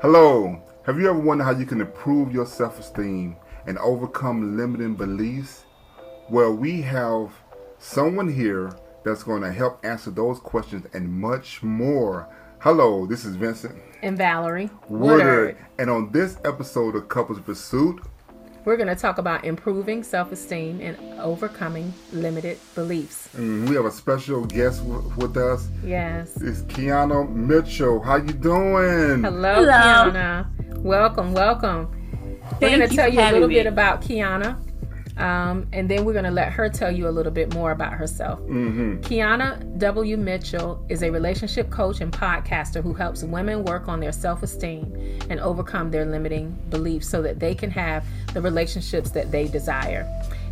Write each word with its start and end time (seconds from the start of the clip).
Hello. 0.00 0.62
Have 0.86 1.00
you 1.00 1.10
ever 1.10 1.18
wondered 1.18 1.42
how 1.42 1.50
you 1.50 1.66
can 1.66 1.80
improve 1.80 2.32
your 2.32 2.46
self 2.46 2.78
esteem 2.78 3.34
and 3.66 3.76
overcome 3.78 4.56
limiting 4.56 4.94
beliefs? 4.94 5.64
Well, 6.30 6.54
we 6.54 6.82
have 6.82 7.32
someone 7.78 8.32
here 8.32 8.70
that's 9.04 9.24
going 9.24 9.42
to 9.42 9.50
help 9.52 9.84
answer 9.84 10.12
those 10.12 10.38
questions 10.38 10.86
and 10.94 11.12
much 11.12 11.64
more. 11.64 12.28
Hello, 12.60 13.06
this 13.06 13.24
is 13.24 13.34
Vincent 13.34 13.74
and 14.02 14.16
Valerie 14.16 14.70
Woodard. 14.88 15.56
And 15.80 15.90
on 15.90 16.12
this 16.12 16.38
episode 16.44 16.94
of 16.94 17.08
Couples 17.08 17.40
Pursuit, 17.40 18.00
we're 18.68 18.76
going 18.76 18.86
to 18.86 18.94
talk 18.94 19.16
about 19.16 19.46
improving 19.46 20.02
self 20.02 20.30
esteem 20.30 20.78
and 20.82 20.94
overcoming 21.18 21.90
limited 22.12 22.58
beliefs. 22.74 23.30
Mm, 23.34 23.66
we 23.66 23.74
have 23.74 23.86
a 23.86 23.90
special 23.90 24.44
guest 24.44 24.82
w- 24.86 25.10
with 25.16 25.38
us. 25.38 25.68
Yes. 25.82 26.36
It's 26.42 26.60
Keana 26.64 27.34
Mitchell. 27.34 27.98
How 27.98 28.16
you 28.16 28.34
doing? 28.34 29.24
Hello, 29.24 29.54
Hello. 29.54 29.72
Keana. 29.72 30.80
Welcome, 30.82 31.32
welcome. 31.32 31.88
Thank 32.60 32.60
we're 32.60 32.76
going 32.76 32.90
to 32.90 32.94
tell 32.94 33.10
you 33.10 33.20
a 33.20 33.32
little 33.32 33.48
me. 33.48 33.54
bit 33.54 33.66
about 33.66 34.02
Keana. 34.02 34.58
Um, 35.18 35.66
and 35.72 35.90
then 35.90 36.04
we're 36.04 36.12
going 36.12 36.24
to 36.24 36.30
let 36.30 36.52
her 36.52 36.68
tell 36.68 36.90
you 36.90 37.08
a 37.08 37.10
little 37.10 37.32
bit 37.32 37.52
more 37.52 37.72
about 37.72 37.92
herself. 37.92 38.38
Mm-hmm. 38.40 39.00
Keana 39.00 39.78
W. 39.78 40.16
Mitchell 40.16 40.84
is 40.88 41.02
a 41.02 41.10
relationship 41.10 41.70
coach 41.70 42.00
and 42.00 42.12
podcaster 42.12 42.82
who 42.82 42.94
helps 42.94 43.22
women 43.22 43.64
work 43.64 43.88
on 43.88 44.00
their 44.00 44.12
self 44.12 44.42
esteem 44.42 45.18
and 45.28 45.40
overcome 45.40 45.90
their 45.90 46.04
limiting 46.04 46.56
beliefs 46.70 47.08
so 47.08 47.20
that 47.22 47.40
they 47.40 47.54
can 47.54 47.70
have 47.70 48.04
the 48.32 48.40
relationships 48.40 49.10
that 49.10 49.32
they 49.32 49.48
desire. 49.48 50.06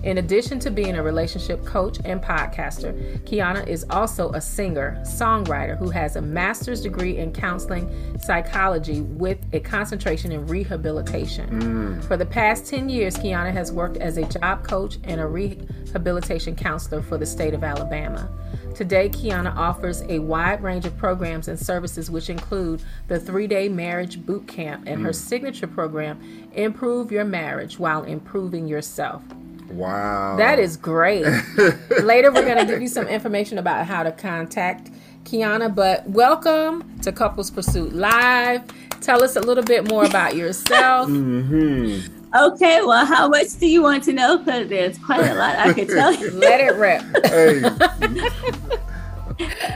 In 0.07 0.19
addition 0.19 0.61
to 0.61 0.71
being 0.71 0.95
a 0.95 1.03
relationship 1.03 1.65
coach 1.65 1.99
and 2.05 2.23
podcaster, 2.23 3.19
Keana 3.25 3.67
is 3.67 3.85
also 3.91 4.31
a 4.35 4.41
singer, 4.41 5.03
songwriter 5.03 5.77
who 5.77 5.91
has 5.91 6.15
a 6.15 6.23
master's 6.23 6.81
degree 6.81 7.17
in 7.17 7.33
counseling 7.33 8.17
psychology 8.21 9.01
with 9.01 9.39
a 9.53 9.59
concentration 9.59 10.31
in 10.31 10.47
rehabilitation. 10.47 11.51
Mm. 11.51 12.05
For 12.05 12.17
the 12.17 12.25
past 12.25 12.67
10 12.67 12.89
years, 12.89 13.17
Keana 13.17 13.53
has 13.53 13.73
worked 13.73 13.97
as 13.97 14.17
a 14.17 14.25
job 14.27 14.63
coach 14.63 14.99
and 15.03 15.21
a 15.21 15.27
rehabilitation 15.27 16.55
counselor 16.55 17.03
for 17.03 17.19
the 17.19 17.27
state 17.27 17.53
of 17.53 17.65
Alabama. 17.65 18.29
Today, 18.77 19.09
Keana 19.09 19.57
offers 19.57 20.03
a 20.03 20.21
wide 20.21 20.63
range 20.63 20.87
of 20.87 20.97
programs 20.97 21.49
and 21.49 21.59
services, 21.59 22.13
which 22.13 22.31
include 22.31 22.81
the 23.09 23.19
three 23.19 23.49
day 23.49 23.69
marriage 23.69 24.25
boot 24.25 24.47
camp 24.47 24.85
and 24.87 25.01
mm. 25.01 25.05
her 25.05 25.13
signature 25.13 25.67
program, 25.67 26.23
Improve 26.55 27.11
Your 27.11 27.25
Marriage 27.25 27.81
While 27.81 28.05
Improving 28.05 28.69
Yourself. 28.69 29.25
Wow. 29.69 30.37
That 30.37 30.59
is 30.59 30.77
great. 30.77 31.23
Later, 32.03 32.33
we're 32.33 32.45
going 32.45 32.59
to 32.59 32.67
give 32.67 32.81
you 32.81 32.89
some 32.89 33.07
information 33.09 33.59
about 33.59 33.87
how 33.87 34.03
to 34.03 34.13
contact 34.13 34.91
Keana, 35.25 35.75
but 35.75 36.09
welcome 36.09 36.99
to 37.01 37.13
Couples 37.13 37.51
Pursuit 37.51 37.93
Live. 37.93 38.63
Tell 39.01 39.23
us 39.23 39.37
a 39.37 39.41
little 39.41 39.65
bit 39.65 39.89
more 39.89 40.05
about 40.05 40.37
yourself. 40.37 41.09
mm-hmm. 41.09 42.13
Okay, 42.35 42.83
well, 42.83 43.07
how 43.07 43.29
much 43.29 43.59
do 43.59 43.67
you 43.67 43.83
want 43.83 44.05
to 44.05 44.13
know? 44.13 44.39
Because 44.39 44.69
there's 44.69 44.99
quite 44.99 45.27
a 45.27 45.35
lot 45.35 45.57
I 45.57 45.73
can 45.73 45.87
tell 45.87 46.13
you. 46.13 46.31
Let 46.33 46.61
it 46.61 46.75
rip. 46.77 47.03
Hey. 47.25 47.65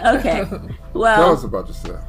okay. 0.19 0.45
Well, 0.93 1.17
tell 1.17 1.33
us 1.33 1.45
about 1.45 1.69
yourself. 1.69 2.05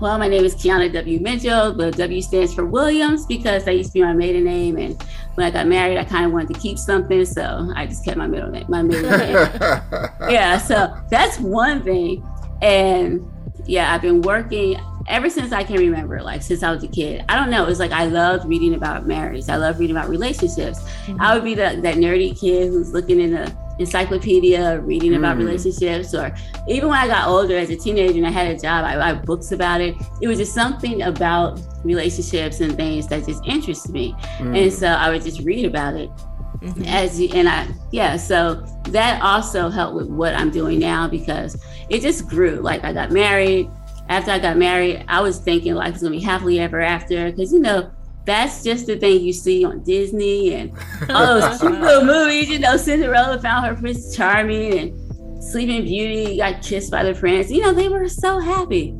Well, 0.00 0.18
my 0.18 0.28
name 0.28 0.46
is 0.46 0.54
Keana 0.54 0.90
W. 0.94 1.20
Mitchell. 1.20 1.74
The 1.74 1.90
W 1.90 2.22
stands 2.22 2.54
for 2.54 2.64
Williams 2.64 3.26
because 3.26 3.66
that 3.66 3.76
used 3.76 3.90
to 3.90 3.94
be 3.94 4.02
my 4.02 4.14
maiden 4.14 4.44
name. 4.44 4.78
And 4.78 5.00
when 5.34 5.46
I 5.46 5.50
got 5.50 5.66
married, 5.66 5.98
I 5.98 6.04
kind 6.04 6.24
of 6.24 6.32
wanted 6.32 6.54
to 6.54 6.60
keep 6.60 6.78
something. 6.78 7.26
So 7.26 7.70
I 7.76 7.86
just 7.86 8.02
kept 8.02 8.16
my 8.16 8.26
middle 8.26 8.50
name, 8.50 8.64
my 8.70 8.80
maiden 8.80 9.10
name. 9.10 9.34
yeah. 10.30 10.56
So 10.56 10.96
that's 11.10 11.38
one 11.38 11.82
thing. 11.82 12.26
And 12.62 13.30
yeah, 13.66 13.92
I've 13.92 14.00
been 14.00 14.22
working 14.22 14.80
ever 15.06 15.28
since 15.28 15.52
I 15.52 15.64
can 15.64 15.76
remember, 15.76 16.22
like 16.22 16.40
since 16.40 16.62
I 16.62 16.72
was 16.72 16.82
a 16.82 16.88
kid. 16.88 17.22
I 17.28 17.36
don't 17.36 17.50
know. 17.50 17.66
It's 17.66 17.78
like 17.80 17.92
I 17.92 18.06
loved 18.06 18.46
reading 18.46 18.72
about 18.72 19.06
marriage. 19.06 19.50
I 19.50 19.56
love 19.56 19.78
reading 19.78 19.94
about 19.94 20.08
relationships. 20.08 20.80
Mm-hmm. 20.80 21.20
I 21.20 21.34
would 21.34 21.44
be 21.44 21.54
the, 21.54 21.78
that 21.82 21.96
nerdy 21.96 22.38
kid 22.40 22.68
who's 22.68 22.94
looking 22.94 23.20
in 23.20 23.32
the 23.32 23.54
encyclopedia, 23.80 24.80
reading 24.80 25.14
about 25.14 25.36
mm. 25.36 25.40
relationships, 25.40 26.14
or 26.14 26.34
even 26.68 26.90
when 26.90 26.98
I 26.98 27.06
got 27.06 27.26
older 27.26 27.56
as 27.56 27.70
a 27.70 27.76
teenager 27.76 28.18
and 28.18 28.26
I 28.26 28.30
had 28.30 28.46
a 28.46 28.58
job, 28.58 28.84
I 28.84 28.96
write 28.96 29.24
books 29.24 29.52
about 29.52 29.80
it. 29.80 29.96
It 30.20 30.28
was 30.28 30.38
just 30.38 30.54
something 30.54 31.02
about 31.02 31.60
relationships 31.82 32.60
and 32.60 32.76
things 32.76 33.08
that 33.08 33.26
just 33.26 33.44
interested 33.44 33.90
me. 33.92 34.14
Mm. 34.38 34.62
And 34.62 34.72
so 34.72 34.86
I 34.86 35.10
would 35.10 35.22
just 35.22 35.40
read 35.40 35.64
about 35.64 35.94
it. 35.94 36.10
Mm-hmm. 36.60 36.84
As 36.84 37.18
you, 37.18 37.30
and 37.32 37.48
I, 37.48 37.66
yeah, 37.90 38.16
so 38.16 38.66
that 38.90 39.22
also 39.22 39.70
helped 39.70 39.96
with 39.96 40.08
what 40.08 40.34
I'm 40.34 40.50
doing 40.50 40.78
now 40.78 41.08
because 41.08 41.60
it 41.88 42.02
just 42.02 42.28
grew. 42.28 42.56
Like 42.56 42.84
I 42.84 42.92
got 42.92 43.10
married. 43.10 43.70
After 44.10 44.32
I 44.32 44.38
got 44.40 44.56
married, 44.56 45.04
I 45.08 45.20
was 45.20 45.38
thinking 45.38 45.74
life 45.74 45.94
was 45.94 46.02
gonna 46.02 46.16
be 46.16 46.20
happily 46.20 46.60
ever 46.60 46.80
after 46.80 47.30
because 47.30 47.52
you 47.52 47.60
know 47.60 47.90
that's 48.26 48.62
just 48.62 48.86
the 48.86 48.96
thing 48.96 49.22
you 49.22 49.32
see 49.32 49.64
on 49.64 49.82
Disney 49.82 50.54
and 50.54 50.72
all 51.10 51.40
those 51.40 51.60
cute 51.60 51.80
little 51.80 52.04
movies. 52.04 52.48
You 52.48 52.58
know, 52.58 52.76
Cinderella 52.76 53.40
found 53.40 53.66
her 53.66 53.74
Prince 53.74 54.14
Charming 54.14 54.78
and 54.78 55.42
Sleeping 55.42 55.84
Beauty 55.84 56.36
got 56.36 56.62
kissed 56.62 56.90
by 56.90 57.02
the 57.02 57.14
prince. 57.14 57.50
You 57.50 57.62
know, 57.62 57.72
they 57.72 57.88
were 57.88 58.08
so 58.08 58.38
happy. 58.38 58.94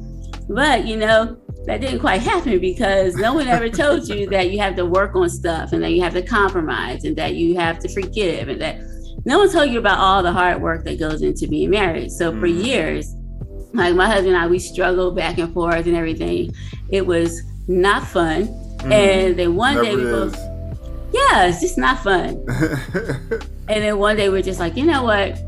But, 0.49 0.87
you 0.87 0.97
know, 0.97 1.39
that 1.67 1.81
didn't 1.81 2.01
quite 2.01 2.23
happen 2.23 2.59
because 2.59 3.15
no 3.17 3.35
one 3.35 3.47
ever 3.47 3.69
told 3.69 4.09
you 4.09 4.29
that 4.31 4.51
you 4.51 4.59
have 4.59 4.75
to 4.77 4.87
work 4.87 5.15
on 5.15 5.29
stuff 5.29 5.73
and 5.73 5.83
that 5.83 5.93
you 5.93 6.03
have 6.03 6.15
to 6.15 6.23
compromise 6.23 7.05
and 7.05 7.15
that 7.17 7.35
you 7.35 7.57
have 7.57 7.79
to 7.81 7.89
forgive 7.89 8.49
and 8.49 8.61
that 8.61 8.81
no 9.27 9.39
one 9.39 9.53
told 9.53 9.71
you 9.71 9.79
about 9.79 9.99
all 9.99 10.23
the 10.23 10.33
hard 10.33 10.61
work 10.63 10.85
that 10.85 10.99
goes 10.99 11.23
into 11.23 11.47
being 11.47 11.71
married. 11.71 12.11
So 12.11 12.33
for 12.33 12.49
mm. 12.49 12.65
years, 12.65 13.15
like 13.75 13.95
my 13.95 14.07
husband 14.07 14.35
and 14.35 14.39
I, 14.39 14.47
we 14.47 14.59
struggled 14.59 15.15
back 15.15 15.39
and 15.39 15.53
forth 15.53 15.87
and 15.87 15.97
everything. 15.97 16.53
It 16.89 17.07
was 17.07 17.43
not 17.69 18.07
fun 18.07 18.49
Mm-hmm. 18.81 18.93
And 18.93 19.39
then 19.39 19.55
one 19.57 19.83
day 19.83 19.95
we 19.95 20.05
both, 20.05 20.35
yeah, 21.13 21.47
it's 21.47 21.61
just 21.61 21.77
not 21.77 22.03
fun. 22.03 22.45
and 23.69 23.83
then 23.83 23.99
one 23.99 24.17
day 24.17 24.31
we're 24.31 24.43
just 24.43 24.59
like, 24.59 24.77
you 24.77 24.87
know 24.87 25.03
what? 25.03 25.39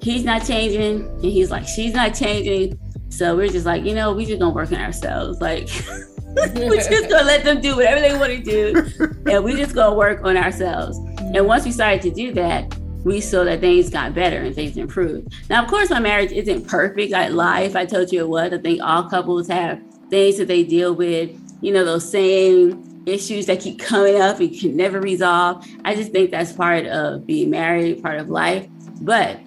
He's 0.00 0.24
not 0.24 0.44
changing. 0.46 1.06
And 1.06 1.24
he's 1.24 1.50
like, 1.50 1.66
she's 1.66 1.92
not 1.92 2.14
changing. 2.14 2.78
So 3.10 3.36
we're 3.36 3.48
just 3.48 3.66
like, 3.66 3.84
you 3.84 3.94
know, 3.94 4.12
we 4.14 4.24
just 4.24 4.40
gonna 4.40 4.54
work 4.54 4.72
on 4.72 4.78
ourselves. 4.78 5.40
Like, 5.40 5.68
we're 6.54 6.76
just 6.76 6.90
gonna 7.10 7.24
let 7.24 7.44
them 7.44 7.60
do 7.60 7.76
whatever 7.76 8.00
they 8.00 8.16
want 8.16 8.32
to 8.32 8.42
do. 8.42 9.12
and 9.30 9.44
we 9.44 9.54
just 9.54 9.74
gonna 9.74 9.94
work 9.94 10.24
on 10.24 10.38
ourselves. 10.38 10.96
And 11.18 11.46
once 11.46 11.66
we 11.66 11.72
started 11.72 12.00
to 12.02 12.10
do 12.10 12.32
that, 12.32 12.74
we 13.04 13.20
saw 13.20 13.44
that 13.44 13.60
things 13.60 13.90
got 13.90 14.14
better 14.14 14.38
and 14.38 14.54
things 14.54 14.76
improved. 14.78 15.34
Now, 15.50 15.62
of 15.62 15.68
course, 15.68 15.90
my 15.90 16.00
marriage 16.00 16.32
isn't 16.32 16.66
perfect. 16.68 17.12
I'd 17.12 17.32
lie 17.32 17.60
if 17.60 17.76
I 17.76 17.84
told 17.84 18.12
you 18.12 18.20
it 18.20 18.28
was. 18.28 18.52
I 18.52 18.58
think 18.58 18.80
all 18.82 19.04
couples 19.10 19.48
have 19.48 19.80
things 20.08 20.38
that 20.38 20.48
they 20.48 20.62
deal 20.62 20.94
with 20.94 21.36
you 21.62 21.72
know, 21.72 21.84
those 21.84 22.08
same 22.08 23.02
issues 23.06 23.46
that 23.46 23.60
keep 23.60 23.78
coming 23.78 24.20
up 24.20 24.40
and 24.40 24.58
can 24.58 24.76
never 24.76 25.00
resolve. 25.00 25.66
I 25.84 25.94
just 25.94 26.12
think 26.12 26.30
that's 26.30 26.52
part 26.52 26.86
of 26.86 27.26
being 27.26 27.50
married, 27.50 28.02
part 28.02 28.18
of 28.18 28.28
life. 28.28 28.68
But 29.00 29.40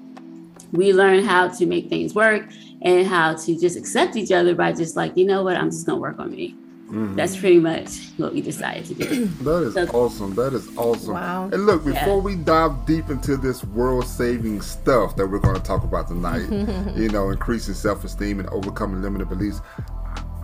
we 0.71 0.93
learn 0.93 1.23
how 1.23 1.49
to 1.49 1.65
make 1.65 1.89
things 1.89 2.15
work 2.15 2.47
and 2.81 3.05
how 3.05 3.35
to 3.35 3.59
just 3.59 3.77
accept 3.77 4.15
each 4.15 4.31
other 4.31 4.55
by 4.55 4.71
just 4.73 4.95
like, 4.95 5.15
you 5.15 5.25
know 5.25 5.43
what, 5.43 5.57
I'm 5.57 5.69
just 5.69 5.85
gonna 5.85 5.99
work 5.99 6.19
on 6.19 6.31
me. 6.31 6.55
Mm-hmm. 6.87 7.15
That's 7.15 7.35
pretty 7.35 7.57
much 7.57 8.11
what 8.17 8.33
we 8.33 8.41
decided 8.41 8.85
to 8.85 8.93
do. 8.93 9.25
that 9.43 9.63
is 9.63 9.73
so, 9.73 9.87
awesome. 9.87 10.35
That 10.35 10.53
is 10.53 10.77
awesome. 10.77 11.15
Wow. 11.15 11.49
And 11.51 11.65
look, 11.65 11.83
before 11.83 12.17
yeah. 12.17 12.23
we 12.23 12.35
dive 12.35 12.85
deep 12.85 13.09
into 13.09 13.37
this 13.37 13.63
world 13.63 14.05
saving 14.05 14.61
stuff 14.61 15.15
that 15.15 15.25
we're 15.25 15.39
going 15.39 15.55
to 15.55 15.63
talk 15.63 15.83
about 15.83 16.07
tonight, 16.07 16.47
you 16.95 17.09
know, 17.09 17.31
increasing 17.31 17.73
self 17.73 18.03
esteem 18.03 18.39
and 18.39 18.47
overcoming 18.49 19.01
limited 19.01 19.29
beliefs, 19.29 19.61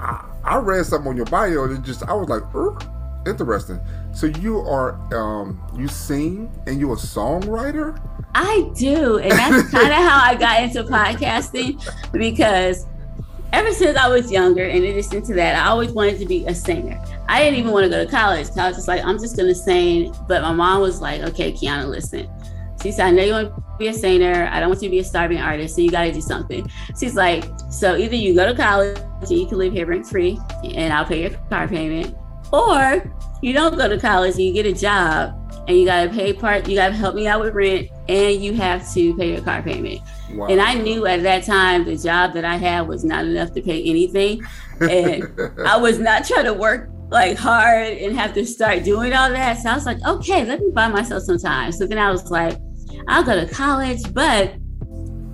I, 0.01 0.25
I 0.43 0.57
read 0.57 0.85
something 0.85 1.09
on 1.09 1.17
your 1.17 1.25
bio 1.27 1.63
and 1.65 1.77
it 1.77 1.83
just 1.83 2.03
I 2.03 2.13
was 2.13 2.29
like, 2.29 2.43
interesting. 3.27 3.79
So 4.13 4.27
you 4.27 4.59
are 4.59 4.93
um 5.13 5.61
you 5.77 5.87
sing 5.87 6.51
and 6.67 6.79
you're 6.79 6.93
a 6.93 6.97
songwriter? 6.97 7.99
I 8.33 8.71
do. 8.75 9.19
And 9.19 9.31
that's 9.31 9.69
kind 9.71 9.87
of 9.87 9.93
how 9.93 10.21
I 10.23 10.35
got 10.35 10.63
into 10.63 10.83
podcasting 10.83 11.83
because 12.11 12.85
ever 13.53 13.71
since 13.73 13.97
I 13.97 14.07
was 14.07 14.31
younger, 14.31 14.63
in 14.63 14.83
addition 14.83 15.21
to 15.23 15.33
that, 15.35 15.55
I 15.55 15.69
always 15.69 15.91
wanted 15.91 16.19
to 16.19 16.25
be 16.25 16.45
a 16.45 16.55
singer. 16.55 17.01
I 17.27 17.43
didn't 17.43 17.59
even 17.59 17.71
want 17.71 17.85
to 17.85 17.89
go 17.89 18.03
to 18.03 18.09
college. 18.09 18.47
I 18.57 18.67
was 18.67 18.77
just 18.77 18.87
like, 18.87 19.03
I'm 19.03 19.19
just 19.19 19.37
gonna 19.37 19.55
sing. 19.55 20.13
But 20.27 20.41
my 20.41 20.51
mom 20.51 20.81
was 20.81 21.01
like, 21.01 21.21
okay, 21.21 21.51
Keana, 21.51 21.87
listen. 21.87 22.29
She 22.81 22.91
said, 22.91 23.07
I 23.07 23.11
know 23.11 23.23
you 23.23 23.33
want 23.33 23.55
to 23.55 23.63
be 23.81 23.87
a 23.87 23.93
singer. 23.93 24.47
I 24.51 24.59
don't 24.59 24.69
want 24.69 24.81
you 24.81 24.87
to 24.89 24.91
be 24.91 24.99
a 24.99 25.03
starving 25.03 25.39
artist. 25.39 25.75
So 25.75 25.81
you 25.81 25.91
got 25.91 26.03
to 26.03 26.11
do 26.11 26.21
something. 26.21 26.69
She's 26.99 27.15
like, 27.15 27.43
so 27.69 27.95
either 27.95 28.15
you 28.15 28.33
go 28.33 28.45
to 28.45 28.55
college 28.55 28.97
and 29.21 29.31
you 29.31 29.47
can 29.47 29.57
live 29.57 29.73
here 29.73 29.85
rent 29.85 30.07
free 30.07 30.39
and 30.63 30.93
I'll 30.93 31.05
pay 31.05 31.21
your 31.21 31.31
car 31.49 31.67
payment, 31.67 32.15
or 32.53 33.11
you 33.41 33.53
don't 33.53 33.75
go 33.77 33.87
to 33.89 33.99
college 33.99 34.35
and 34.35 34.43
you 34.43 34.53
get 34.53 34.65
a 34.65 34.73
job 34.73 35.37
and 35.67 35.77
you 35.77 35.85
got 35.85 36.03
to 36.03 36.09
pay 36.09 36.33
part, 36.33 36.67
you 36.67 36.75
got 36.75 36.89
to 36.89 36.93
help 36.93 37.15
me 37.15 37.27
out 37.27 37.41
with 37.41 37.53
rent 37.53 37.89
and 38.07 38.41
you 38.41 38.53
have 38.53 38.91
to 38.93 39.15
pay 39.17 39.33
your 39.33 39.41
car 39.41 39.61
payment. 39.61 40.01
Wow. 40.31 40.47
And 40.47 40.61
I 40.61 40.75
knew 40.75 41.05
at 41.07 41.23
that 41.23 41.43
time 41.43 41.85
the 41.85 41.97
job 41.97 42.33
that 42.33 42.45
I 42.45 42.57
had 42.57 42.87
was 42.87 43.03
not 43.03 43.25
enough 43.25 43.53
to 43.53 43.61
pay 43.61 43.83
anything. 43.83 44.43
And 44.79 45.23
I 45.65 45.77
was 45.77 45.99
not 45.99 46.25
trying 46.25 46.45
to 46.45 46.53
work 46.53 46.89
like 47.09 47.37
hard 47.37 47.87
and 47.97 48.17
have 48.17 48.33
to 48.33 48.45
start 48.45 48.83
doing 48.83 49.13
all 49.13 49.29
that. 49.29 49.57
So 49.57 49.69
I 49.69 49.73
was 49.73 49.85
like, 49.85 50.01
okay, 50.05 50.45
let 50.45 50.61
me 50.61 50.71
buy 50.71 50.87
myself 50.87 51.23
some 51.23 51.37
time. 51.37 51.71
So 51.71 51.85
then 51.85 51.97
I 51.97 52.09
was 52.09 52.31
like, 52.31 52.57
I'll 53.07 53.23
go 53.23 53.43
to 53.43 53.51
college, 53.51 54.01
but 54.13 54.55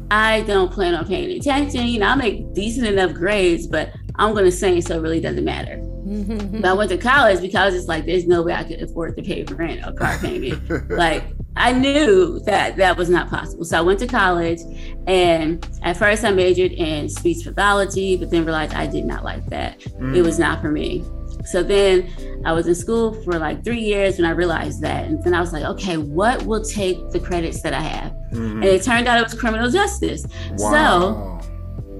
I 0.10 0.42
don't 0.42 0.72
plan 0.72 0.96
on 0.96 1.06
paying 1.06 1.38
attention. 1.38 1.88
You 1.88 2.00
know, 2.00 2.08
I'll 2.08 2.16
make 2.16 2.54
decent 2.54 2.88
enough 2.88 3.14
grades, 3.14 3.68
but 3.68 3.92
I'm 4.16 4.34
going 4.34 4.46
to 4.46 4.52
sing, 4.52 4.82
so 4.82 4.98
it 4.98 5.02
really 5.02 5.20
doesn't 5.20 5.44
matter. 5.44 5.78
but 6.62 6.66
I 6.66 6.74
went 6.74 6.90
to 6.92 6.98
college 6.98 7.42
because 7.42 7.76
it's 7.76 7.88
like 7.88 8.06
there's 8.06 8.26
no 8.26 8.42
way 8.42 8.54
I 8.54 8.64
could 8.64 8.82
afford 8.82 9.18
to 9.18 9.22
pay 9.22 9.44
rent 9.44 9.86
or 9.86 9.92
car 9.92 10.18
payment. 10.20 10.90
like 10.90 11.24
I 11.58 11.74
knew 11.74 12.40
that 12.42 12.78
that 12.78 12.96
was 12.96 13.10
not 13.10 13.30
possible. 13.30 13.66
So 13.66 13.78
I 13.78 13.82
went 13.82 14.00
to 14.00 14.08
college, 14.08 14.60
and 15.06 15.68
at 15.84 15.98
first 15.98 16.24
I 16.24 16.32
majored 16.32 16.72
in 16.72 17.10
speech 17.10 17.44
pathology, 17.44 18.16
but 18.16 18.32
then 18.32 18.46
realized 18.46 18.74
I 18.74 18.88
did 18.88 19.06
not 19.06 19.26
like 19.26 19.46
that. 19.48 19.80
Mm. 19.80 20.16
It 20.16 20.22
was 20.22 20.40
not 20.40 20.62
for 20.62 20.72
me. 20.72 21.04
So 21.52 21.64
then 21.64 22.42
I 22.46 22.54
was 22.54 22.68
in 22.68 22.76
school 22.76 23.14
for 23.24 23.40
like 23.40 23.64
three 23.64 23.80
years 23.80 24.18
when 24.18 24.26
I 24.26 24.32
realized 24.32 24.82
that. 24.82 25.06
And 25.06 25.24
then 25.24 25.34
I 25.34 25.40
was 25.40 25.54
like, 25.54 25.64
okay, 25.64 25.98
what 25.98 26.44
will 26.44 26.64
take 26.64 27.10
the 27.12 27.20
credits 27.20 27.62
that 27.62 27.74
I 27.74 27.82
have? 27.82 28.12
Mm-hmm. 28.32 28.64
And 28.64 28.66
it 28.66 28.84
turned 28.84 29.08
out 29.08 29.20
it 29.20 29.24
was 29.24 29.34
criminal 29.34 29.70
justice. 29.70 30.26
Wow. 30.58 30.72
So 30.72 31.38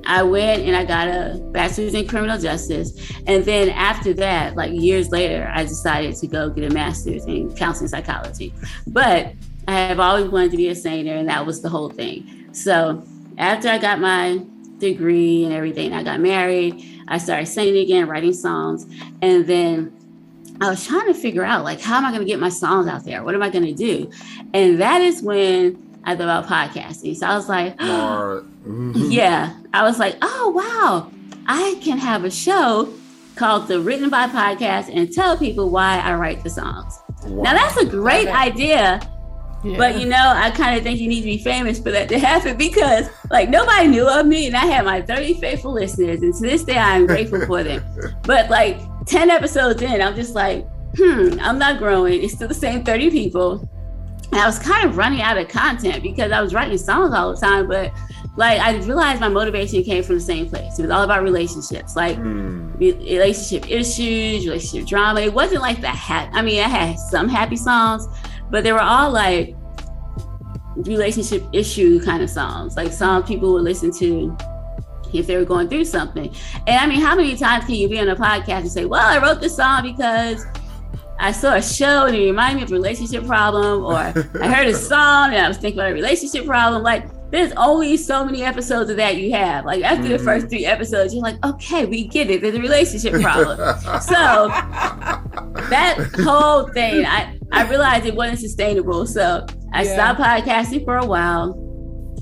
I 0.06 0.24
went 0.24 0.64
and 0.64 0.76
I 0.76 0.86
got 0.86 1.08
a 1.08 1.38
bachelor's 1.52 1.94
in 1.94 2.08
criminal 2.08 2.38
justice. 2.38 3.12
And 3.28 3.44
then 3.44 3.70
after 3.70 4.14
that, 4.16 4.56
like 4.56 4.72
years 4.74 5.10
later, 5.10 5.52
I 5.54 5.64
decided 5.64 6.16
to 6.16 6.28
go 6.28 6.50
get 6.50 6.70
a 6.72 6.74
master's 6.74 7.26
in 7.26 7.54
counseling 7.56 7.90
psychology. 7.90 8.54
But 8.88 9.34
I 9.68 9.74
have 9.74 10.00
always 10.00 10.30
wanted 10.30 10.52
to 10.52 10.58
be 10.58 10.70
a 10.70 10.76
singer, 10.76 11.14
and 11.14 11.28
that 11.28 11.46
was 11.46 11.62
the 11.62 11.68
whole 11.68 11.90
thing. 11.90 12.48
So 12.54 13.04
after 13.38 13.68
I 13.68 13.78
got 13.78 14.00
my 14.00 14.42
degree 14.78 15.44
and 15.44 15.54
everything, 15.54 15.92
I 15.92 16.04
got 16.04 16.22
married. 16.22 16.97
I 17.08 17.18
started 17.18 17.46
singing 17.48 17.78
again, 17.78 18.08
writing 18.08 18.34
songs. 18.34 18.86
And 19.22 19.46
then 19.48 19.94
I 20.60 20.70
was 20.70 20.86
trying 20.86 21.08
to 21.08 21.14
figure 21.14 21.44
out, 21.44 21.64
like, 21.64 21.80
how 21.80 21.98
am 21.98 22.06
I 22.06 22.10
going 22.10 22.22
to 22.22 22.28
get 22.28 22.40
my 22.40 22.50
songs 22.50 22.88
out 22.88 23.06
there? 23.06 23.24
What 23.24 23.36
am 23.36 23.44
I 23.44 23.50
going 23.50 23.66
to 23.66 23.74
do? 23.74 24.10
And 24.54 24.80
that 24.82 25.02
is 25.02 25.22
when 25.22 26.00
I 26.04 26.16
thought 26.16 26.24
about 26.24 26.48
podcasting. 26.48 27.16
So 27.16 27.28
I 27.28 27.36
was 27.36 27.50
like, 27.50 27.78
mm-hmm. 27.78 29.12
yeah, 29.12 29.56
I 29.74 29.84
was 29.84 30.00
like, 30.00 30.16
oh, 30.22 30.50
wow, 30.50 31.12
I 31.48 31.80
can 31.82 31.98
have 31.98 32.24
a 32.24 32.32
show 32.32 32.94
called 33.36 33.68
the 33.68 33.80
Written 33.80 34.10
by 34.10 34.28
Podcast 34.28 34.90
and 34.94 35.12
tell 35.12 35.38
people 35.38 35.70
why 35.70 36.00
I 36.00 36.16
write 36.16 36.44
the 36.44 36.50
songs. 36.50 37.00
Wow. 37.24 37.44
Now, 37.44 37.54
that's 37.54 37.78
a 37.78 37.86
great 37.86 38.28
idea. 38.28 39.00
Yeah. 39.64 39.78
But 39.78 40.00
you 40.00 40.08
know, 40.08 40.34
I 40.36 40.52
kind 40.52 40.78
of 40.78 40.84
think 40.84 41.00
you 41.00 41.08
need 41.08 41.22
to 41.22 41.26
be 41.26 41.40
famous 41.40 41.80
for 41.80 41.92
that 41.92 42.10
to 42.10 42.20
happen 42.20 42.58
because 42.58 43.10
like 43.32 43.50
nobody 43.50 43.88
knew 43.88 44.08
of 44.08 44.26
me 44.26 44.48
and 44.48 44.56
I 44.56 44.66
had 44.66 44.86
my 44.86 45.02
30 45.02 45.36
faithful 45.36 45.74
listeners 45.74 46.22
and 46.22 46.34
to 46.34 46.42
this 46.42 46.64
day 46.64 46.78
I'm 46.78 47.08
grateful 47.08 47.46
for 47.46 47.64
them. 47.64 47.84
But 48.24 48.50
like 48.50 48.80
10 49.08 49.30
episodes 49.30 49.82
in, 49.82 50.02
I'm 50.02 50.16
just 50.16 50.36
like, 50.36 50.68
hmm, 50.96 51.38
I'm 51.40 51.58
not 51.58 51.80
growing. 51.80 52.22
It's 52.24 52.34
still 52.34 52.48
the 52.48 52.54
same 52.54 52.84
30 52.84 53.10
people. 53.10 53.70
And 54.32 54.42
I 54.42 54.46
was 54.46 54.60
kind 54.60 54.88
of 54.88 54.98
running 54.98 55.22
out 55.22 55.38
of 55.38 55.48
content 55.48 56.04
because 56.04 56.32
I 56.32 56.42
was 56.42 56.54
writing 56.54 56.78
songs 56.78 57.14
all 57.14 57.34
the 57.34 57.40
time, 57.40 57.68
but 57.68 57.94
like 58.38 58.60
I 58.60 58.76
realized 58.76 59.20
my 59.20 59.30
motivation 59.30 59.84
came 59.84 60.04
from 60.04 60.16
the 60.16 60.22
same 60.22 60.48
place. 60.48 60.78
It 60.78 60.84
was 60.84 60.92
all 60.92 61.04
about 61.04 61.24
relationships, 61.24 61.96
like 61.96 62.18
mm. 62.18 62.78
relationship 62.80 63.70
issues, 63.70 64.46
relationship 64.46 64.88
drama. 64.88 65.22
It 65.22 65.34
wasn't 65.34 65.62
like 65.62 65.82
the 65.82 65.88
hat. 65.88 66.30
I 66.34 66.42
mean, 66.44 66.64
I 66.64 66.68
had 66.68 67.00
some 67.00 67.28
happy 67.28 67.56
songs, 67.56 68.08
but 68.50 68.64
they 68.64 68.72
were 68.72 68.82
all 68.82 69.12
like 69.12 69.56
relationship 70.76 71.44
issue 71.54 72.04
kind 72.04 72.22
of 72.22 72.30
songs, 72.30 72.76
like 72.76 72.92
songs 72.92 73.28
people 73.28 73.54
would 73.54 73.64
listen 73.64 73.92
to 73.92 74.36
if 75.14 75.28
they 75.28 75.38
were 75.38 75.46
going 75.46 75.70
through 75.70 75.86
something. 75.86 76.34
And 76.68 76.80
I 76.80 76.86
mean, 76.86 77.02
how 77.02 77.16
many 77.16 77.36
times 77.36 77.66
can 77.66 77.76
you 77.76 77.90
be 77.90 78.00
on 78.00 78.10
a 78.10 78.16
podcast 78.16 78.60
and 78.60 78.72
say, 78.72 78.86
"Well, 78.86 79.06
I 79.06 79.18
wrote 79.20 79.42
this 79.42 79.56
song 79.56 79.84
because." 79.84 80.46
I 81.20 81.32
saw 81.32 81.56
a 81.56 81.64
show 81.64 82.06
and 82.06 82.16
it 82.16 82.20
reminded 82.20 82.58
me 82.58 82.64
of 82.64 82.72
a 82.72 82.76
relationship 82.76 83.26
problem, 83.26 83.84
or 83.84 83.96
I 83.96 84.12
heard 84.12 84.68
a 84.68 84.74
song 84.76 85.34
and 85.34 85.44
I 85.44 85.48
was 85.48 85.58
thinking 85.58 85.80
about 85.80 85.90
a 85.90 85.96
relationship 85.96 86.46
problem. 86.46 86.84
Like, 86.84 87.08
there's 87.32 87.52
only 87.58 87.98
so 87.98 88.24
many 88.24 88.44
episodes 88.44 88.90
of 88.90 88.98
that 88.98 89.18
you 89.18 89.32
have. 89.34 89.66
Like 89.66 89.84
after 89.84 90.04
mm-hmm. 90.04 90.12
the 90.14 90.20
first 90.20 90.46
mm-hmm. 90.46 90.50
three 90.50 90.66
episodes, 90.66 91.14
you're 91.14 91.24
like, 91.24 91.44
okay, 91.46 91.86
we 91.86 92.08
get 92.08 92.30
it. 92.30 92.42
There's 92.42 92.56
a 92.56 92.62
relationship 92.62 93.22
problem. 93.22 93.58
so 94.00 94.48
that 95.70 95.98
whole 96.24 96.68
thing, 96.70 97.06
I 97.06 97.37
I 97.52 97.68
realized 97.68 98.06
it 98.06 98.16
wasn't 98.16 98.40
sustainable. 98.40 99.06
So 99.06 99.46
I 99.74 99.84
yeah. 99.84 99.94
stopped 99.94 100.20
podcasting 100.20 100.84
for 100.86 100.98
a 100.98 101.06
while. 101.06 101.64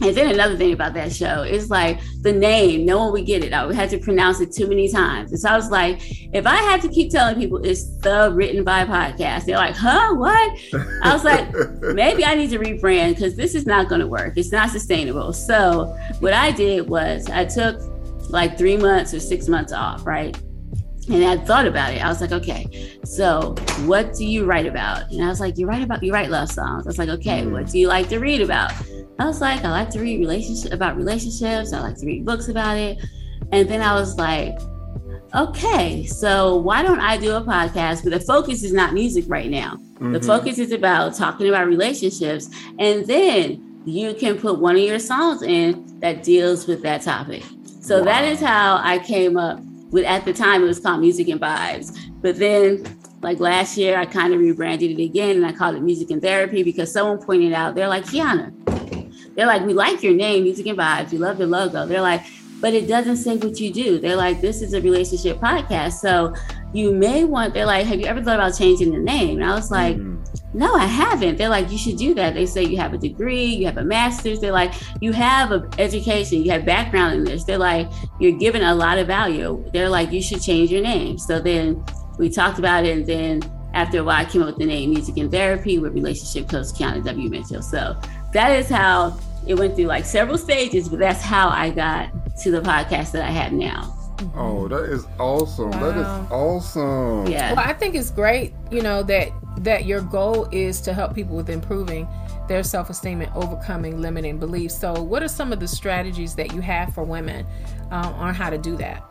And 0.02 0.14
then 0.14 0.30
another 0.30 0.58
thing 0.58 0.74
about 0.74 0.94
that 0.96 1.14
show 1.14 1.44
is 1.44 1.70
like 1.70 2.02
the 2.22 2.34
name, 2.34 2.86
no 2.86 3.00
one 3.00 3.14
would 3.14 3.26
get 3.26 3.46
it. 3.46 3.54
I 3.54 3.74
had 3.74 3.90
to 3.92 3.98
pronounce 3.98 4.42
it 4.42 4.52
too 4.52 4.68
many 4.68 4.90
times. 4.90 5.32
And 5.32 5.40
so 5.40 5.50
I 5.50 5.56
was 5.56 5.72
like, 5.72 6.02
if 6.34 6.46
I 6.46 6.58
had 6.58 6.82
to 6.82 6.90
keep 6.90 7.12
telling 7.12 7.36
people 7.36 7.64
it's 7.64 7.98
the 8.00 8.30
written 8.34 8.66
by 8.66 8.84
podcast, 8.84 9.46
they're 9.46 9.56
like, 9.56 9.76
huh, 9.76 10.14
what? 10.16 10.60
I 11.02 11.14
was 11.14 11.24
like, 11.24 11.50
maybe 11.94 12.26
I 12.26 12.36
need 12.36 12.50
to 12.50 12.60
rebrand 12.60 13.16
because 13.16 13.38
this 13.38 13.56
is 13.56 13.66
not 13.66 13.88
going 13.88 14.02
to 14.02 14.08
work. 14.08 14.34
It's 14.36 14.52
not 14.52 14.70
sustainable. 14.70 15.32
So 15.32 15.86
what 16.20 16.34
I 16.34 16.52
did 16.52 16.90
was 16.90 17.30
I 17.30 17.46
took 17.46 17.80
like 18.30 18.58
three 18.58 18.76
months 18.76 19.14
or 19.14 19.22
six 19.22 19.48
months 19.48 19.72
off, 19.72 20.06
right? 20.06 20.38
And 21.08 21.24
I 21.24 21.38
thought 21.38 21.68
about 21.68 21.94
it. 21.94 22.04
I 22.04 22.08
was 22.08 22.20
like, 22.20 22.32
okay, 22.32 22.98
so 23.04 23.56
what 23.86 24.14
do 24.14 24.26
you 24.26 24.46
write 24.46 24.66
about? 24.66 25.12
And 25.12 25.24
I 25.24 25.28
was 25.28 25.40
like, 25.40 25.58
you 25.58 25.68
write 25.68 25.84
about, 25.84 26.02
you 26.04 26.12
write 26.12 26.30
love 26.30 26.50
songs. 26.52 26.86
I 26.86 26.90
was 26.90 26.98
like, 26.98 27.10
okay, 27.10 27.46
what 27.46 27.68
do 27.68 27.78
you 27.78 27.88
like 27.88 28.10
to 28.10 28.20
read 28.20 28.42
about? 28.42 28.72
I 29.20 29.26
was 29.26 29.40
like, 29.40 29.64
I 29.64 29.72
like 29.72 29.90
to 29.92 30.00
read 30.00 30.20
relationship 30.20 30.74
about 30.74 30.98
relationships. 30.98 31.74
I 31.74 31.80
like 31.80 31.98
to 31.98 32.06
read 32.06 32.26
books 32.26 32.48
about 32.48 32.78
it. 32.78 32.98
And 33.52 33.70
then 33.70 33.82
I 33.82 33.94
was 33.94 34.18
like, 34.18 34.58
okay, 35.36 36.06
so 36.06 36.56
why 36.56 36.82
don't 36.82 37.00
I 37.00 37.18
do 37.18 37.36
a 37.36 37.42
podcast? 37.42 38.04
But 38.04 38.12
the 38.12 38.20
focus 38.20 38.64
is 38.64 38.74
not 38.74 38.94
music 38.94 39.26
right 39.28 39.50
now. 39.50 39.76
Mm-hmm. 39.76 40.14
The 40.14 40.22
focus 40.22 40.58
is 40.58 40.72
about 40.72 41.16
talking 41.16 41.48
about 41.48 41.68
relationships. 41.68 42.50
And 42.80 43.06
then 43.06 43.82
you 43.86 44.16
can 44.16 44.38
put 44.38 44.60
one 44.60 44.76
of 44.76 44.82
your 44.82 45.00
songs 45.00 45.44
in 45.44 46.00
that 46.00 46.24
deals 46.24 46.68
with 46.68 46.82
that 46.82 47.04
topic. 47.04 47.44
So 47.82 48.00
wow. 48.00 48.06
that 48.06 48.24
is 48.26 48.40
how 48.40 48.82
I 48.84 49.00
came 49.00 49.38
up 49.38 49.60
with, 49.96 50.04
at 50.04 50.26
the 50.26 50.34
time, 50.34 50.62
it 50.62 50.68
was 50.68 50.82
called 50.82 51.00
Music 51.00 51.30
and 51.30 51.40
Vibes. 51.40 51.98
But 52.22 52.36
then 52.36 52.84
like 53.22 53.40
last 53.40 53.78
year, 53.78 53.98
I 53.98 54.06
kind 54.06 54.34
of 54.34 54.42
rebranded 54.42 54.92
it 54.92 55.02
again 55.02 55.38
and 55.38 55.46
I 55.46 55.54
called 55.54 55.76
it 55.76 55.82
Music 55.82 56.12
and 56.12 56.22
Therapy 56.22 56.64
because 56.64 56.92
someone 56.92 57.18
pointed 57.18 57.54
out, 57.54 57.76
they're 57.76 57.88
like, 57.88 58.04
Keana, 58.04 58.52
they're 59.36 59.48
like, 59.48 59.66
we 59.66 59.74
like 59.74 60.04
your 60.04 60.14
name, 60.14 60.44
Music 60.44 60.66
and 60.68 60.78
Vibes. 60.78 61.14
We 61.14 61.18
love 61.18 61.38
the 61.38 61.48
logo. 61.48 61.86
They're 61.86 62.02
like, 62.02 62.24
but 62.60 62.74
it 62.74 62.90
doesn't 62.90 63.16
say 63.16 63.38
what 63.38 63.58
you 63.58 63.72
do. 63.72 63.98
They're 63.98 64.18
like, 64.18 64.42
this 64.42 64.62
is 64.62 64.74
a 64.74 64.82
relationship 64.82 65.38
podcast. 65.38 65.94
So 65.94 66.36
you 66.76 66.92
may 66.92 67.24
want, 67.24 67.54
they're 67.54 67.66
like, 67.66 67.86
have 67.86 68.00
you 68.00 68.06
ever 68.06 68.22
thought 68.22 68.36
about 68.36 68.58
changing 68.58 68.92
the 68.92 69.00
name? 69.00 69.42
And 69.42 69.50
I 69.50 69.56
was 69.56 69.72
like, 69.72 69.96
mm-hmm. 69.96 70.58
no, 70.58 70.76
I 70.76 70.86
haven't. 70.86 71.38
They're 71.38 71.50
like, 71.50 71.72
you 71.72 71.78
should 71.78 71.98
do 71.98 72.14
that. 72.16 72.34
They 72.34 72.46
say 72.46 72.64
you 72.64 72.78
have 72.78 72.94
a 72.94 72.98
degree, 72.98 73.46
you 73.46 73.66
have 73.66 73.78
a 73.78 73.84
master's. 73.84 74.42
They're 74.42 74.52
like, 74.52 74.74
you 75.00 75.14
have 75.14 75.52
an 75.52 75.70
education, 75.78 76.44
you 76.44 76.52
have 76.52 76.66
background 76.66 77.16
in 77.16 77.24
this. 77.24 77.46
They're 77.46 77.58
like, 77.58 77.90
you're 78.20 78.38
given 78.38 78.62
a 78.62 78.76
lot 78.76 78.98
of 78.98 79.08
value. 79.08 79.64
They're 79.72 79.90
like, 79.90 80.12
you 80.12 80.22
should 80.22 80.42
change 80.42 80.70
your 80.70 80.82
name. 80.82 81.18
So 81.18 81.40
then 81.40 81.82
we 82.20 82.30
talked 82.30 82.60
about 82.60 82.86
it. 82.86 82.98
And 82.98 83.08
then 83.08 83.42
after 83.74 84.00
a 84.00 84.04
while, 84.04 84.22
I 84.22 84.26
came 84.26 84.42
up 84.42 84.48
with 84.48 84.58
the 84.58 84.66
name 84.66 84.90
Music 84.90 85.16
and 85.18 85.32
Therapy 85.32 85.80
with 85.80 85.94
relationship 85.94 86.50
coach 86.50 86.68
Keana 86.68 87.04
W. 87.06 87.30
Mitchell. 87.30 87.62
So 87.62 87.96
that 88.34 88.52
is 88.52 88.68
how 88.68 89.18
it 89.48 89.56
went 89.56 89.76
through 89.76 89.86
like 89.86 90.04
several 90.04 90.38
stages, 90.38 90.90
but 90.90 91.00
that's 91.00 91.22
how 91.22 91.48
I 91.48 91.70
got 91.70 92.10
to 92.42 92.52
the 92.52 92.62
podcast 92.62 93.12
that 93.12 93.24
I 93.24 93.32
have 93.32 93.54
now. 93.54 93.95
Oh, 94.36 94.68
that 94.68 94.86
is 94.86 95.06
awesome. 95.20 95.72
Wow. 95.72 95.92
That 95.92 95.98
is 95.98 96.32
awesome. 96.32 97.28
Yeah. 97.28 97.54
Well, 97.54 97.66
I 97.66 97.74
think 97.74 97.96
it's 97.96 98.12
great, 98.12 98.54
you 98.72 98.82
know, 98.82 99.04
that 99.04 99.30
that 99.60 99.86
your 99.86 100.02
goal 100.02 100.48
is 100.52 100.82
to 100.82 100.94
help 100.94 101.16
people 101.16 101.36
with 101.36 101.50
improving 101.50 102.08
their 102.48 102.64
self-esteem 102.64 103.22
and 103.22 103.32
overcoming 103.34 104.02
limiting 104.02 104.38
beliefs. 104.38 104.78
So, 104.78 105.02
what 105.02 105.24
are 105.24 105.28
some 105.28 105.52
of 105.52 105.60
the 105.60 105.68
strategies 105.68 106.36
that 106.36 106.54
you 106.54 106.62
have 106.62 106.94
for 106.94 107.04
women 107.04 107.46
um, 107.92 108.14
on 108.16 108.34
how 108.34 108.50
to 108.50 108.58
do 108.58 108.76
that? 108.78 109.04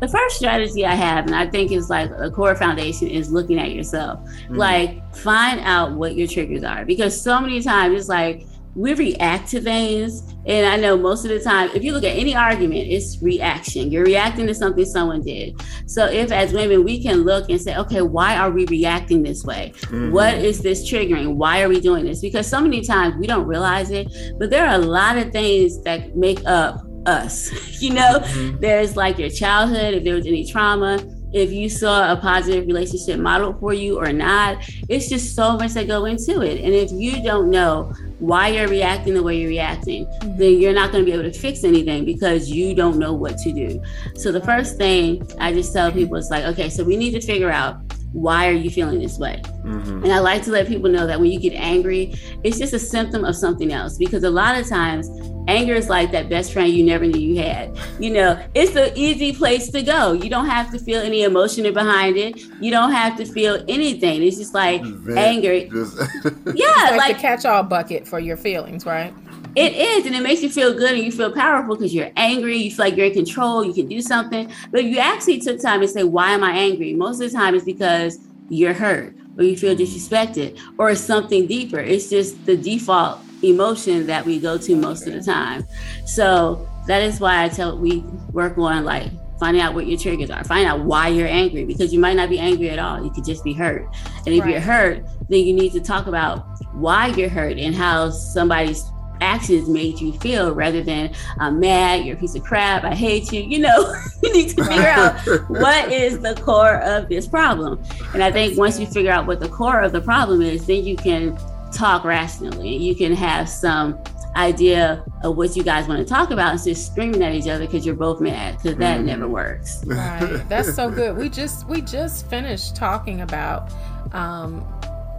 The 0.00 0.08
first 0.08 0.36
strategy 0.36 0.84
I 0.84 0.94
have, 0.94 1.26
and 1.26 1.34
I 1.34 1.48
think 1.48 1.72
is 1.72 1.88
like 1.88 2.10
a 2.10 2.30
core 2.30 2.54
foundation, 2.54 3.08
is 3.08 3.32
looking 3.32 3.58
at 3.58 3.72
yourself. 3.72 4.20
Mm-hmm. 4.20 4.56
Like, 4.56 5.14
find 5.14 5.60
out 5.60 5.92
what 5.92 6.14
your 6.14 6.26
triggers 6.26 6.64
are 6.64 6.84
because 6.84 7.18
so 7.18 7.40
many 7.40 7.62
times 7.62 7.98
it's 7.98 8.08
like 8.08 8.46
we 8.74 8.94
react 8.94 9.48
to 9.50 9.60
things. 9.60 10.22
And 10.46 10.66
I 10.66 10.76
know 10.76 10.96
most 10.96 11.24
of 11.24 11.30
the 11.30 11.40
time, 11.40 11.70
if 11.74 11.84
you 11.84 11.92
look 11.92 12.04
at 12.04 12.16
any 12.16 12.34
argument, 12.34 12.88
it's 12.88 13.20
reaction. 13.22 13.92
You're 13.92 14.04
reacting 14.04 14.46
to 14.46 14.54
something 14.54 14.84
someone 14.84 15.22
did. 15.22 15.60
So, 15.86 16.06
if 16.06 16.32
as 16.32 16.52
women, 16.52 16.82
we 16.82 17.02
can 17.02 17.22
look 17.22 17.48
and 17.48 17.60
say, 17.60 17.76
okay, 17.76 18.02
why 18.02 18.36
are 18.36 18.50
we 18.50 18.64
reacting 18.66 19.22
this 19.22 19.44
way? 19.44 19.72
Mm-hmm. 19.76 20.12
What 20.12 20.34
is 20.34 20.60
this 20.60 20.90
triggering? 20.90 21.34
Why 21.34 21.62
are 21.62 21.68
we 21.68 21.80
doing 21.80 22.04
this? 22.04 22.20
Because 22.20 22.46
so 22.46 22.60
many 22.60 22.82
times 22.82 23.16
we 23.16 23.26
don't 23.26 23.46
realize 23.46 23.90
it, 23.90 24.08
but 24.38 24.50
there 24.50 24.66
are 24.66 24.74
a 24.74 24.84
lot 24.84 25.16
of 25.18 25.32
things 25.32 25.82
that 25.82 26.16
make 26.16 26.40
up 26.46 26.84
us. 27.06 27.80
you 27.82 27.92
know, 27.92 28.20
mm-hmm. 28.20 28.58
there's 28.60 28.96
like 28.96 29.18
your 29.18 29.30
childhood, 29.30 29.94
if 29.94 30.04
there 30.04 30.14
was 30.14 30.26
any 30.26 30.44
trauma, 30.44 30.98
if 31.32 31.50
you 31.50 31.68
saw 31.68 32.12
a 32.12 32.16
positive 32.16 32.66
relationship 32.66 33.18
model 33.18 33.54
for 33.54 33.72
you 33.72 33.98
or 33.98 34.12
not. 34.12 34.58
It's 34.88 35.08
just 35.08 35.34
so 35.34 35.56
much 35.56 35.72
that 35.72 35.86
go 35.86 36.04
into 36.04 36.42
it. 36.42 36.62
And 36.62 36.74
if 36.74 36.90
you 36.92 37.22
don't 37.22 37.50
know 37.50 37.92
why 38.22 38.46
you're 38.46 38.68
reacting 38.68 39.14
the 39.14 39.22
way 39.22 39.36
you're 39.36 39.48
reacting, 39.48 40.06
mm-hmm. 40.06 40.36
then 40.36 40.60
you're 40.60 40.72
not 40.72 40.92
going 40.92 41.04
to 41.04 41.10
be 41.10 41.12
able 41.12 41.28
to 41.28 41.36
fix 41.36 41.64
anything 41.64 42.04
because 42.04 42.48
you 42.48 42.72
don't 42.72 42.96
know 42.96 43.12
what 43.12 43.36
to 43.38 43.52
do. 43.52 43.82
So 44.14 44.30
the 44.30 44.40
first 44.40 44.76
thing 44.76 45.28
I 45.40 45.52
just 45.52 45.72
tell 45.72 45.90
people 45.90 46.16
is 46.16 46.30
like, 46.30 46.44
okay, 46.44 46.70
so 46.70 46.84
we 46.84 46.96
need 46.96 47.10
to 47.10 47.20
figure 47.20 47.50
out 47.50 47.80
why 48.12 48.48
are 48.48 48.52
you 48.52 48.70
feeling 48.70 48.98
this 48.98 49.18
way? 49.18 49.40
Mm-hmm. 49.64 50.04
And 50.04 50.12
I 50.12 50.18
like 50.18 50.42
to 50.44 50.50
let 50.50 50.66
people 50.66 50.90
know 50.90 51.06
that 51.06 51.20
when 51.20 51.30
you 51.30 51.40
get 51.40 51.54
angry, 51.54 52.14
it's 52.44 52.58
just 52.58 52.72
a 52.72 52.78
symptom 52.78 53.24
of 53.24 53.36
something 53.36 53.72
else 53.72 53.96
because 53.96 54.24
a 54.24 54.30
lot 54.30 54.58
of 54.58 54.66
times 54.68 55.08
anger 55.48 55.74
is 55.74 55.88
like 55.88 56.12
that 56.12 56.28
best 56.28 56.52
friend 56.52 56.72
you 56.72 56.84
never 56.84 57.06
knew 57.06 57.20
you 57.20 57.42
had. 57.42 57.76
You 57.98 58.10
know, 58.10 58.44
it's 58.54 58.76
an 58.76 58.92
easy 58.96 59.32
place 59.32 59.70
to 59.70 59.82
go. 59.82 60.12
You 60.12 60.28
don't 60.28 60.46
have 60.46 60.70
to 60.72 60.78
feel 60.78 61.00
any 61.00 61.22
emotion 61.22 61.72
behind 61.72 62.16
it. 62.16 62.38
You 62.60 62.70
don't 62.70 62.92
have 62.92 63.16
to 63.16 63.24
feel 63.24 63.64
anything. 63.68 64.22
It's 64.22 64.36
just 64.36 64.54
like 64.54 64.82
anger. 65.16 65.66
Just 65.68 65.96
yeah, 66.54 66.90
like, 66.90 66.96
like 66.96 67.16
the 67.16 67.22
catch-all 67.22 67.62
bucket 67.64 68.06
for 68.06 68.20
your 68.20 68.36
feelings, 68.36 68.84
right? 68.84 69.12
It 69.54 69.74
is, 69.74 70.06
and 70.06 70.14
it 70.14 70.22
makes 70.22 70.42
you 70.42 70.48
feel 70.48 70.72
good 70.72 70.92
and 70.92 71.02
you 71.02 71.12
feel 71.12 71.30
powerful 71.30 71.76
because 71.76 71.94
you're 71.94 72.10
angry. 72.16 72.56
You 72.56 72.70
feel 72.70 72.86
like 72.86 72.96
you're 72.96 73.06
in 73.06 73.12
control. 73.12 73.64
You 73.64 73.74
can 73.74 73.86
do 73.86 74.00
something. 74.00 74.50
But 74.70 74.84
you 74.84 74.98
actually 74.98 75.40
took 75.40 75.60
time 75.60 75.80
to 75.80 75.88
say, 75.88 76.04
"Why 76.04 76.30
am 76.30 76.42
I 76.42 76.52
angry?" 76.52 76.94
Most 76.94 77.20
of 77.20 77.30
the 77.30 77.36
time, 77.36 77.54
it's 77.54 77.64
because 77.64 78.18
you're 78.48 78.72
hurt 78.72 79.14
or 79.38 79.44
you 79.44 79.56
feel 79.56 79.74
disrespected 79.74 80.58
or 80.78 80.90
it's 80.90 81.00
something 81.00 81.46
deeper. 81.46 81.78
It's 81.78 82.10
just 82.10 82.44
the 82.46 82.56
default 82.56 83.18
emotion 83.42 84.06
that 84.06 84.24
we 84.24 84.38
go 84.38 84.58
to 84.58 84.76
most 84.76 85.06
of 85.06 85.14
the 85.14 85.22
time. 85.22 85.64
So 86.06 86.68
that 86.86 87.02
is 87.02 87.20
why 87.20 87.44
I 87.44 87.48
tell 87.48 87.78
we 87.78 88.00
work 88.32 88.58
on 88.58 88.84
like 88.84 89.10
finding 89.38 89.60
out 89.62 89.74
what 89.74 89.86
your 89.86 89.98
triggers 89.98 90.30
are, 90.30 90.44
find 90.44 90.68
out 90.68 90.80
why 90.80 91.08
you're 91.08 91.26
angry 91.26 91.64
because 91.64 91.92
you 91.92 91.98
might 91.98 92.14
not 92.14 92.28
be 92.28 92.38
angry 92.38 92.70
at 92.70 92.78
all. 92.78 93.02
You 93.02 93.10
could 93.10 93.24
just 93.24 93.42
be 93.42 93.52
hurt. 93.52 93.84
And 94.24 94.34
if 94.34 94.42
right. 94.42 94.50
you're 94.50 94.60
hurt, 94.60 95.04
then 95.28 95.40
you 95.40 95.52
need 95.52 95.72
to 95.72 95.80
talk 95.80 96.06
about 96.06 96.46
why 96.74 97.08
you're 97.08 97.28
hurt 97.28 97.58
and 97.58 97.74
how 97.74 98.10
somebody's 98.10 98.84
actions 99.22 99.68
made 99.68 100.00
you 100.00 100.12
feel 100.14 100.54
rather 100.54 100.82
than 100.82 101.14
I'm 101.38 101.60
mad, 101.60 102.04
you're 102.04 102.16
a 102.16 102.20
piece 102.20 102.34
of 102.34 102.42
crap, 102.42 102.84
I 102.84 102.94
hate 102.94 103.32
you. 103.32 103.42
You 103.42 103.60
know, 103.60 103.94
you 104.22 104.32
need 104.32 104.50
to 104.50 104.64
figure 104.64 104.88
out 104.88 105.20
what 105.48 105.92
is 105.92 106.20
the 106.20 106.34
core 106.42 106.80
of 106.82 107.08
this 107.08 107.26
problem. 107.26 107.82
And 108.12 108.22
I 108.22 108.32
think 108.32 108.58
once 108.58 108.78
you 108.78 108.86
figure 108.86 109.12
out 109.12 109.26
what 109.26 109.40
the 109.40 109.48
core 109.48 109.80
of 109.80 109.92
the 109.92 110.00
problem 110.00 110.42
is, 110.42 110.66
then 110.66 110.84
you 110.84 110.96
can 110.96 111.38
talk 111.72 112.04
rationally. 112.04 112.76
You 112.76 112.94
can 112.94 113.12
have 113.14 113.48
some 113.48 113.98
idea 114.36 115.04
of 115.22 115.36
what 115.36 115.54
you 115.56 115.62
guys 115.62 115.86
want 115.86 116.00
to 116.00 116.06
talk 116.06 116.30
about 116.30 116.52
instead 116.52 116.70
of 116.70 116.78
screaming 116.78 117.22
at 117.22 117.34
each 117.34 117.48
other 117.48 117.66
because 117.66 117.84
you're 117.84 117.94
both 117.94 118.20
mad 118.20 118.56
because 118.56 118.78
that 118.78 119.00
mm. 119.00 119.04
never 119.04 119.28
works 119.28 119.84
right 119.84 120.42
that's 120.48 120.74
so 120.74 120.90
good 120.90 121.14
we 121.16 121.28
just 121.28 121.68
we 121.68 121.82
just 121.82 122.26
finished 122.30 122.74
talking 122.74 123.20
about 123.20 123.70
um 124.12 124.64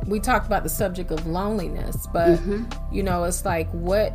we 0.08 0.20
talked 0.20 0.46
about 0.46 0.64
the 0.64 0.70
subject 0.70 1.12
of 1.12 1.26
loneliness, 1.26 2.08
but 2.12 2.40
mm-hmm. 2.40 2.66
you 2.94 3.04
know, 3.04 3.24
it's 3.24 3.46
like 3.46 3.70
what 3.72 4.14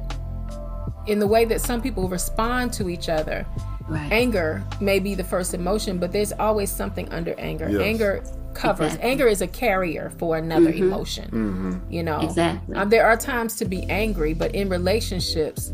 in 1.06 1.18
the 1.18 1.26
way 1.26 1.44
that 1.46 1.60
some 1.60 1.80
people 1.80 2.08
respond 2.08 2.72
to 2.74 2.88
each 2.88 3.08
other. 3.08 3.46
Right. 3.88 4.12
Anger 4.12 4.62
may 4.82 4.98
be 4.98 5.14
the 5.14 5.24
first 5.24 5.54
emotion, 5.54 5.98
but 5.98 6.12
there's 6.12 6.32
always 6.32 6.70
something 6.70 7.08
under 7.08 7.34
anger. 7.38 7.70
Yes. 7.70 7.80
Anger 7.80 8.24
covers. 8.52 8.88
Exactly. 8.88 9.10
Anger 9.10 9.26
is 9.28 9.40
a 9.40 9.46
carrier 9.46 10.12
for 10.18 10.36
another 10.36 10.70
mm-hmm. 10.70 10.84
emotion. 10.84 11.24
Mm-hmm. 11.30 11.90
You 11.90 12.02
know, 12.02 12.20
exactly. 12.20 12.76
Um, 12.76 12.90
there 12.90 13.06
are 13.06 13.16
times 13.16 13.56
to 13.56 13.64
be 13.64 13.84
angry, 13.84 14.34
but 14.34 14.54
in 14.54 14.68
relationships, 14.68 15.72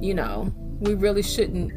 you 0.00 0.12
know, 0.12 0.52
we 0.80 0.94
really 0.94 1.22
shouldn't. 1.22 1.72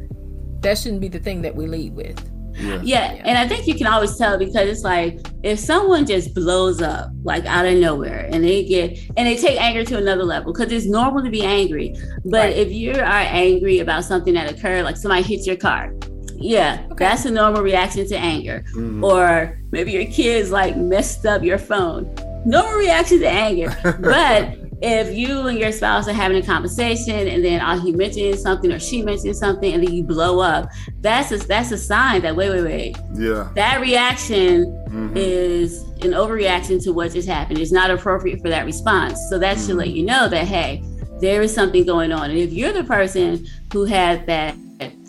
That 0.60 0.76
shouldn't 0.76 1.00
be 1.00 1.08
the 1.08 1.20
thing 1.20 1.40
that 1.42 1.54
we 1.54 1.66
lead 1.66 1.94
with. 1.94 2.30
Yeah. 2.54 2.80
yeah. 2.82 3.22
And 3.24 3.38
I 3.38 3.48
think 3.48 3.66
you 3.66 3.74
can 3.74 3.86
always 3.86 4.16
tell 4.18 4.36
because 4.36 4.68
it's 4.68 4.82
like 4.82 5.20
if 5.42 5.58
someone 5.58 6.04
just 6.04 6.34
blows 6.34 6.82
up 6.82 7.10
like 7.22 7.44
out 7.46 7.64
of 7.64 7.76
nowhere 7.76 8.28
and 8.32 8.42
they 8.42 8.64
get 8.64 8.98
and 9.16 9.26
they 9.26 9.36
take 9.36 9.60
anger 9.60 9.84
to 9.84 9.96
another 9.96 10.24
level 10.24 10.52
because 10.52 10.72
it's 10.72 10.86
normal 10.86 11.22
to 11.22 11.30
be 11.30 11.44
angry. 11.44 11.94
But 12.24 12.38
right. 12.38 12.56
if 12.56 12.72
you 12.72 12.92
are 12.92 13.02
angry 13.02 13.78
about 13.78 14.04
something 14.04 14.34
that 14.34 14.50
occurred, 14.50 14.84
like 14.84 14.96
somebody 14.96 15.22
hits 15.22 15.46
your 15.46 15.56
car, 15.56 15.94
yeah, 16.36 16.84
okay. 16.92 17.04
that's 17.04 17.24
a 17.24 17.30
normal 17.30 17.62
reaction 17.62 18.06
to 18.08 18.16
anger. 18.16 18.64
Mm-hmm. 18.72 19.04
Or 19.04 19.58
maybe 19.70 19.92
your 19.92 20.06
kids 20.06 20.50
like 20.50 20.76
messed 20.76 21.26
up 21.26 21.42
your 21.42 21.58
phone. 21.58 22.12
Normal 22.44 22.74
reaction 22.74 23.20
to 23.20 23.28
anger. 23.28 23.76
but 24.00 24.56
if 24.80 25.16
you 25.16 25.48
and 25.48 25.58
your 25.58 25.72
spouse 25.72 26.06
are 26.08 26.12
having 26.12 26.36
a 26.36 26.46
conversation 26.46 27.26
and 27.28 27.44
then 27.44 27.60
uh, 27.60 27.80
he 27.80 27.92
mentions 27.92 28.40
something 28.42 28.70
or 28.70 28.78
she 28.78 29.02
mentions 29.02 29.38
something 29.38 29.72
and 29.72 29.82
then 29.82 29.92
you 29.92 30.04
blow 30.04 30.40
up, 30.40 30.70
that's 31.00 31.32
a, 31.32 31.38
that's 31.38 31.72
a 31.72 31.78
sign 31.78 32.22
that 32.22 32.36
wait, 32.36 32.50
wait, 32.50 32.62
wait. 32.62 32.96
Yeah. 33.14 33.50
That 33.54 33.80
reaction 33.80 34.66
mm-hmm. 34.88 35.16
is 35.16 35.82
an 36.02 36.12
overreaction 36.12 36.82
to 36.84 36.92
what 36.92 37.12
just 37.12 37.28
happened. 37.28 37.58
It's 37.58 37.72
not 37.72 37.90
appropriate 37.90 38.40
for 38.40 38.48
that 38.48 38.64
response. 38.64 39.18
So 39.28 39.38
that 39.38 39.56
mm-hmm. 39.56 39.66
should 39.66 39.76
let 39.76 39.88
mm-hmm. 39.88 39.96
you 39.96 40.04
know 40.04 40.28
that, 40.28 40.46
hey, 40.46 40.84
there 41.20 41.42
is 41.42 41.52
something 41.52 41.84
going 41.84 42.12
on. 42.12 42.30
And 42.30 42.38
if 42.38 42.52
you're 42.52 42.72
the 42.72 42.84
person 42.84 43.46
who 43.72 43.84
had 43.84 44.26
that 44.26 44.54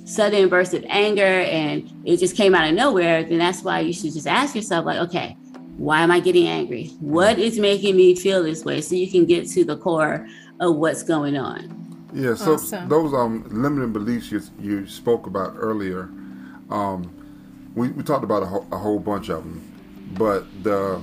sudden 0.05 0.49
burst 0.49 0.73
of 0.73 0.83
anger 0.89 1.21
and 1.21 1.87
it 2.03 2.17
just 2.17 2.35
came 2.35 2.55
out 2.55 2.67
of 2.67 2.73
nowhere, 2.73 3.23
then 3.23 3.37
that's 3.37 3.61
why 3.61 3.81
you 3.81 3.93
should 3.93 4.11
just 4.13 4.25
ask 4.25 4.55
yourself, 4.55 4.83
like, 4.83 4.97
okay, 4.97 5.37
why 5.79 6.01
am 6.01 6.11
I 6.11 6.19
getting 6.19 6.45
angry? 6.45 6.87
What 6.99 7.39
is 7.39 7.57
making 7.57 7.95
me 7.95 8.13
feel 8.13 8.43
this 8.43 8.65
way? 8.65 8.81
So 8.81 8.95
you 8.95 9.09
can 9.09 9.25
get 9.25 9.47
to 9.51 9.63
the 9.63 9.77
core 9.77 10.27
of 10.59 10.75
what's 10.75 11.03
going 11.03 11.37
on. 11.37 12.09
Yeah, 12.13 12.35
so 12.35 12.55
awesome. 12.55 12.89
those 12.89 13.13
um 13.13 13.45
limiting 13.49 13.93
beliefs 13.93 14.31
you, 14.31 14.41
you 14.59 14.87
spoke 14.87 15.25
about 15.25 15.53
earlier, 15.55 16.09
um, 16.69 17.09
we, 17.75 17.89
we 17.89 18.03
talked 18.03 18.23
about 18.23 18.43
a, 18.43 18.45
ho- 18.47 18.67
a 18.71 18.77
whole 18.77 18.99
bunch 18.99 19.29
of 19.29 19.43
them, 19.43 19.61
but 20.17 20.45
the 20.63 21.01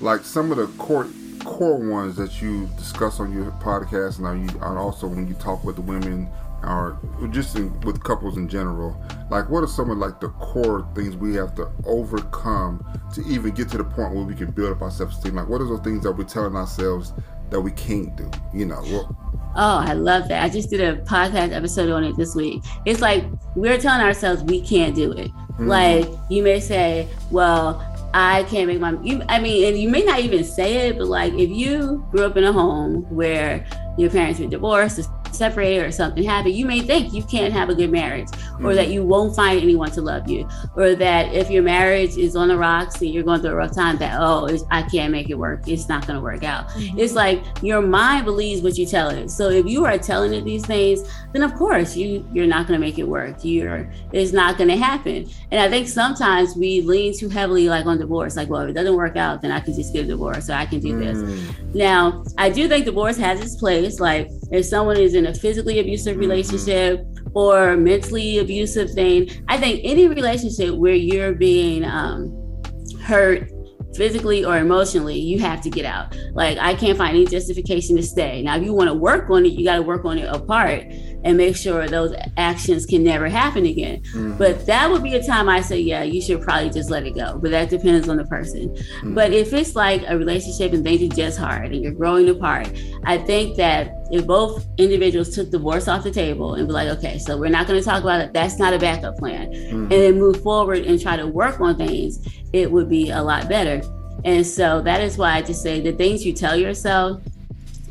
like 0.00 0.22
some 0.24 0.50
of 0.50 0.58
the 0.58 0.66
core 0.82 1.08
core 1.44 1.78
ones 1.78 2.16
that 2.16 2.42
you 2.42 2.68
discuss 2.76 3.18
on 3.18 3.32
your 3.32 3.50
podcast 3.52 4.18
and, 4.18 4.50
you, 4.50 4.58
and 4.60 4.78
also 4.78 5.06
when 5.06 5.26
you 5.26 5.34
talk 5.34 5.64
with 5.64 5.76
the 5.76 5.82
women 5.82 6.28
or 6.62 6.98
just 7.30 7.56
in, 7.56 7.78
with 7.80 8.02
couples 8.02 8.36
in 8.36 8.48
general 8.48 9.00
like 9.30 9.48
what 9.50 9.62
are 9.62 9.68
some 9.68 9.90
of 9.90 9.98
like 9.98 10.20
the 10.20 10.28
core 10.30 10.88
things 10.94 11.16
we 11.16 11.34
have 11.34 11.54
to 11.54 11.70
overcome 11.84 12.84
to 13.12 13.22
even 13.26 13.52
get 13.52 13.68
to 13.68 13.78
the 13.78 13.84
point 13.84 14.14
where 14.14 14.24
we 14.24 14.34
can 14.34 14.50
build 14.50 14.72
up 14.72 14.82
our 14.82 14.90
self-esteem 14.90 15.34
like 15.34 15.48
what 15.48 15.60
are 15.60 15.66
those 15.66 15.80
things 15.80 16.02
that 16.02 16.12
we're 16.12 16.24
telling 16.24 16.56
ourselves 16.56 17.12
that 17.50 17.60
we 17.60 17.70
can't 17.72 18.16
do 18.16 18.28
you 18.52 18.64
know 18.64 18.80
well, 18.86 19.26
Oh, 19.58 19.78
I 19.78 19.94
love 19.94 20.28
that. 20.28 20.44
I 20.44 20.50
just 20.50 20.68
did 20.68 20.82
a 20.82 21.00
podcast 21.04 21.52
episode 21.52 21.90
on 21.90 22.04
it 22.04 22.14
this 22.16 22.34
week. 22.34 22.62
It's 22.84 23.00
like 23.00 23.24
we're 23.54 23.78
telling 23.78 24.04
ourselves 24.04 24.42
we 24.42 24.60
can't 24.60 24.94
do 24.94 25.12
it. 25.12 25.30
Mm-hmm. 25.30 25.68
Like 25.68 26.08
you 26.28 26.42
may 26.42 26.60
say, 26.60 27.08
well, 27.30 27.80
I 28.12 28.44
can't 28.44 28.66
make 28.66 28.80
my 28.80 28.98
you, 29.02 29.22
I 29.30 29.38
mean, 29.40 29.66
and 29.66 29.78
you 29.78 29.88
may 29.88 30.02
not 30.02 30.20
even 30.20 30.44
say 30.44 30.88
it, 30.88 30.98
but 30.98 31.06
like 31.06 31.32
if 31.34 31.48
you 31.48 32.06
grew 32.10 32.26
up 32.26 32.36
in 32.36 32.44
a 32.44 32.52
home 32.52 33.02
where 33.14 33.66
your 33.96 34.10
parents 34.10 34.40
were 34.40 34.46
divorced, 34.46 35.08
separated 35.36 35.84
or 35.84 35.90
something 35.90 36.22
happened, 36.22 36.54
you 36.54 36.66
may 36.66 36.80
think 36.80 37.12
you 37.12 37.22
can't 37.22 37.52
have 37.52 37.68
a 37.68 37.74
good 37.74 37.90
marriage 37.90 38.28
or 38.28 38.36
mm-hmm. 38.38 38.74
that 38.74 38.88
you 38.88 39.04
won't 39.04 39.36
find 39.36 39.60
anyone 39.60 39.90
to 39.92 40.00
love 40.00 40.28
you 40.28 40.48
or 40.76 40.94
that 40.94 41.32
if 41.34 41.50
your 41.50 41.62
marriage 41.62 42.16
is 42.16 42.36
on 42.36 42.48
the 42.48 42.56
rocks 42.56 43.00
and 43.00 43.12
you're 43.12 43.22
going 43.22 43.40
through 43.40 43.50
a 43.50 43.54
rough 43.54 43.74
time 43.74 43.96
that, 43.98 44.18
oh, 44.20 44.48
I 44.70 44.82
can't 44.82 45.12
make 45.12 45.30
it 45.30 45.34
work. 45.34 45.68
It's 45.68 45.88
not 45.88 46.06
going 46.06 46.16
to 46.16 46.22
work 46.22 46.44
out. 46.44 46.68
Mm-hmm. 46.70 46.98
It's 46.98 47.14
like 47.14 47.42
your 47.62 47.82
mind 47.82 48.24
believes 48.24 48.62
what 48.62 48.76
you 48.78 48.86
tell 48.86 49.10
it. 49.10 49.30
So 49.30 49.50
if 49.50 49.66
you 49.66 49.84
are 49.84 49.98
telling 49.98 50.32
it 50.34 50.44
these 50.44 50.64
things, 50.64 51.02
then 51.32 51.42
of 51.42 51.54
course 51.54 51.96
you, 51.96 52.28
you're 52.32 52.46
not 52.46 52.66
going 52.66 52.80
to 52.80 52.84
make 52.84 52.98
it 52.98 53.06
work. 53.06 53.44
You're, 53.44 53.90
it's 54.12 54.32
not 54.32 54.56
going 54.56 54.70
to 54.70 54.76
happen. 54.76 55.28
And 55.50 55.60
I 55.60 55.68
think 55.68 55.88
sometimes 55.88 56.56
we 56.56 56.80
lean 56.80 57.16
too 57.16 57.28
heavily 57.28 57.68
like 57.68 57.86
on 57.86 57.98
divorce, 57.98 58.36
like, 58.36 58.48
well, 58.48 58.62
if 58.62 58.70
it 58.70 58.72
doesn't 58.72 58.96
work 58.96 59.16
out, 59.16 59.42
then 59.42 59.52
I 59.52 59.60
can 59.60 59.74
just 59.74 59.92
get 59.92 60.04
a 60.04 60.08
divorce 60.08 60.48
or 60.48 60.54
I 60.54 60.66
can 60.66 60.80
do 60.80 60.94
mm-hmm. 60.94 61.00
this. 61.00 61.18
Mm. 61.18 61.74
Now, 61.74 62.24
I 62.38 62.48
do 62.50 62.68
think 62.68 62.84
divorce 62.84 63.16
has 63.18 63.40
its 63.40 63.56
place. 63.56 64.00
Like 64.00 64.30
if 64.50 64.64
someone 64.64 64.96
is 64.96 65.14
in 65.14 65.25
a 65.26 65.34
physically 65.34 65.78
abusive 65.78 66.16
relationship 66.16 67.04
or 67.34 67.76
mentally 67.76 68.38
abusive 68.38 68.90
thing. 68.90 69.30
I 69.48 69.58
think 69.58 69.80
any 69.84 70.08
relationship 70.08 70.74
where 70.74 70.94
you're 70.94 71.34
being 71.34 71.84
um, 71.84 72.62
hurt 73.02 73.50
physically 73.94 74.44
or 74.44 74.58
emotionally, 74.58 75.18
you 75.18 75.38
have 75.40 75.60
to 75.62 75.70
get 75.70 75.84
out. 75.84 76.16
Like 76.32 76.58
I 76.58 76.74
can't 76.74 76.96
find 76.96 77.16
any 77.16 77.26
justification 77.26 77.96
to 77.96 78.02
stay. 78.02 78.42
Now, 78.42 78.56
if 78.56 78.62
you 78.62 78.72
want 78.72 78.88
to 78.88 78.94
work 78.94 79.30
on 79.30 79.44
it, 79.46 79.52
you 79.52 79.64
got 79.64 79.76
to 79.76 79.82
work 79.82 80.04
on 80.04 80.18
it 80.18 80.28
apart 80.28 80.84
and 81.26 81.36
make 81.36 81.56
sure 81.56 81.88
those 81.88 82.14
actions 82.36 82.86
can 82.86 83.02
never 83.02 83.28
happen 83.28 83.66
again. 83.66 84.00
Mm-hmm. 84.02 84.38
But 84.38 84.64
that 84.66 84.88
would 84.88 85.02
be 85.02 85.14
a 85.16 85.22
time 85.22 85.48
I 85.48 85.60
say, 85.60 85.80
yeah, 85.80 86.04
you 86.04 86.22
should 86.22 86.40
probably 86.40 86.70
just 86.70 86.88
let 86.88 87.04
it 87.04 87.16
go. 87.16 87.36
But 87.42 87.50
that 87.50 87.68
depends 87.68 88.08
on 88.08 88.16
the 88.16 88.24
person. 88.24 88.68
Mm-hmm. 88.68 89.14
But 89.14 89.32
if 89.32 89.52
it's 89.52 89.74
like 89.74 90.04
a 90.06 90.16
relationship 90.16 90.72
and 90.72 90.84
things 90.84 91.02
are 91.02 91.16
just 91.16 91.36
hard 91.36 91.72
and 91.72 91.82
you're 91.82 91.92
growing 91.92 92.28
apart, 92.28 92.68
I 93.04 93.18
think 93.18 93.56
that 93.56 93.92
if 94.12 94.24
both 94.24 94.64
individuals 94.78 95.34
took 95.34 95.50
divorce 95.50 95.88
off 95.88 96.04
the 96.04 96.12
table 96.12 96.54
and 96.54 96.68
be 96.68 96.72
like, 96.72 96.88
okay, 96.98 97.18
so 97.18 97.36
we're 97.36 97.50
not 97.50 97.66
going 97.66 97.80
to 97.80 97.84
talk 97.84 98.04
about 98.04 98.20
it, 98.20 98.32
that's 98.32 98.60
not 98.60 98.72
a 98.72 98.78
backup 98.78 99.16
plan, 99.16 99.50
mm-hmm. 99.50 99.82
and 99.82 99.90
then 99.90 100.20
move 100.20 100.40
forward 100.44 100.86
and 100.86 101.02
try 101.02 101.16
to 101.16 101.26
work 101.26 101.60
on 101.60 101.76
things, 101.76 102.24
it 102.52 102.70
would 102.70 102.88
be 102.88 103.10
a 103.10 103.20
lot 103.20 103.48
better. 103.48 103.82
And 104.24 104.46
so 104.46 104.80
that 104.82 105.00
is 105.00 105.18
why 105.18 105.32
I 105.32 105.42
just 105.42 105.60
say 105.60 105.80
the 105.80 105.92
things 105.92 106.24
you 106.24 106.32
tell 106.32 106.56
yourself 106.56 107.20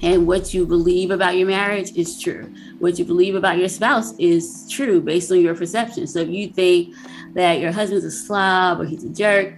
and 0.06 0.28
what 0.28 0.54
you 0.54 0.68
believe 0.68 1.10
about 1.10 1.36
your 1.36 1.48
marriage 1.48 1.92
is 1.96 2.22
true. 2.22 2.54
What 2.78 3.00
you 3.00 3.06
believe 3.06 3.34
about 3.34 3.58
your 3.58 3.68
spouse 3.68 4.14
is 4.20 4.70
true 4.70 5.02
based 5.02 5.32
on 5.32 5.42
your 5.42 5.56
perception. 5.56 6.06
So 6.06 6.20
if 6.20 6.30
you 6.30 6.48
think 6.48 6.94
that 7.34 7.60
your 7.60 7.72
husband's 7.72 8.06
a 8.06 8.12
slob 8.12 8.80
or 8.80 8.86
he's 8.86 9.04
a 9.04 9.10
jerk, 9.10 9.56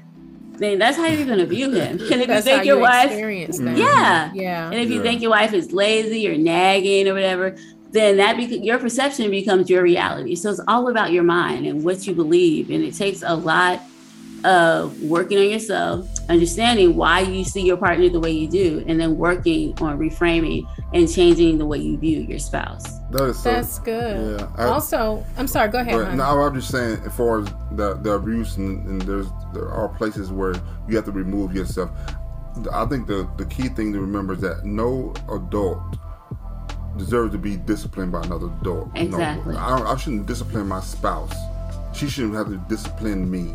then 0.54 0.80
that's 0.80 0.96
how 0.96 1.06
you're 1.06 1.25
going 1.25 1.39
to 1.39 1.46
view 1.46 1.72
him. 1.72 2.00
And 2.12 2.22
if 2.22 2.27
that's 2.27 2.46
you 2.46 2.54
think 2.54 2.66
your 2.66 2.77
you 2.77 2.82
wife, 2.82 3.12
mm-hmm. 3.12 3.75
yeah, 3.75 4.32
yeah, 4.34 4.66
and 4.68 4.75
if 4.75 4.89
you 4.89 4.98
yeah. 4.98 5.01
think 5.04 5.22
your 5.22 5.32
wife 5.32 5.54
is 5.54 5.74
lazy 5.74 6.27
or 6.30 6.38
nagging 6.38 7.10
or 7.10 7.13
whatever, 7.13 7.56
then 7.92 8.16
that 8.18 8.38
beca- 8.38 8.63
your 8.63 8.80
perception 8.80 9.30
becomes 9.30 9.70
your 9.70 9.84
reality. 9.84 10.34
So 10.36 10.50
it's 10.50 10.62
all 10.68 10.88
about 10.88 11.12
your 11.12 11.24
mind 11.24 11.68
and 11.68 11.84
what 11.84 12.08
you 12.08 12.16
believe, 12.16 12.70
and 12.70 12.84
it 12.84 12.96
takes 12.96 13.22
a 13.22 13.36
lot 13.36 13.82
of 14.46 15.00
working 15.04 15.38
on 15.38 15.50
yourself, 15.50 16.08
understanding 16.29 16.96
why 16.96 17.22
you 17.22 17.43
see 17.43 17.62
your 17.62 17.77
partner 17.77 18.10
the 18.10 18.19
way 18.19 18.31
you 18.31 18.48
do, 18.48 18.84
and 18.88 19.00
then 19.00 19.17
working 19.17 19.77
on 19.81 19.98
reframing 19.98 20.67
and 20.93 21.12
changing 21.12 21.57
the 21.57 21.65
way 21.65 21.77
you 21.77 21.98
view 21.98 22.19
your 22.22 22.39
spouse. 22.39 23.00
That 23.12 23.24
is 23.25 23.41
so, 23.41 23.51
That's 23.51 23.79
good. 23.79 24.39
Yeah. 24.39 24.48
I, 24.57 24.65
also, 24.65 25.25
I'm 25.38 25.48
sorry. 25.48 25.69
Go 25.69 25.79
ahead. 25.79 26.17
no, 26.17 26.24
I'm 26.24 26.53
just 26.53 26.69
saying, 26.69 27.01
as 27.05 27.15
far 27.15 27.39
as 27.39 27.46
the 27.72 27.96
the 27.96 28.12
abuse, 28.12 28.57
and, 28.57 28.86
and 28.88 29.01
there's 29.01 29.27
there 29.53 29.69
are 29.69 29.88
places 29.89 30.31
where 30.31 30.55
you 30.88 30.96
have 30.96 31.05
to 31.05 31.12
remove 31.12 31.53
yourself. 31.53 31.89
I 32.74 32.86
think 32.86 33.07
the 33.07 33.29
the 33.38 33.46
key 33.46 33.69
thing 33.69 33.93
to 33.93 34.00
remember 34.00 34.34
is 34.34 34.41
that 34.41 34.65
no 34.65 35.13
adult 35.29 35.79
deserves 36.98 37.31
to 37.31 37.38
be 37.38 37.55
disciplined 37.55 38.12
by 38.12 38.24
another 38.24 38.48
adult. 38.62 38.89
Exactly. 38.96 39.53
No, 39.53 39.60
I, 39.60 39.93
I 39.93 39.98
shouldn't 39.98 40.25
discipline 40.25 40.67
my 40.67 40.81
spouse. 40.81 41.34
She 41.93 42.10
shouldn't 42.10 42.36
have 42.36 42.48
to 42.48 42.57
discipline 42.67 43.29
me 43.29 43.53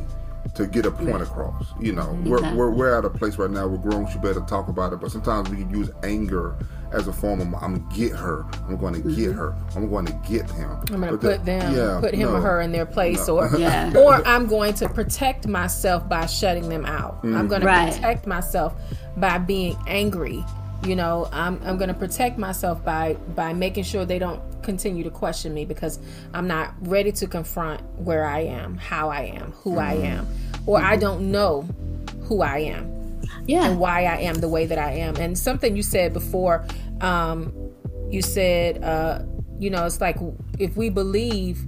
to 0.54 0.66
get 0.66 0.87
a 0.87 0.90
point 0.90 1.22
across. 1.22 1.66
You 1.80 1.92
know, 1.92 2.18
exactly. 2.22 2.30
we're, 2.30 2.54
we're, 2.56 2.70
we're 2.70 2.99
at 2.99 3.04
a 3.04 3.11
place 3.11 3.37
right 3.37 3.50
now. 3.50 3.66
We're 3.66 3.78
grown. 3.78 4.11
She 4.11 4.18
better 4.18 4.40
talk 4.40 4.68
about 4.68 4.92
it. 4.92 5.00
But 5.00 5.11
sometimes 5.11 5.49
we 5.49 5.58
can 5.58 5.70
use 5.70 5.90
anger 6.02 6.56
as 6.92 7.08
a 7.08 7.12
form 7.12 7.40
of 7.40 7.54
I'm 7.62 7.78
gonna 7.78 7.94
get 7.94 8.12
her. 8.12 8.44
I'm 8.68 8.76
going 8.76 8.94
to 8.94 9.00
mm-hmm. 9.00 9.14
get 9.14 9.32
her. 9.32 9.54
I'm 9.75 9.88
going 9.88 10.06
to 10.06 10.12
get 10.28 10.50
him. 10.50 10.70
I'm 10.90 11.00
going 11.00 11.12
to 11.12 11.18
put 11.18 11.44
them, 11.44 11.75
yeah, 11.75 12.00
put 12.00 12.14
him 12.14 12.28
no, 12.28 12.37
or 12.37 12.40
her 12.40 12.61
in 12.61 12.72
their 12.72 12.87
place, 12.87 13.28
no. 13.28 13.38
or 13.38 13.50
yeah. 13.58 13.92
or 13.96 14.26
I'm 14.26 14.46
going 14.46 14.75
to 14.75 14.88
protect 14.88 15.46
myself 15.46 16.08
by 16.08 16.26
shutting 16.26 16.68
them 16.68 16.84
out. 16.84 17.18
Mm-hmm. 17.18 17.37
I'm 17.37 17.49
going 17.49 17.62
to 17.62 17.66
right. 17.66 17.92
protect 17.92 18.26
myself 18.26 18.75
by 19.16 19.38
being 19.38 19.76
angry. 19.87 20.44
You 20.84 20.96
know, 20.96 21.28
I'm 21.32 21.61
I'm 21.64 21.78
going 21.78 21.88
to 21.88 21.94
protect 21.94 22.38
myself 22.38 22.84
by 22.84 23.14
by 23.34 23.52
making 23.52 23.84
sure 23.84 24.04
they 24.04 24.18
don't 24.18 24.42
continue 24.62 25.04
to 25.04 25.11
question 25.11 25.52
me 25.54 25.64
because 25.64 25.99
I'm 26.33 26.47
not 26.47 26.75
ready 26.81 27.12
to 27.12 27.26
confront 27.26 27.83
where 27.99 28.25
I 28.25 28.40
am, 28.40 28.76
how 28.76 29.11
I 29.11 29.23
am, 29.23 29.52
who 29.52 29.71
mm-hmm. 29.71 29.81
I 29.81 29.95
am, 29.95 30.26
or 30.66 30.81
I 30.81 30.97
don't 30.97 31.31
know 31.31 31.62
who 32.23 32.42
I 32.42 32.59
am. 32.59 32.90
Yeah. 33.47 33.66
And 33.66 33.78
why 33.78 34.04
I 34.04 34.19
am 34.19 34.37
the 34.37 34.49
way 34.49 34.66
that 34.66 34.78
I 34.78 34.92
am. 34.92 35.16
And 35.16 35.37
something 35.37 35.76
you 35.76 35.83
said 35.83 36.12
before, 36.12 36.64
um, 37.00 37.52
you 38.11 38.23
said, 38.23 38.83
uh, 38.83 39.23
you 39.59 39.71
know, 39.71 39.85
it's 39.85 40.00
like 40.00 40.16
if 40.59 40.76
we 40.76 40.90
believe 40.90 41.64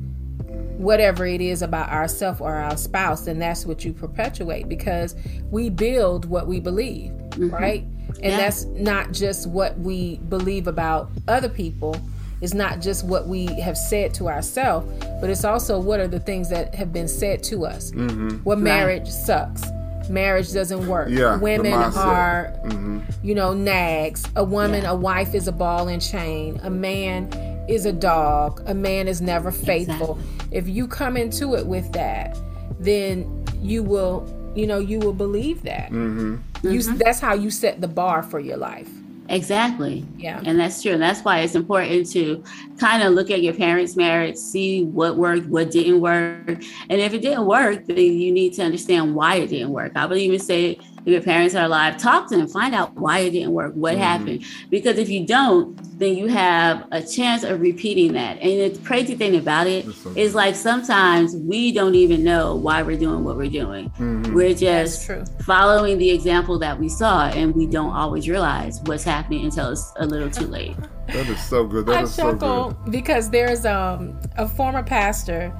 whatever 0.77 1.25
it 1.27 1.41
is 1.41 1.63
about 1.63 1.89
ourself 1.91 2.41
or 2.41 2.55
our 2.55 2.77
spouse, 2.77 3.25
then 3.25 3.39
that's 3.39 3.65
what 3.65 3.85
you 3.85 3.93
perpetuate 3.93 4.69
because 4.69 5.15
we 5.51 5.71
build 5.71 6.25
what 6.25 6.47
we 6.47 6.61
believe, 6.61 7.11
mm-hmm. 7.13 7.51
right? 7.51 7.83
And 8.23 8.33
yeah. 8.33 8.37
that's 8.37 8.65
not 8.65 9.13
just 9.13 9.49
what 9.49 9.79
we 9.79 10.17
believe 10.29 10.67
about 10.67 11.11
other 11.29 11.49
people, 11.49 11.97
it's 12.41 12.55
not 12.55 12.81
just 12.81 13.05
what 13.05 13.27
we 13.27 13.47
have 13.61 13.77
said 13.77 14.15
to 14.15 14.29
ourselves, 14.29 14.87
but 15.21 15.31
it's 15.31 15.45
also 15.45 15.79
what 15.79 16.01
are 16.01 16.09
the 16.09 16.21
things 16.21 16.51
that 16.51 16.75
have 16.75 16.93
been 16.93 17.09
said 17.09 17.43
to 17.45 17.65
us. 17.65 17.91
Mm-hmm. 17.93 18.39
What 18.39 18.59
marriage 18.59 19.05
right. 19.05 19.13
sucks. 19.13 19.63
Marriage 20.09 20.53
doesn't 20.53 20.87
work. 20.87 21.09
Yeah, 21.11 21.39
Women 21.39 21.73
are, 21.73 22.53
mm-hmm. 22.65 23.01
you 23.23 23.35
know, 23.35 23.55
nags. 23.55 24.25
A 24.37 24.45
woman, 24.45 24.83
yeah. 24.83 24.91
a 24.91 24.95
wife 24.95 25.35
is 25.35 25.49
a 25.49 25.53
ball 25.53 25.89
and 25.89 26.03
chain. 26.03 26.61
A 26.63 26.71
man 26.71 27.33
is 27.69 27.87
a 27.87 27.93
dog. 27.93 28.63
A 28.67 28.75
man 28.75 29.09
is 29.09 29.23
never 29.23 29.51
faithful. 29.51 30.19
Exactly. 30.19 30.59
If 30.59 30.69
you 30.69 30.87
come 30.87 31.17
into 31.17 31.55
it 31.55 31.67
with 31.67 31.91
that, 31.93 32.37
then 32.79 33.47
you 33.63 33.83
will, 33.83 34.29
you 34.55 34.67
know, 34.67 34.79
you 34.79 34.99
will 34.99 35.15
believe 35.15 35.63
that. 35.63 35.91
Mm-hmm. 35.91 36.37
You, 36.69 36.81
mm-hmm. 36.81 36.97
that's 36.99 37.21
how 37.21 37.35
you 37.35 37.51
set 37.51 37.81
the 37.81 37.89
bar 37.89 38.23
for 38.23 38.41
your 38.41 38.59
life. 38.59 38.91
Exactly. 39.29 40.05
Yeah. 40.19 40.41
And 40.45 40.59
that's 40.59 40.83
true. 40.83 40.93
And 40.93 41.03
that's 41.03 41.21
why 41.23 41.41
it's 41.41 41.55
important 41.55 42.11
to 42.13 42.43
kind 42.79 43.03
of 43.03 43.15
look 43.15 43.31
at 43.31 43.43
your 43.43 43.55
parents' 43.55 43.97
marriage, 43.97 44.37
see 44.37 44.85
what 44.85 45.17
worked, 45.17 45.47
what 45.47 45.71
didn't 45.71 46.01
work. 46.01 46.47
And 46.47 47.01
if 47.01 47.15
it 47.15 47.23
didn't 47.23 47.47
work, 47.47 47.87
then 47.87 47.97
you 47.97 48.31
need 48.33 48.53
to 48.55 48.63
understand 48.63 49.15
why 49.15 49.37
it 49.37 49.49
didn't 49.49 49.71
work. 49.71 49.93
I 49.97 50.07
would 50.07 50.19
even 50.19 50.39
say 50.39 50.79
if 51.07 51.13
your 51.13 51.21
parents 51.21 51.55
are 51.55 51.65
alive, 51.65 51.99
talk 51.99 52.29
to 52.31 52.37
them, 52.37 52.49
find 52.49 52.75
out 52.75 52.95
why 52.95 53.19
it 53.21 53.33
didn't 53.33 53.53
work, 53.53 53.75
what 53.75 53.93
mm-hmm. 53.93 54.03
happened. 54.03 54.45
Because 54.71 54.97
if 54.97 55.11
you 55.11 55.27
don't, 55.27 55.79
then 55.99 56.17
you 56.17 56.29
have 56.29 56.89
a 56.93 57.03
chance 57.03 57.45
of 57.45 57.61
repeating 57.61 58.15
that. 58.15 58.39
And 58.41 58.75
the 58.75 58.81
crazy 58.85 59.15
thing 59.15 59.37
about 59.37 59.67
it 59.67 59.87
is 60.17 60.35
like 60.35 60.55
sometimes 60.55 61.37
we 61.37 61.73
don't 61.73 61.95
even 61.95 62.25
know 62.25 62.57
why 62.57 62.83
we're 62.83 62.99
doing 62.99 63.23
what 63.23 63.37
we're 63.37 63.51
doing. 63.51 63.91
Mm-hmm. 63.91 64.35
We're 64.35 64.55
just 64.55 65.11
following 65.43 65.99
the 65.99 66.11
example 66.11 66.59
that 66.61 66.79
we 66.79 66.89
saw, 66.89 67.27
and 67.29 67.55
we 67.55 67.67
don't 67.67 67.93
always 67.93 68.27
realize 68.27 68.81
what's 68.85 69.05
happening 69.05 69.45
until 69.45 69.71
it's 69.71 69.93
a 69.97 70.07
little 70.07 70.31
too 70.31 70.47
late. 70.47 70.75
that 71.09 71.29
is 71.29 71.43
so 71.43 71.67
good. 71.67 71.85
That 71.85 71.99
I 71.99 72.03
is 72.03 72.17
chuckle 72.17 72.39
so 72.39 72.71
good. 72.71 72.93
because 72.93 73.29
there's 73.29 73.67
um, 73.67 74.19
a 74.39 74.49
former 74.49 74.83
pastor 74.83 75.53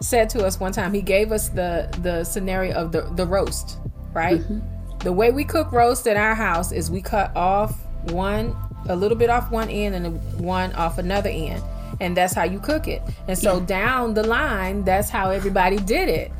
said 0.00 0.30
to 0.30 0.46
us 0.46 0.58
one 0.58 0.72
time. 0.72 0.94
He 0.94 1.02
gave 1.02 1.30
us 1.30 1.50
the 1.50 1.94
the 2.02 2.24
scenario 2.24 2.74
of 2.74 2.90
the 2.90 3.02
the 3.14 3.26
roast, 3.26 3.78
right? 4.14 4.40
Mm-hmm 4.40 4.77
the 5.08 5.12
way 5.14 5.30
we 5.30 5.42
cook 5.42 5.72
roast 5.72 6.06
at 6.06 6.18
our 6.18 6.34
house 6.34 6.70
is 6.70 6.90
we 6.90 7.00
cut 7.00 7.34
off 7.34 7.82
one, 8.10 8.54
a 8.90 8.94
little 8.94 9.16
bit 9.16 9.30
off 9.30 9.50
one 9.50 9.70
end 9.70 9.94
and 9.94 10.38
one 10.38 10.70
off 10.74 10.98
another 10.98 11.30
end. 11.30 11.62
And 11.98 12.14
that's 12.14 12.34
how 12.34 12.44
you 12.44 12.60
cook 12.60 12.86
it. 12.86 13.00
And 13.26 13.38
so 13.38 13.56
yeah. 13.56 13.64
down 13.64 14.12
the 14.12 14.22
line, 14.22 14.84
that's 14.84 15.08
how 15.08 15.30
everybody 15.30 15.78
did 15.78 16.10
it. 16.10 16.30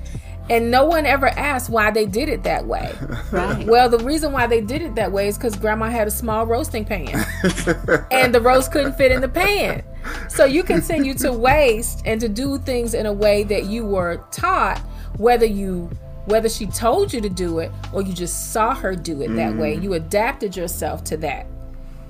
And 0.51 0.71
no 0.71 0.85
one 0.85 1.07
ever 1.07 1.29
asked 1.29 1.71
why 1.71 1.91
they 1.91 2.05
did 2.05 2.29
it 2.29 2.43
that 2.43 2.67
way. 2.67 2.95
Right. 3.33 3.67
Well, 3.67 3.89
the 3.89 4.05
reason 4.05 4.33
why 4.33 4.47
they 4.47 4.61
did 4.61 4.83
it 4.83 4.95
that 4.97 5.13
way 5.13 5.29
is 5.29 5.39
because 5.39 5.57
grandma 5.57 5.89
had 5.89 6.07
a 6.07 6.11
small 6.11 6.45
roasting 6.45 6.85
pan 6.85 7.09
and 8.11 8.35
the 8.35 8.41
roast 8.43 8.71
couldn't 8.71 8.99
fit 8.99 9.13
in 9.13 9.23
the 9.23 9.31
pan. 9.31 9.83
So 10.29 10.45
you 10.45 10.63
continue 10.63 11.15
to 11.15 11.33
waste 11.33 12.03
and 12.05 12.21
to 12.21 12.29
do 12.29 12.59
things 12.59 12.93
in 12.93 13.07
a 13.07 13.13
way 13.15 13.45
that 13.45 13.65
you 13.65 13.87
were 13.87 14.23
taught, 14.31 14.79
whether 15.17 15.47
you 15.47 15.91
whether 16.29 16.49
she 16.49 16.67
told 16.67 17.13
you 17.13 17.21
to 17.21 17.29
do 17.29 17.59
it 17.59 17.73
or 17.93 18.03
you 18.03 18.13
just 18.13 18.53
saw 18.53 18.75
her 18.75 18.95
do 18.95 19.23
it 19.23 19.27
mm-hmm. 19.27 19.37
that 19.37 19.57
way, 19.57 19.75
mm-hmm. 19.75 19.85
you 19.85 19.95
adapted 19.95 20.57
yourself 20.57 21.03
to 21.05 21.17
that. 21.19 21.47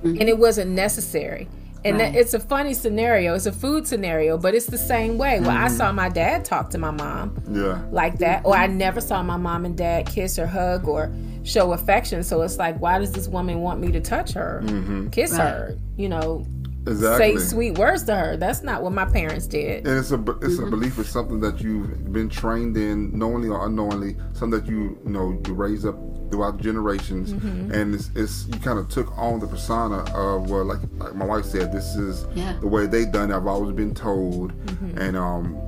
Mm-hmm. 0.03 0.17
And 0.19 0.29
it 0.29 0.37
wasn't 0.37 0.71
necessary. 0.71 1.47
And 1.85 1.97
right. 1.97 2.11
that, 2.11 2.19
it's 2.19 2.33
a 2.33 2.39
funny 2.39 2.73
scenario. 2.73 3.33
It's 3.35 3.45
a 3.45 3.53
food 3.53 3.87
scenario, 3.87 4.37
but 4.37 4.53
it's 4.53 4.65
the 4.65 4.77
same 4.77 5.17
way. 5.17 5.39
Well, 5.39 5.51
mm-hmm. 5.51 5.63
I 5.63 5.67
saw 5.69 5.93
my 5.93 6.09
dad 6.09 6.43
talk 6.43 6.69
to 6.71 6.77
my 6.77 6.91
mom 6.91 7.41
yeah. 7.49 7.81
like 7.91 8.17
that, 8.19 8.45
or 8.45 8.55
I 8.55 8.67
never 8.67 8.99
saw 8.99 9.23
my 9.23 9.37
mom 9.37 9.63
and 9.63 9.77
dad 9.77 10.05
kiss 10.05 10.37
or 10.37 10.45
hug 10.45 10.87
or 10.89 11.09
show 11.43 11.71
affection. 11.71 12.21
So 12.23 12.41
it's 12.41 12.57
like, 12.57 12.77
why 12.79 12.99
does 12.99 13.13
this 13.13 13.29
woman 13.29 13.61
want 13.61 13.79
me 13.79 13.93
to 13.93 14.01
touch 14.01 14.33
her, 14.33 14.61
mm-hmm. 14.65 15.07
kiss 15.09 15.31
right. 15.31 15.39
her? 15.39 15.77
You 15.95 16.09
know, 16.09 16.45
exactly. 16.89 17.37
say 17.37 17.45
sweet 17.45 17.77
words 17.77 18.03
to 18.03 18.15
her. 18.15 18.37
That's 18.37 18.63
not 18.63 18.83
what 18.83 18.93
my 18.93 19.05
parents 19.05 19.47
did. 19.47 19.87
And 19.87 19.99
it's 19.99 20.11
a 20.11 20.15
it's 20.15 20.55
mm-hmm. 20.55 20.67
a 20.67 20.69
belief. 20.69 20.99
It's 20.99 21.09
something 21.09 21.39
that 21.41 21.61
you've 21.61 22.11
been 22.11 22.29
trained 22.29 22.77
in, 22.77 23.17
knowingly 23.17 23.49
or 23.49 23.65
unknowingly. 23.65 24.15
Something 24.33 24.59
that 24.59 24.69
you 24.69 24.99
you 25.03 25.11
know 25.11 25.41
you 25.45 25.53
raise 25.53 25.85
up 25.85 25.95
throughout 26.31 26.59
generations, 26.59 27.33
mm-hmm. 27.33 27.71
and 27.71 27.95
it's, 27.95 28.11
it's 28.15 28.47
you 28.47 28.59
kind 28.59 28.77
of 28.77 28.89
took 28.89 29.15
on 29.17 29.39
the 29.39 29.47
persona 29.47 30.03
of 30.13 30.49
well, 30.49 30.65
like 30.65 30.79
like 30.97 31.15
my 31.15 31.25
wife 31.25 31.45
said, 31.45 31.71
this 31.71 31.95
is 31.95 32.25
yeah. 32.35 32.57
the 32.59 32.67
way 32.67 32.85
they 32.85 33.05
done 33.05 33.31
it. 33.31 33.35
I've 33.35 33.47
always 33.47 33.75
been 33.75 33.93
told, 33.93 34.53
mm-hmm. 34.53 34.97
and 34.97 35.17
um. 35.17 35.65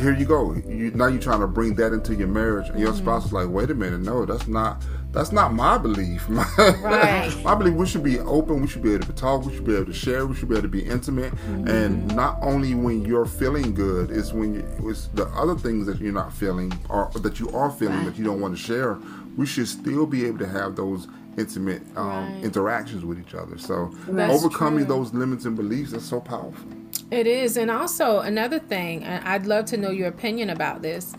Here 0.00 0.14
you 0.14 0.26
go. 0.26 0.52
You, 0.52 0.90
now 0.90 1.06
you're 1.06 1.22
trying 1.22 1.40
to 1.40 1.46
bring 1.46 1.74
that 1.76 1.94
into 1.94 2.14
your 2.14 2.28
marriage, 2.28 2.68
and 2.68 2.78
your 2.78 2.92
mm-hmm. 2.92 3.02
spouse 3.02 3.26
is 3.26 3.32
like, 3.32 3.48
"Wait 3.48 3.70
a 3.70 3.74
minute, 3.74 4.00
no, 4.00 4.26
that's 4.26 4.46
not 4.46 4.84
that's 5.16 5.32
not 5.32 5.54
my 5.54 5.78
belief. 5.78 6.26
right. 6.28 7.34
my 7.42 7.54
belief 7.54 7.72
we 7.74 7.86
should 7.86 8.02
be 8.02 8.18
open, 8.20 8.60
we 8.60 8.68
should 8.68 8.82
be 8.82 8.92
able 8.92 9.06
to 9.06 9.14
talk, 9.14 9.46
we 9.46 9.54
should 9.54 9.64
be 9.64 9.74
able 9.74 9.86
to 9.86 9.94
share, 9.94 10.26
we 10.26 10.36
should 10.36 10.50
be 10.50 10.54
able 10.54 10.64
to 10.64 10.68
be 10.68 10.84
intimate. 10.84 11.32
Mm-hmm. 11.34 11.68
And 11.68 12.14
not 12.14 12.36
only 12.42 12.74
when 12.74 13.02
you're 13.02 13.24
feeling 13.24 13.72
good, 13.72 14.10
it's 14.10 14.34
when 14.34 14.54
you, 14.54 14.90
it's 14.90 15.06
the 15.14 15.24
other 15.28 15.56
things 15.56 15.86
that 15.86 16.00
you're 16.00 16.12
not 16.12 16.34
feeling 16.34 16.70
or 16.90 17.10
that 17.14 17.40
you 17.40 17.48
are 17.50 17.70
feeling 17.70 17.96
right. 17.96 18.04
that 18.04 18.16
you 18.16 18.24
don't 18.24 18.42
want 18.42 18.54
to 18.54 18.62
share. 18.62 18.98
We 19.38 19.46
should 19.46 19.68
still 19.68 20.04
be 20.04 20.26
able 20.26 20.38
to 20.40 20.48
have 20.48 20.76
those 20.76 21.08
intimate 21.38 21.82
um, 21.96 22.34
right. 22.34 22.44
interactions 22.44 23.02
with 23.02 23.18
each 23.18 23.34
other. 23.34 23.56
So 23.56 23.94
that's 24.08 24.34
overcoming 24.34 24.84
true. 24.84 24.96
those 24.96 25.14
limits 25.14 25.46
and 25.46 25.56
beliefs 25.56 25.94
is 25.94 26.04
so 26.04 26.20
powerful. 26.20 26.68
It 27.10 27.26
is, 27.26 27.56
and 27.56 27.70
also 27.70 28.20
another 28.20 28.58
thing, 28.58 29.02
I'd 29.04 29.46
love 29.46 29.64
to 29.66 29.78
know 29.78 29.90
your 29.90 30.08
opinion 30.08 30.50
about 30.50 30.82
this. 30.82 31.14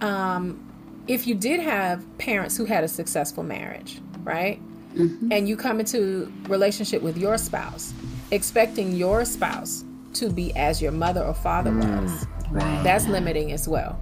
Um, 0.00 0.65
if 1.08 1.26
you 1.26 1.34
did 1.34 1.60
have 1.60 2.04
parents 2.18 2.56
who 2.56 2.64
had 2.64 2.84
a 2.84 2.88
successful 2.88 3.42
marriage, 3.42 4.00
right? 4.22 4.60
Mm-hmm. 4.94 5.30
And 5.30 5.48
you 5.48 5.56
come 5.56 5.78
into 5.78 6.32
relationship 6.48 7.02
with 7.02 7.16
your 7.16 7.38
spouse, 7.38 7.92
expecting 8.30 8.92
your 8.92 9.24
spouse 9.24 9.84
to 10.14 10.30
be 10.30 10.56
as 10.56 10.80
your 10.80 10.92
mother 10.92 11.22
or 11.22 11.34
father 11.34 11.70
mm. 11.70 12.02
was, 12.02 12.26
right. 12.50 12.82
that's 12.82 13.06
limiting 13.06 13.52
as 13.52 13.68
well. 13.68 14.00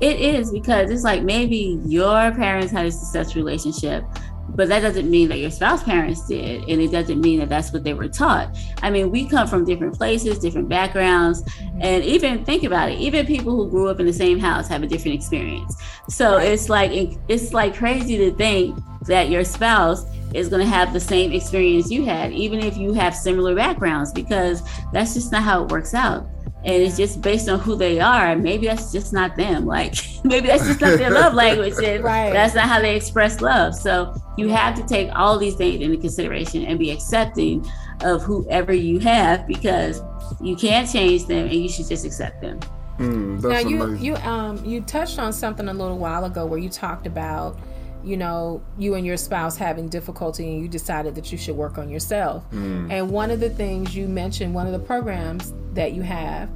It 0.00 0.20
is 0.20 0.52
because 0.52 0.90
it's 0.90 1.04
like 1.04 1.22
maybe 1.22 1.80
your 1.86 2.30
parents 2.32 2.70
had 2.70 2.84
a 2.84 2.92
successful 2.92 3.42
relationship, 3.42 4.04
but 4.50 4.68
that 4.68 4.80
doesn't 4.80 5.10
mean 5.10 5.28
that 5.28 5.38
your 5.38 5.50
spouse 5.50 5.82
parents 5.82 6.26
did 6.26 6.62
and 6.68 6.80
it 6.80 6.90
doesn't 6.90 7.20
mean 7.20 7.38
that 7.40 7.48
that's 7.48 7.72
what 7.72 7.84
they 7.84 7.94
were 7.94 8.08
taught. 8.08 8.56
I 8.82 8.90
mean 8.90 9.10
we 9.10 9.28
come 9.28 9.46
from 9.46 9.64
different 9.64 9.94
places 9.94 10.38
different 10.38 10.68
backgrounds 10.68 11.42
and 11.80 12.04
even 12.04 12.44
think 12.44 12.64
about 12.64 12.90
it 12.90 12.98
even 12.98 13.26
people 13.26 13.54
who 13.54 13.70
grew 13.70 13.88
up 13.88 14.00
in 14.00 14.06
the 14.06 14.12
same 14.12 14.38
house 14.38 14.68
have 14.68 14.82
a 14.82 14.86
different 14.86 15.14
experience. 15.14 15.76
So 16.08 16.38
it's 16.38 16.68
like 16.68 16.90
it's 17.28 17.52
like 17.52 17.76
crazy 17.76 18.16
to 18.18 18.32
think 18.32 18.78
that 19.06 19.28
your 19.28 19.44
spouse 19.44 20.04
is 20.34 20.48
going 20.48 20.60
to 20.60 20.68
have 20.68 20.92
the 20.92 21.00
same 21.00 21.32
experience 21.32 21.90
you 21.90 22.04
had 22.04 22.32
even 22.32 22.60
if 22.60 22.76
you 22.76 22.92
have 22.92 23.14
similar 23.14 23.54
backgrounds 23.54 24.12
because 24.12 24.62
that's 24.92 25.14
just 25.14 25.32
not 25.32 25.42
how 25.42 25.62
it 25.62 25.70
works 25.70 25.94
out 25.94 26.26
and 26.66 26.82
it's 26.82 26.96
just 26.96 27.22
based 27.22 27.48
on 27.48 27.60
who 27.60 27.76
they 27.76 28.00
are. 28.00 28.34
Maybe 28.34 28.66
that's 28.66 28.90
just 28.90 29.12
not 29.12 29.36
them. 29.36 29.66
Like 29.66 29.94
maybe 30.24 30.48
that's 30.48 30.66
just 30.66 30.80
not 30.80 30.98
their 30.98 31.10
love 31.10 31.32
language, 31.44 31.74
and 31.82 32.02
right. 32.02 32.32
that's 32.32 32.54
not 32.54 32.68
how 32.68 32.80
they 32.80 32.96
express 32.96 33.40
love. 33.40 33.74
So 33.74 34.20
you 34.36 34.48
have 34.48 34.74
to 34.74 34.84
take 34.84 35.08
all 35.14 35.38
these 35.38 35.54
things 35.54 35.80
into 35.80 35.96
consideration 35.96 36.66
and 36.66 36.78
be 36.78 36.90
accepting 36.90 37.64
of 38.02 38.22
whoever 38.22 38.72
you 38.72 38.98
have 38.98 39.46
because 39.46 40.02
you 40.40 40.56
can't 40.56 40.90
change 40.90 41.26
them, 41.26 41.46
and 41.46 41.54
you 41.54 41.68
should 41.68 41.86
just 41.86 42.04
accept 42.04 42.42
them. 42.42 42.58
Mm, 42.98 43.42
now 43.42 43.58
you 43.58 43.82
amazing. 43.82 44.04
you 44.04 44.16
um 44.16 44.64
you 44.64 44.80
touched 44.80 45.18
on 45.20 45.32
something 45.32 45.68
a 45.68 45.72
little 45.72 45.98
while 45.98 46.24
ago 46.24 46.46
where 46.46 46.58
you 46.58 46.68
talked 46.68 47.06
about 47.06 47.58
you 48.06 48.16
know 48.16 48.62
you 48.78 48.94
and 48.94 49.04
your 49.04 49.16
spouse 49.16 49.56
having 49.56 49.88
difficulty 49.88 50.44
and 50.48 50.62
you 50.62 50.68
decided 50.68 51.14
that 51.14 51.32
you 51.32 51.36
should 51.36 51.56
work 51.56 51.76
on 51.76 51.88
yourself 51.88 52.48
mm. 52.52 52.90
and 52.90 53.10
one 53.10 53.32
of 53.32 53.40
the 53.40 53.50
things 53.50 53.96
you 53.96 54.06
mentioned 54.06 54.54
one 54.54 54.66
of 54.66 54.72
the 54.72 54.78
programs 54.78 55.52
that 55.72 55.92
you 55.92 56.02
have 56.02 56.48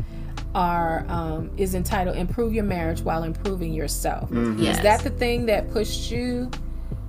are 0.54 1.04
um, 1.08 1.50
is 1.56 1.74
entitled 1.74 2.16
improve 2.16 2.54
your 2.54 2.64
marriage 2.64 3.00
while 3.02 3.24
improving 3.24 3.72
yourself 3.72 4.30
mm-hmm. 4.30 4.62
yes. 4.62 4.76
is 4.76 4.82
that 4.82 5.00
the 5.00 5.10
thing 5.10 5.44
that 5.44 5.68
pushed 5.70 6.10
you 6.10 6.48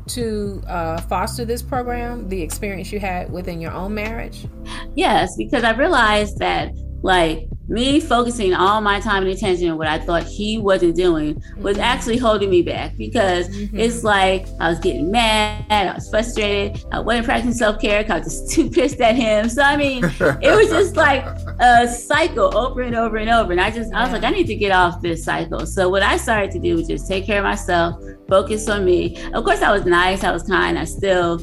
to 0.08 0.62
uh, 0.68 1.00
foster 1.02 1.46
this 1.46 1.62
program 1.62 2.28
the 2.28 2.42
experience 2.42 2.92
you 2.92 3.00
had 3.00 3.32
within 3.32 3.62
your 3.62 3.72
own 3.72 3.94
marriage 3.94 4.48
yes 4.96 5.30
because 5.38 5.64
i 5.64 5.72
realized 5.72 6.40
that 6.40 6.72
like 7.04 7.48
me 7.72 8.02
focusing 8.02 8.54
all 8.54 8.82
my 8.82 9.00
time 9.00 9.24
and 9.24 9.32
attention 9.32 9.70
on 9.70 9.78
what 9.78 9.88
I 9.88 9.98
thought 9.98 10.24
he 10.24 10.58
wasn't 10.58 10.96
doing 10.96 11.42
was 11.58 11.78
mm-hmm. 11.78 11.84
actually 11.84 12.18
holding 12.18 12.50
me 12.50 12.62
back 12.62 12.98
because 12.98 13.48
mm-hmm. 13.48 13.78
it's 13.80 14.04
like 14.04 14.46
I 14.60 14.70
was 14.70 14.80
getting 14.80 15.10
mad, 15.10 15.66
I 15.70 15.94
was 15.94 16.10
frustrated, 16.10 16.84
I 16.92 17.00
wasn't 17.00 17.26
practicing 17.26 17.54
self 17.54 17.80
care 17.80 18.04
because 18.04 18.12
I 18.12 18.18
was 18.20 18.42
just 18.42 18.52
too 18.52 18.70
pissed 18.70 19.00
at 19.00 19.16
him. 19.16 19.48
So 19.48 19.62
I 19.62 19.78
mean, 19.78 20.04
it 20.04 20.56
was 20.56 20.70
just 20.70 20.98
like 20.98 21.26
a 21.60 21.88
cycle 21.88 22.56
over 22.56 22.82
and 22.82 22.96
over 22.96 23.16
and 23.18 23.30
over. 23.30 23.54
And 23.54 23.62
I 23.62 23.72
just 23.72 23.94
I 23.94 24.04
was 24.04 24.12
like, 24.12 24.24
I 24.24 24.32
need 24.32 24.48
to 24.48 24.56
get 24.56 24.72
off 24.72 25.02
this 25.02 25.24
cycle. 25.24 25.66
So 25.66 25.88
what 25.88 26.04
I 26.04 26.18
started 26.18 26.52
to 26.52 26.60
do 26.60 26.76
was 26.76 26.88
just 26.88 27.08
take 27.08 27.26
care 27.26 27.40
of 27.40 27.46
myself, 27.46 28.04
focus 28.28 28.68
on 28.68 28.84
me. 28.84 29.18
Of 29.34 29.46
course, 29.46 29.62
I 29.62 29.72
was 29.72 29.86
nice, 29.86 30.26
I 30.26 30.32
was 30.32 30.44
kind, 30.44 30.78
I 30.78 30.84
still 30.84 31.40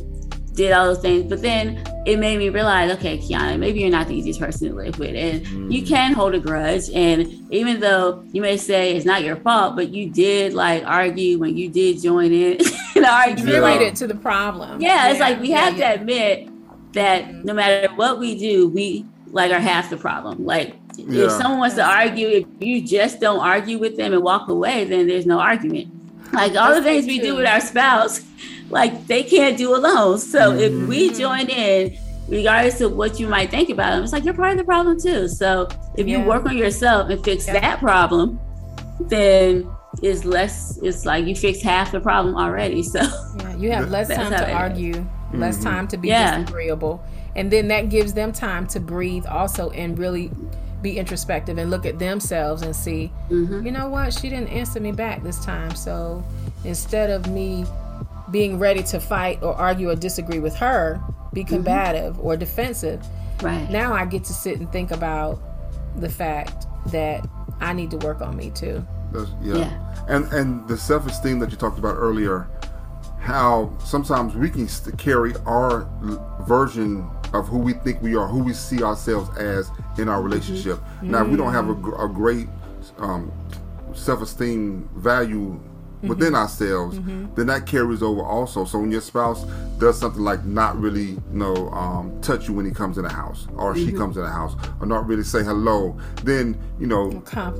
did 0.58 0.72
all 0.72 0.86
those 0.86 0.98
things. 0.98 1.24
But 1.26 1.40
then 1.40 1.82
it 2.04 2.18
made 2.18 2.36
me 2.36 2.50
realize, 2.50 2.90
okay, 2.96 3.16
Keana, 3.16 3.58
maybe 3.58 3.80
you're 3.80 3.90
not 3.90 4.08
the 4.08 4.14
easiest 4.14 4.40
person 4.40 4.68
to 4.68 4.74
live 4.74 4.98
with. 4.98 5.14
And 5.14 5.46
mm. 5.46 5.72
you 5.72 5.86
can 5.86 6.12
hold 6.12 6.34
a 6.34 6.40
grudge. 6.40 6.90
And 6.92 7.26
even 7.52 7.80
though 7.80 8.24
you 8.32 8.42
may 8.42 8.56
say 8.58 8.94
it's 8.94 9.06
not 9.06 9.22
your 9.22 9.36
fault, 9.36 9.76
but 9.76 9.88
you 9.90 10.10
did 10.10 10.52
like 10.52 10.84
argue 10.84 11.38
when 11.38 11.56
you 11.56 11.70
did 11.70 12.02
join 12.02 12.32
in 12.32 12.58
and 12.96 13.06
argue. 13.06 13.46
Related 13.46 13.96
to 13.96 14.06
the 14.06 14.16
problem. 14.16 14.80
Yeah, 14.80 14.88
yeah, 14.88 15.10
it's 15.10 15.20
like 15.20 15.40
we 15.40 15.52
have 15.52 15.78
yeah. 15.78 15.94
to 15.94 16.00
admit 16.00 16.50
that 16.92 17.32
no 17.44 17.54
matter 17.54 17.88
what 17.94 18.18
we 18.18 18.36
do, 18.36 18.68
we 18.68 19.06
like 19.28 19.52
are 19.52 19.60
half 19.60 19.88
the 19.90 19.96
problem. 19.96 20.44
Like 20.44 20.74
yeah. 20.96 21.26
if 21.26 21.32
someone 21.32 21.60
wants 21.60 21.76
to 21.76 21.84
argue, 21.84 22.26
if 22.28 22.46
you 22.58 22.84
just 22.84 23.20
don't 23.20 23.40
argue 23.40 23.78
with 23.78 23.96
them 23.96 24.12
and 24.12 24.22
walk 24.22 24.48
away, 24.48 24.84
then 24.84 25.06
there's 25.06 25.26
no 25.26 25.38
argument. 25.38 25.94
Like 26.32 26.56
all 26.56 26.72
That's 26.72 26.80
the 26.80 26.82
things 26.82 27.06
we 27.06 27.20
do 27.20 27.36
with 27.36 27.46
our 27.46 27.60
spouse, 27.60 28.20
like 28.70 29.06
they 29.06 29.22
can't 29.22 29.56
do 29.56 29.74
alone. 29.74 30.18
So 30.18 30.52
mm-hmm. 30.52 30.60
if 30.60 30.88
we 30.88 31.08
mm-hmm. 31.08 31.18
join 31.18 31.48
in, 31.48 31.98
regardless 32.28 32.80
of 32.80 32.92
what 32.92 33.18
you 33.18 33.26
might 33.26 33.50
think 33.50 33.70
about 33.70 33.90
them, 33.90 34.04
it's 34.04 34.12
like 34.12 34.24
you're 34.24 34.34
part 34.34 34.52
of 34.52 34.58
the 34.58 34.64
problem 34.64 35.00
too. 35.00 35.28
So 35.28 35.68
if 35.96 36.06
yeah. 36.06 36.18
you 36.18 36.24
work 36.24 36.46
on 36.46 36.56
yourself 36.56 37.10
and 37.10 37.22
fix 37.24 37.46
yeah. 37.46 37.60
that 37.60 37.80
problem, 37.80 38.38
then 39.00 39.68
it's 40.02 40.24
less. 40.24 40.78
It's 40.82 41.04
like 41.06 41.26
you 41.26 41.34
fix 41.34 41.62
half 41.62 41.92
the 41.92 42.00
problem 42.00 42.36
already. 42.36 42.82
So 42.82 43.00
yeah, 43.38 43.56
you 43.56 43.70
have 43.72 43.90
less 43.90 44.08
time 44.08 44.30
to 44.30 44.52
argue, 44.52 44.94
mm-hmm. 44.94 45.38
less 45.38 45.62
time 45.62 45.88
to 45.88 45.96
be 45.96 46.08
yeah. 46.08 46.38
disagreeable, 46.38 47.02
and 47.36 47.50
then 47.50 47.68
that 47.68 47.88
gives 47.88 48.12
them 48.12 48.32
time 48.32 48.66
to 48.68 48.80
breathe 48.80 49.26
also 49.26 49.70
and 49.70 49.98
really 49.98 50.30
be 50.82 50.98
introspective 50.98 51.58
and 51.58 51.70
look 51.70 51.86
at 51.86 51.98
themselves 51.98 52.62
and 52.62 52.74
see, 52.74 53.10
mm-hmm. 53.30 53.66
you 53.66 53.72
know 53.72 53.88
what, 53.88 54.12
she 54.12 54.28
didn't 54.28 54.48
answer 54.48 54.78
me 54.78 54.92
back 54.92 55.22
this 55.22 55.44
time. 55.44 55.74
So 55.74 56.22
instead 56.64 57.10
of 57.10 57.28
me 57.28 57.64
being 58.30 58.58
ready 58.58 58.82
to 58.84 59.00
fight 59.00 59.42
or 59.42 59.54
argue 59.54 59.90
or 59.90 59.96
disagree 59.96 60.38
with 60.38 60.54
her, 60.56 61.00
be 61.32 61.42
mm-hmm. 61.42 61.56
combative 61.56 62.14
mm-hmm. 62.14 62.26
or 62.26 62.36
defensive. 62.36 63.04
Right. 63.42 63.68
Now 63.70 63.92
I 63.92 64.04
get 64.04 64.24
to 64.24 64.32
sit 64.32 64.58
and 64.58 64.70
think 64.72 64.90
about 64.90 65.40
the 65.96 66.08
fact 66.08 66.66
that 66.86 67.28
I 67.60 67.72
need 67.72 67.90
to 67.92 67.96
work 67.98 68.20
on 68.20 68.36
me 68.36 68.50
too. 68.50 68.86
Yeah. 69.42 69.56
yeah. 69.56 70.04
And 70.08 70.24
and 70.32 70.68
the 70.68 70.76
self 70.76 71.06
esteem 71.06 71.38
that 71.40 71.50
you 71.50 71.56
talked 71.56 71.78
about 71.78 71.96
earlier, 71.96 72.48
how 73.20 73.72
sometimes 73.84 74.34
we 74.34 74.50
can 74.50 74.68
carry 74.96 75.34
our 75.46 75.88
version 76.46 77.08
of 77.32 77.46
who 77.46 77.58
we 77.58 77.74
think 77.74 78.00
we 78.02 78.16
are, 78.16 78.26
who 78.26 78.42
we 78.42 78.52
see 78.52 78.82
ourselves 78.82 79.36
as 79.38 79.70
in 79.98 80.08
our 80.08 80.22
relationship. 80.22 80.78
Mm-hmm. 80.78 81.10
Now, 81.10 81.24
if 81.24 81.28
we 81.28 81.36
don't 81.36 81.52
have 81.52 81.68
a, 81.68 82.04
a 82.04 82.08
great 82.08 82.48
um, 82.98 83.30
self 83.94 84.22
esteem 84.22 84.88
value 86.00 86.08
within 86.08 86.32
mm-hmm. 86.32 86.36
ourselves, 86.36 86.98
mm-hmm. 86.98 87.34
then 87.34 87.46
that 87.46 87.66
carries 87.66 88.02
over 88.02 88.22
also. 88.22 88.64
So 88.64 88.78
when 88.78 88.90
your 88.90 89.00
spouse 89.00 89.44
does 89.78 89.98
something 89.98 90.22
like 90.22 90.44
not 90.44 90.78
really, 90.78 91.10
you 91.10 91.20
know, 91.32 91.70
um, 91.70 92.20
touch 92.20 92.48
you 92.48 92.54
when 92.54 92.66
he 92.66 92.72
comes 92.72 92.98
in 92.98 93.04
the 93.04 93.10
house, 93.12 93.46
or 93.56 93.74
mm-hmm. 93.74 93.86
she 93.86 93.92
comes 93.92 94.16
in 94.16 94.22
the 94.22 94.30
house, 94.30 94.54
or 94.80 94.86
not 94.86 95.06
really 95.06 95.24
say 95.24 95.42
hello, 95.42 95.98
then 96.24 96.58
you 96.78 96.86
know 96.86 97.10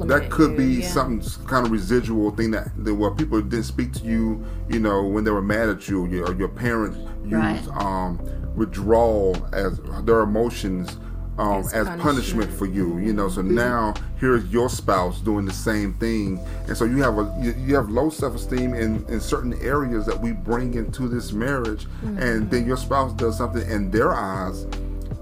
that 0.07 0.29
could 0.31 0.57
be 0.57 0.81
yeah. 0.81 0.89
something 0.89 1.47
kind 1.47 1.67
of 1.67 1.73
residual 1.73 2.31
thing 2.31 2.51
that, 2.53 2.69
that 2.85 2.95
where 2.95 3.11
people 3.11 3.41
didn't 3.41 3.65
speak 3.65 3.93
to 3.93 4.05
you, 4.05 4.45
you 4.69 4.79
know, 4.79 5.05
when 5.05 5.25
they 5.25 5.31
were 5.31 5.43
mad 5.43 5.69
at 5.69 5.89
you, 5.89 6.05
or 6.25 6.35
your 6.35 6.49
parents 6.49 6.99
used 7.25 7.35
right. 7.35 7.69
um, 7.77 8.19
withdrawal 8.57 9.37
as 9.53 9.81
their 10.05 10.21
emotions 10.21 10.97
um, 11.39 11.61
as, 11.61 11.73
as 11.73 11.87
punishment. 11.87 12.03
punishment. 12.03 12.53
for 12.53 12.67
you. 12.67 12.99
You 12.99 13.13
know, 13.13 13.29
so 13.29 13.43
mm-hmm. 13.43 13.55
now 13.55 13.95
here's 14.19 14.45
your 14.47 14.69
spouse 14.69 15.21
doing 15.21 15.45
the 15.45 15.53
same 15.53 15.95
thing, 15.95 16.41
and 16.67 16.77
so 16.77 16.85
you 16.85 16.99
have 16.99 17.19
a 17.19 17.35
you, 17.41 17.55
you 17.59 17.75
have 17.75 17.89
low 17.89 18.11
self 18.11 18.35
esteem 18.35 18.75
in 18.75 19.05
in 19.09 19.21
certain 19.21 19.55
areas 19.63 20.05
that 20.07 20.19
we 20.19 20.33
bring 20.33 20.75
into 20.75 21.09
this 21.09 21.33
marriage, 21.33 21.85
mm-hmm. 21.85 22.19
and 22.19 22.51
then 22.51 22.67
your 22.67 22.77
spouse 22.77 23.13
does 23.15 23.39
something 23.39 23.69
in 23.71 23.91
their 23.91 24.13
eyes. 24.13 24.67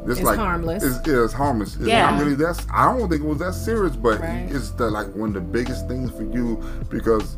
It's, 0.08 0.20
it's 0.20 0.22
like 0.22 0.38
harmless. 0.38 0.84
It's, 0.84 1.08
it's 1.08 1.32
harmless. 1.32 1.74
It's 1.76 1.86
yeah. 1.86 2.10
not 2.10 2.22
really 2.22 2.36
that's. 2.36 2.64
I 2.72 2.84
don't 2.84 3.08
think 3.08 3.22
it 3.22 3.26
was 3.26 3.38
that 3.38 3.54
serious, 3.54 3.96
but 3.96 4.20
right. 4.20 4.46
it's 4.50 4.70
the 4.70 4.88
like 4.88 5.08
one 5.16 5.30
of 5.30 5.34
the 5.34 5.40
biggest 5.40 5.88
things 5.88 6.10
for 6.12 6.22
you 6.22 6.62
because 6.88 7.36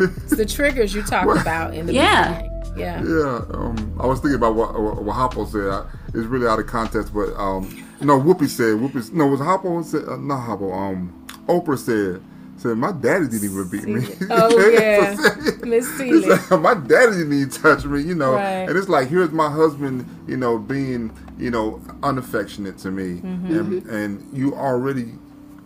it's 0.00 0.36
the 0.36 0.44
triggers 0.44 0.94
you 0.94 1.02
talked 1.02 1.40
about 1.40 1.74
in 1.74 1.86
the 1.86 1.94
yeah. 1.94 2.32
Beginning. 2.32 2.51
Yeah. 2.76 3.02
Yeah. 3.02 3.44
Um, 3.52 3.98
I 4.00 4.06
was 4.06 4.20
thinking 4.20 4.36
about 4.36 4.54
what, 4.54 4.78
what, 4.80 5.14
Hoppo 5.14 5.46
said. 5.46 5.86
It's 6.08 6.26
really 6.26 6.46
out 6.46 6.58
of 6.58 6.66
context, 6.66 7.12
but 7.12 7.34
um, 7.34 7.86
no, 8.00 8.20
Whoopi 8.20 8.48
said. 8.48 8.76
Whoopi. 8.76 9.12
No, 9.12 9.26
was 9.26 9.40
Hoppo 9.40 9.84
said? 9.84 10.08
Uh, 10.08 10.16
not 10.16 10.46
Hoppo. 10.46 10.72
Um, 10.72 11.26
Oprah 11.46 11.78
said. 11.78 12.22
Said 12.58 12.76
my 12.76 12.92
daddy 12.92 13.26
didn't 13.26 13.50
even 13.50 13.68
beat 13.68 13.84
me. 13.84 14.06
Oh 14.30 14.70
yeah, 14.70 15.16
Miss 15.64 15.88
Celie. 15.96 16.26
Like, 16.26 16.50
my 16.60 16.74
daddy 16.74 17.16
didn't 17.16 17.32
even 17.32 17.50
touch 17.50 17.84
me, 17.84 18.02
you 18.02 18.14
know. 18.14 18.34
Right. 18.34 18.68
And 18.68 18.78
it's 18.78 18.88
like 18.88 19.08
here's 19.08 19.32
my 19.32 19.50
husband, 19.50 20.06
you 20.28 20.36
know, 20.36 20.58
being, 20.58 21.16
you 21.38 21.50
know, 21.50 21.82
unaffectionate 22.02 22.78
to 22.78 22.90
me, 22.90 23.20
mm-hmm. 23.20 23.56
and 23.56 23.86
and 23.86 24.38
you 24.38 24.54
already 24.54 25.14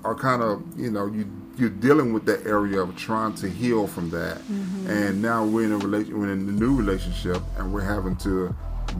are 0.04 0.14
kind 0.14 0.42
of, 0.42 0.62
you 0.76 0.90
know, 0.90 1.06
you 1.06 1.30
you're 1.58 1.70
dealing 1.70 2.12
with 2.12 2.24
that 2.26 2.46
area 2.46 2.80
of 2.80 2.96
trying 2.96 3.34
to 3.36 3.48
heal 3.48 3.86
from 3.86 4.10
that, 4.10 4.38
mm-hmm. 4.38 4.90
and 4.90 5.22
now 5.22 5.44
we're 5.44 5.64
in 5.64 5.72
a 5.72 5.78
relation, 5.78 6.18
we're 6.18 6.32
in 6.32 6.48
a 6.48 6.52
new 6.52 6.74
relationship, 6.76 7.42
and 7.58 7.72
we're 7.72 7.80
having 7.80 8.16
to 8.16 8.54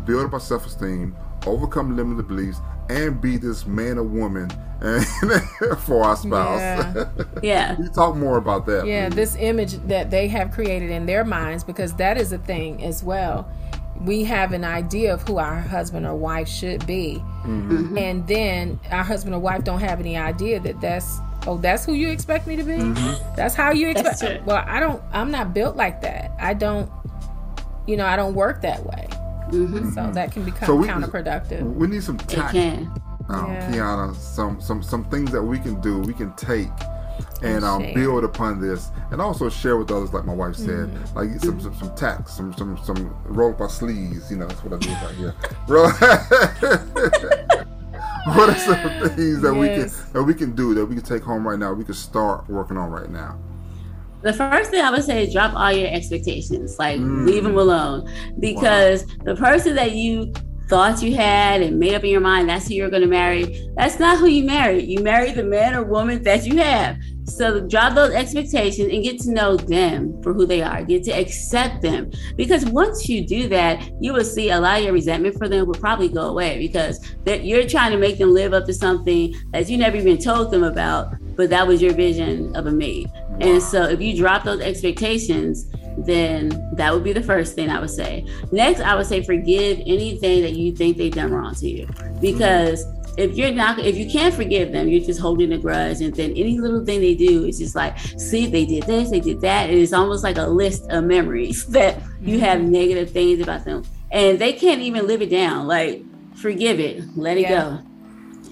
build 0.04 0.26
up 0.26 0.32
our 0.32 0.40
self 0.40 0.66
esteem, 0.66 1.16
overcome 1.46 1.96
limited 1.96 2.28
beliefs, 2.28 2.58
and 2.88 3.20
be 3.20 3.36
this 3.36 3.66
man 3.66 3.98
or 3.98 4.02
woman 4.02 4.50
for 5.78 6.04
our 6.04 6.16
spouse. 6.16 6.60
Yeah. 6.60 7.08
yeah. 7.42 7.78
you 7.78 7.88
talk 7.88 8.16
more 8.16 8.36
about 8.36 8.66
that. 8.66 8.86
Yeah, 8.86 9.08
please. 9.08 9.14
this 9.16 9.36
image 9.36 9.72
that 9.88 10.10
they 10.10 10.28
have 10.28 10.50
created 10.52 10.90
in 10.90 11.06
their 11.06 11.24
minds, 11.24 11.64
because 11.64 11.94
that 11.94 12.18
is 12.18 12.32
a 12.32 12.38
thing 12.38 12.84
as 12.84 13.02
well. 13.02 13.50
We 14.00 14.24
have 14.24 14.52
an 14.52 14.64
idea 14.64 15.14
of 15.14 15.26
who 15.26 15.38
our 15.38 15.60
husband 15.60 16.06
or 16.06 16.14
wife 16.14 16.48
should 16.48 16.86
be, 16.86 17.16
mm-hmm. 17.44 17.96
and 17.96 18.26
then 18.26 18.78
our 18.90 19.02
husband 19.02 19.34
or 19.34 19.38
wife 19.38 19.64
don't 19.64 19.80
have 19.80 20.00
any 20.00 20.18
idea 20.18 20.60
that 20.60 20.80
that's 20.82 21.18
oh 21.46 21.56
that's 21.58 21.84
who 21.84 21.92
you 21.92 22.08
expect 22.08 22.46
me 22.46 22.56
to 22.56 22.62
be 22.62 22.72
mm-hmm. 22.72 23.36
that's 23.36 23.54
how 23.54 23.70
you 23.70 23.88
expect 23.88 24.44
well 24.44 24.64
i 24.66 24.80
don't 24.80 25.02
i'm 25.12 25.30
not 25.30 25.54
built 25.54 25.76
like 25.76 26.00
that 26.00 26.32
i 26.38 26.52
don't 26.54 26.90
you 27.86 27.96
know 27.96 28.06
i 28.06 28.16
don't 28.16 28.34
work 28.34 28.60
that 28.62 28.84
way 28.84 29.06
mm-hmm. 29.50 29.90
so 29.90 30.10
that 30.12 30.32
can 30.32 30.44
become 30.44 30.66
so 30.66 30.74
we, 30.74 30.86
counterproductive 30.86 31.62
we 31.74 31.86
need 31.86 32.02
some 32.02 32.18
tact 32.18 32.54
um, 33.28 33.52
yeah. 33.52 33.70
Keana, 33.72 34.14
some 34.14 34.60
some 34.60 34.82
some 34.82 35.04
things 35.06 35.32
that 35.32 35.42
we 35.42 35.58
can 35.58 35.80
do, 35.80 35.98
we 35.98 36.12
can 36.12 36.32
take 36.34 36.68
and 37.42 37.64
um, 37.64 37.82
build 37.94 38.24
upon 38.24 38.60
this, 38.60 38.90
and 39.10 39.20
also 39.20 39.48
share 39.48 39.76
with 39.76 39.90
others, 39.90 40.12
like 40.12 40.24
my 40.24 40.34
wife 40.34 40.56
said, 40.56 40.88
mm-hmm. 40.88 41.18
like 41.18 41.40
some 41.40 41.60
some, 41.60 41.74
some 41.74 41.94
tax, 41.94 42.32
some 42.32 42.52
some 42.54 42.78
some 42.84 43.14
roll 43.24 43.52
up 43.52 43.60
our 43.60 43.68
sleeves. 43.68 44.30
You 44.30 44.38
know, 44.38 44.46
that's 44.46 44.62
what 44.62 44.74
I 44.74 44.78
do 44.78 44.90
right 44.90 45.14
here. 45.16 45.34
Roll. 45.66 45.90
what 48.34 48.50
are 48.50 48.58
some 48.58 49.10
things 49.10 49.40
that 49.42 49.54
yes. 49.54 49.60
we 49.60 49.68
can 49.68 50.12
that 50.12 50.22
we 50.24 50.34
can 50.34 50.56
do 50.56 50.74
that 50.74 50.84
we 50.84 50.96
can 50.96 51.04
take 51.04 51.22
home 51.22 51.46
right 51.46 51.58
now? 51.58 51.72
We 51.72 51.84
can 51.84 51.94
start 51.94 52.48
working 52.48 52.76
on 52.76 52.90
right 52.90 53.08
now. 53.08 53.38
The 54.22 54.32
first 54.32 54.72
thing 54.72 54.82
I 54.82 54.90
would 54.90 55.04
say 55.04 55.24
is 55.24 55.32
drop 55.32 55.54
all 55.54 55.70
your 55.70 55.88
expectations. 55.88 56.76
Like 56.76 56.98
mm. 56.98 57.24
leave 57.24 57.44
them 57.44 57.56
alone, 57.56 58.10
because 58.40 59.04
wow. 59.04 59.24
the 59.26 59.36
person 59.36 59.76
that 59.76 59.92
you 59.92 60.32
thought 60.68 61.00
you 61.02 61.14
had 61.14 61.62
and 61.62 61.78
made 61.78 61.94
up 61.94 62.02
in 62.02 62.10
your 62.10 62.20
mind 62.20 62.48
that's 62.48 62.66
who 62.66 62.74
you're 62.74 62.90
going 62.90 63.02
to 63.02 63.08
marry. 63.08 63.70
That's 63.76 64.00
not 64.00 64.18
who 64.18 64.26
you 64.26 64.44
marry. 64.44 64.82
You 64.82 65.04
marry 65.04 65.30
the 65.30 65.44
man 65.44 65.76
or 65.76 65.84
woman 65.84 66.24
that 66.24 66.44
you 66.44 66.56
have. 66.58 66.96
So 67.28 67.60
drop 67.66 67.94
those 67.94 68.12
expectations 68.12 68.92
and 68.92 69.02
get 69.02 69.18
to 69.20 69.32
know 69.32 69.56
them 69.56 70.22
for 70.22 70.32
who 70.32 70.46
they 70.46 70.62
are. 70.62 70.84
Get 70.84 71.02
to 71.04 71.10
accept 71.10 71.82
them. 71.82 72.10
Because 72.36 72.64
once 72.66 73.08
you 73.08 73.26
do 73.26 73.48
that, 73.48 73.90
you 74.00 74.12
will 74.12 74.24
see 74.24 74.50
a 74.50 74.60
lot 74.60 74.78
of 74.78 74.84
your 74.84 74.92
resentment 74.92 75.36
for 75.36 75.48
them 75.48 75.66
will 75.66 75.74
probably 75.74 76.08
go 76.08 76.28
away 76.28 76.58
because 76.58 77.00
you're 77.26 77.66
trying 77.66 77.90
to 77.92 77.98
make 77.98 78.18
them 78.18 78.32
live 78.32 78.52
up 78.52 78.64
to 78.66 78.74
something 78.74 79.34
that 79.52 79.68
you 79.68 79.76
never 79.76 79.96
even 79.96 80.18
told 80.18 80.50
them 80.50 80.62
about, 80.62 81.14
but 81.36 81.50
that 81.50 81.66
was 81.66 81.82
your 81.82 81.92
vision 81.94 82.54
of 82.54 82.66
a 82.66 82.72
mate. 82.72 83.08
And 83.40 83.62
so 83.62 83.82
if 83.82 84.00
you 84.00 84.16
drop 84.16 84.44
those 84.44 84.60
expectations, 84.60 85.70
then 85.98 86.50
that 86.74 86.92
would 86.92 87.02
be 87.04 87.12
the 87.12 87.22
first 87.22 87.54
thing 87.54 87.70
I 87.70 87.80
would 87.80 87.90
say. 87.90 88.26
Next, 88.52 88.80
I 88.80 88.94
would 88.94 89.06
say 89.06 89.22
forgive 89.22 89.78
anything 89.80 90.42
that 90.42 90.52
you 90.52 90.74
think 90.76 90.96
they've 90.96 91.12
done 91.12 91.32
wrong 91.32 91.54
to 91.56 91.68
you. 91.68 91.88
Because 92.20 92.84
if 93.16 93.36
you're 93.36 93.52
not 93.52 93.78
if 93.78 93.96
you 93.96 94.08
can't 94.08 94.34
forgive 94.34 94.72
them, 94.72 94.88
you're 94.88 95.04
just 95.04 95.20
holding 95.20 95.52
a 95.52 95.58
grudge. 95.58 96.00
And 96.00 96.14
then 96.14 96.30
any 96.32 96.58
little 96.58 96.84
thing 96.84 97.00
they 97.00 97.14
do 97.14 97.44
is 97.44 97.58
just 97.58 97.74
like, 97.74 97.98
see, 97.98 98.46
they 98.46 98.64
did 98.64 98.84
this, 98.84 99.10
they 99.10 99.20
did 99.20 99.40
that. 99.40 99.70
And 99.70 99.78
it's 99.78 99.92
almost 99.92 100.22
like 100.22 100.36
a 100.36 100.46
list 100.46 100.88
of 100.90 101.04
memories 101.04 101.66
that 101.68 102.00
you 102.20 102.40
have 102.40 102.60
mm-hmm. 102.60 102.72
negative 102.72 103.10
things 103.10 103.40
about 103.40 103.64
them. 103.64 103.84
And 104.12 104.38
they 104.38 104.52
can't 104.52 104.82
even 104.82 105.06
live 105.06 105.22
it 105.22 105.30
down. 105.30 105.66
Like, 105.66 106.02
forgive 106.36 106.78
it, 106.80 107.04
let 107.16 107.38
it 107.38 107.42
yeah. 107.42 107.48
go. 107.48 107.82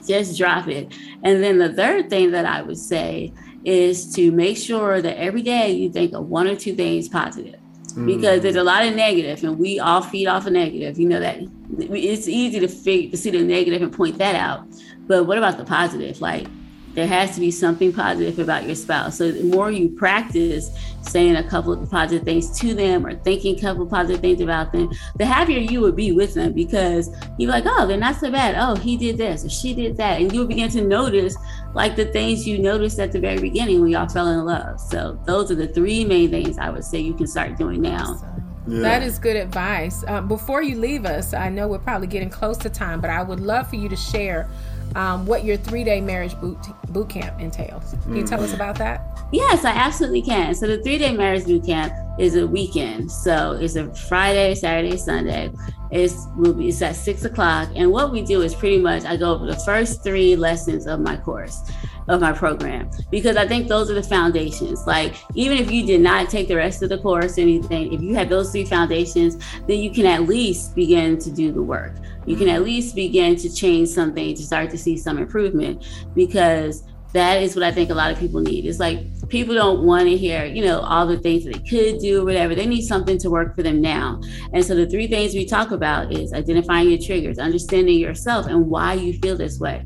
Just 0.07 0.37
drop 0.37 0.69
it. 0.69 0.93
And 1.23 1.43
then 1.43 1.59
the 1.59 1.73
third 1.73 2.11
thing 2.11 2.33
that 2.33 2.45
I 2.45 2.63
would 2.63 2.79
say 2.79 3.33
is 3.65 4.15
to 4.15 4.31
make 4.31 4.59
sure 4.59 5.01
that 5.01 5.17
every 5.17 5.41
day 5.41 5.73
you 5.73 5.91
think 5.91 6.13
of 6.13 6.29
one 6.29 6.47
or 6.47 6.55
two 6.55 6.75
things 6.75 7.09
positive 7.09 7.59
because 7.95 8.43
there's 8.43 8.57
a 8.57 8.61
mm. 8.61 8.65
lot 8.65 8.87
of 8.87 8.95
negative 8.95 9.43
and 9.45 9.59
we 9.59 9.79
all 9.79 10.03
feed 10.03 10.27
off 10.27 10.47
of 10.47 10.53
negative. 10.53 10.99
You 10.99 11.09
know 11.09 11.21
that. 11.21 11.39
It's 11.79 12.29
easy 12.29 12.61
to 12.61 12.69
figure 12.69 13.11
to 13.11 13.17
see 13.17 13.31
the 13.31 13.43
negative 13.43 13.83
and 13.83 13.93
point 13.93 14.19
that 14.19 14.35
out. 14.35 14.67
But 15.07 15.25
what 15.25 15.39
about 15.39 15.59
the 15.59 15.65
positive? 15.65 16.21
Like 16.21 16.47
there 16.95 17.07
has 17.07 17.35
to 17.35 17.41
be 17.41 17.51
something 17.51 17.93
positive 17.93 18.39
about 18.39 18.65
your 18.65 18.75
spouse. 18.75 19.19
So 19.19 19.33
the 19.33 19.43
more 19.43 19.71
you 19.71 19.89
practice 19.89 20.71
saying 21.03 21.37
a 21.37 21.49
couple 21.49 21.73
of 21.73 21.91
positive 21.91 22.25
things 22.25 22.57
to 22.61 22.75
them 22.75 23.05
or 23.05 23.15
thinking 23.15 23.57
a 23.57 23.61
couple 23.61 23.83
of 23.83 23.91
positive 23.91 24.21
things 24.21 24.41
about 24.41 24.73
them, 24.73 24.91
the 25.17 25.27
happier 25.27 25.59
you 25.59 25.81
would 25.81 25.97
be 25.97 26.13
with 26.13 26.35
them 26.35 26.53
because 26.53 27.11
you're 27.39 27.51
like, 27.51 27.65
oh, 27.67 27.87
they're 27.87 27.97
not 27.97 28.17
so 28.17 28.31
bad. 28.31 28.55
Oh, 28.57 28.77
he 28.77 28.97
did 28.97 29.19
this 29.19 29.45
or 29.45 29.51
she 29.51 29.75
did 29.75 29.97
that. 29.97 30.21
And 30.21 30.33
you'll 30.33 30.47
begin 30.47 30.71
to 30.71 30.83
notice 30.83 31.37
like 31.75 31.97
the 31.97 32.07
things 32.07 32.47
you 32.47 32.59
noticed 32.59 32.99
at 33.01 33.13
the 33.13 33.21
very 33.21 33.41
beginning 33.41 33.81
when 33.81 33.91
y'all 33.91 34.09
fell 34.09 34.29
in 34.29 34.45
love. 34.45 34.81
So 34.81 35.19
those 35.25 35.51
are 35.51 35.57
the 35.57 35.69
three 35.69 36.05
main 36.05 36.31
things 36.31 36.59
I 36.59 36.71
would 36.71 36.85
say 36.85 37.01
you 37.01 37.15
can 37.15 37.27
start 37.27 37.59
doing 37.59 37.83
now. 37.83 38.21
Yeah. 38.67 38.81
That 38.81 39.03
is 39.03 39.19
good 39.19 39.37
advice. 39.37 40.05
Uh, 40.07 40.23
before 40.23 40.63
you 40.63 40.79
leave 40.79 41.05
us, 41.05 41.35
I 41.35 41.51
know 41.51 41.69
we're 41.69 41.79
probably 41.79 42.07
getting 42.07 42.31
close 42.31 42.57
to 42.59 42.71
time, 42.71 43.01
but 43.01 43.11
I 43.11 43.23
would 43.23 43.41
love 43.41 43.69
for 43.69 43.77
you 43.77 43.91
to 43.91 43.97
share 43.97 44.49
um, 44.95 45.27
what 45.27 45.45
your 45.45 45.57
three 45.57 45.85
day 45.85 46.01
marriage 46.01 46.39
boot, 46.41 46.59
boot 46.91 47.09
camp 47.09 47.41
entails. 47.41 47.95
Can 48.05 48.17
you 48.17 48.27
tell 48.27 48.41
us 48.43 48.47
mm-hmm. 48.47 48.57
about 48.57 48.79
that? 48.79 49.19
Yes, 49.33 49.65
I 49.65 49.71
absolutely 49.71 50.23
can. 50.23 50.55
So, 50.55 50.67
the 50.67 50.83
three 50.83 50.99
day 50.99 51.13
marriage 51.13 51.45
boot 51.45 51.65
camp 51.65 51.93
is 52.19 52.37
a 52.37 52.47
weekend. 52.47 53.11
So, 53.11 53.53
it's 53.61 53.77
a 53.77 53.93
Friday, 53.95 54.55
Saturday, 54.55 54.97
Sunday. 54.97 55.51
It's, 55.91 56.27
will 56.37 56.55
be, 56.55 56.69
it's 56.69 56.83
at 56.83 56.97
six 56.97 57.25
o'clock. 57.25 57.71
And 57.77 57.91
what 57.93 58.11
we 58.11 58.23
do 58.23 58.43
is 58.43 58.55
pretty 58.55 58.79
much 58.79 59.05
I 59.05 59.17
go 59.17 59.33
over 59.33 59.47
the 59.47 59.57
first 59.57 60.03
three 60.03 60.35
lessons 60.35 60.87
of 60.87 61.01
my 61.01 61.17
course 61.17 61.63
of 62.09 62.21
my 62.21 62.33
program 62.33 62.91
because 63.11 63.37
I 63.37 63.47
think 63.47 63.69
those 63.69 63.91
are 63.91 63.95
the 63.95 64.03
foundations. 64.03 64.87
Like, 64.87 65.15
even 65.35 65.59
if 65.59 65.71
you 65.71 65.87
did 65.87 66.01
not 66.01 66.29
take 66.29 66.49
the 66.49 66.57
rest 66.57 66.83
of 66.83 66.89
the 66.89 66.99
course 66.99 67.39
or 67.39 67.43
anything, 67.43 67.93
if 67.93 68.03
you 68.03 68.15
have 68.15 68.29
those 68.29 68.51
three 68.53 68.65
foundations, 68.65 69.37
then 69.67 69.79
you 69.79 69.91
can 69.91 70.07
at 70.07 70.23
least 70.23 70.75
begin 70.75 71.19
to 71.19 71.31
do 71.31 71.53
the 71.53 71.63
work. 71.63 71.93
You 72.27 72.37
can 72.37 72.49
at 72.49 72.63
least 72.63 72.95
begin 72.95 73.37
to 73.37 73.53
change 73.53 73.89
something 73.89 74.35
to 74.35 74.43
start 74.43 74.71
to 74.71 74.79
see 74.79 74.97
some 74.97 75.19
improvement 75.19 75.87
because 76.15 76.85
that 77.15 77.43
is 77.43 77.55
what 77.57 77.63
I 77.63 77.73
think 77.73 77.91
a 77.91 77.95
lot 77.95 78.11
of 78.11 78.19
people 78.19 78.41
need. 78.41 78.67
It's 78.67 78.81
like 78.81 78.99
people 79.29 79.55
don't 79.55 79.85
want 79.85 80.09
to 80.09 80.17
hear, 80.17 80.45
you 80.45 80.65
know, 80.65 80.81
all 80.81 81.07
the 81.07 81.19
things 81.19 81.45
that 81.45 81.55
they 81.55 81.69
could 81.71 82.01
do 82.01 82.21
or 82.21 82.25
whatever. 82.25 82.55
They 82.55 82.67
need 82.67 82.83
something 82.83 83.19
to 83.19 83.31
work 83.31 83.55
for 83.55 83.63
them 83.63 83.81
now. 83.81 84.21
And 84.53 84.65
so 84.65 84.75
the 84.75 84.87
three 84.87 85.07
things 85.07 85.33
we 85.33 85.47
talk 85.47 85.71
about 85.71 86.13
is 86.13 86.33
identifying 86.33 86.91
your 86.91 86.99
triggers, 86.99 87.39
understanding 87.39 87.99
yourself 87.99 88.47
and 88.47 88.69
why 88.69 88.95
you 88.95 89.15
feel 89.21 89.37
this 89.37 89.59
way 89.59 89.85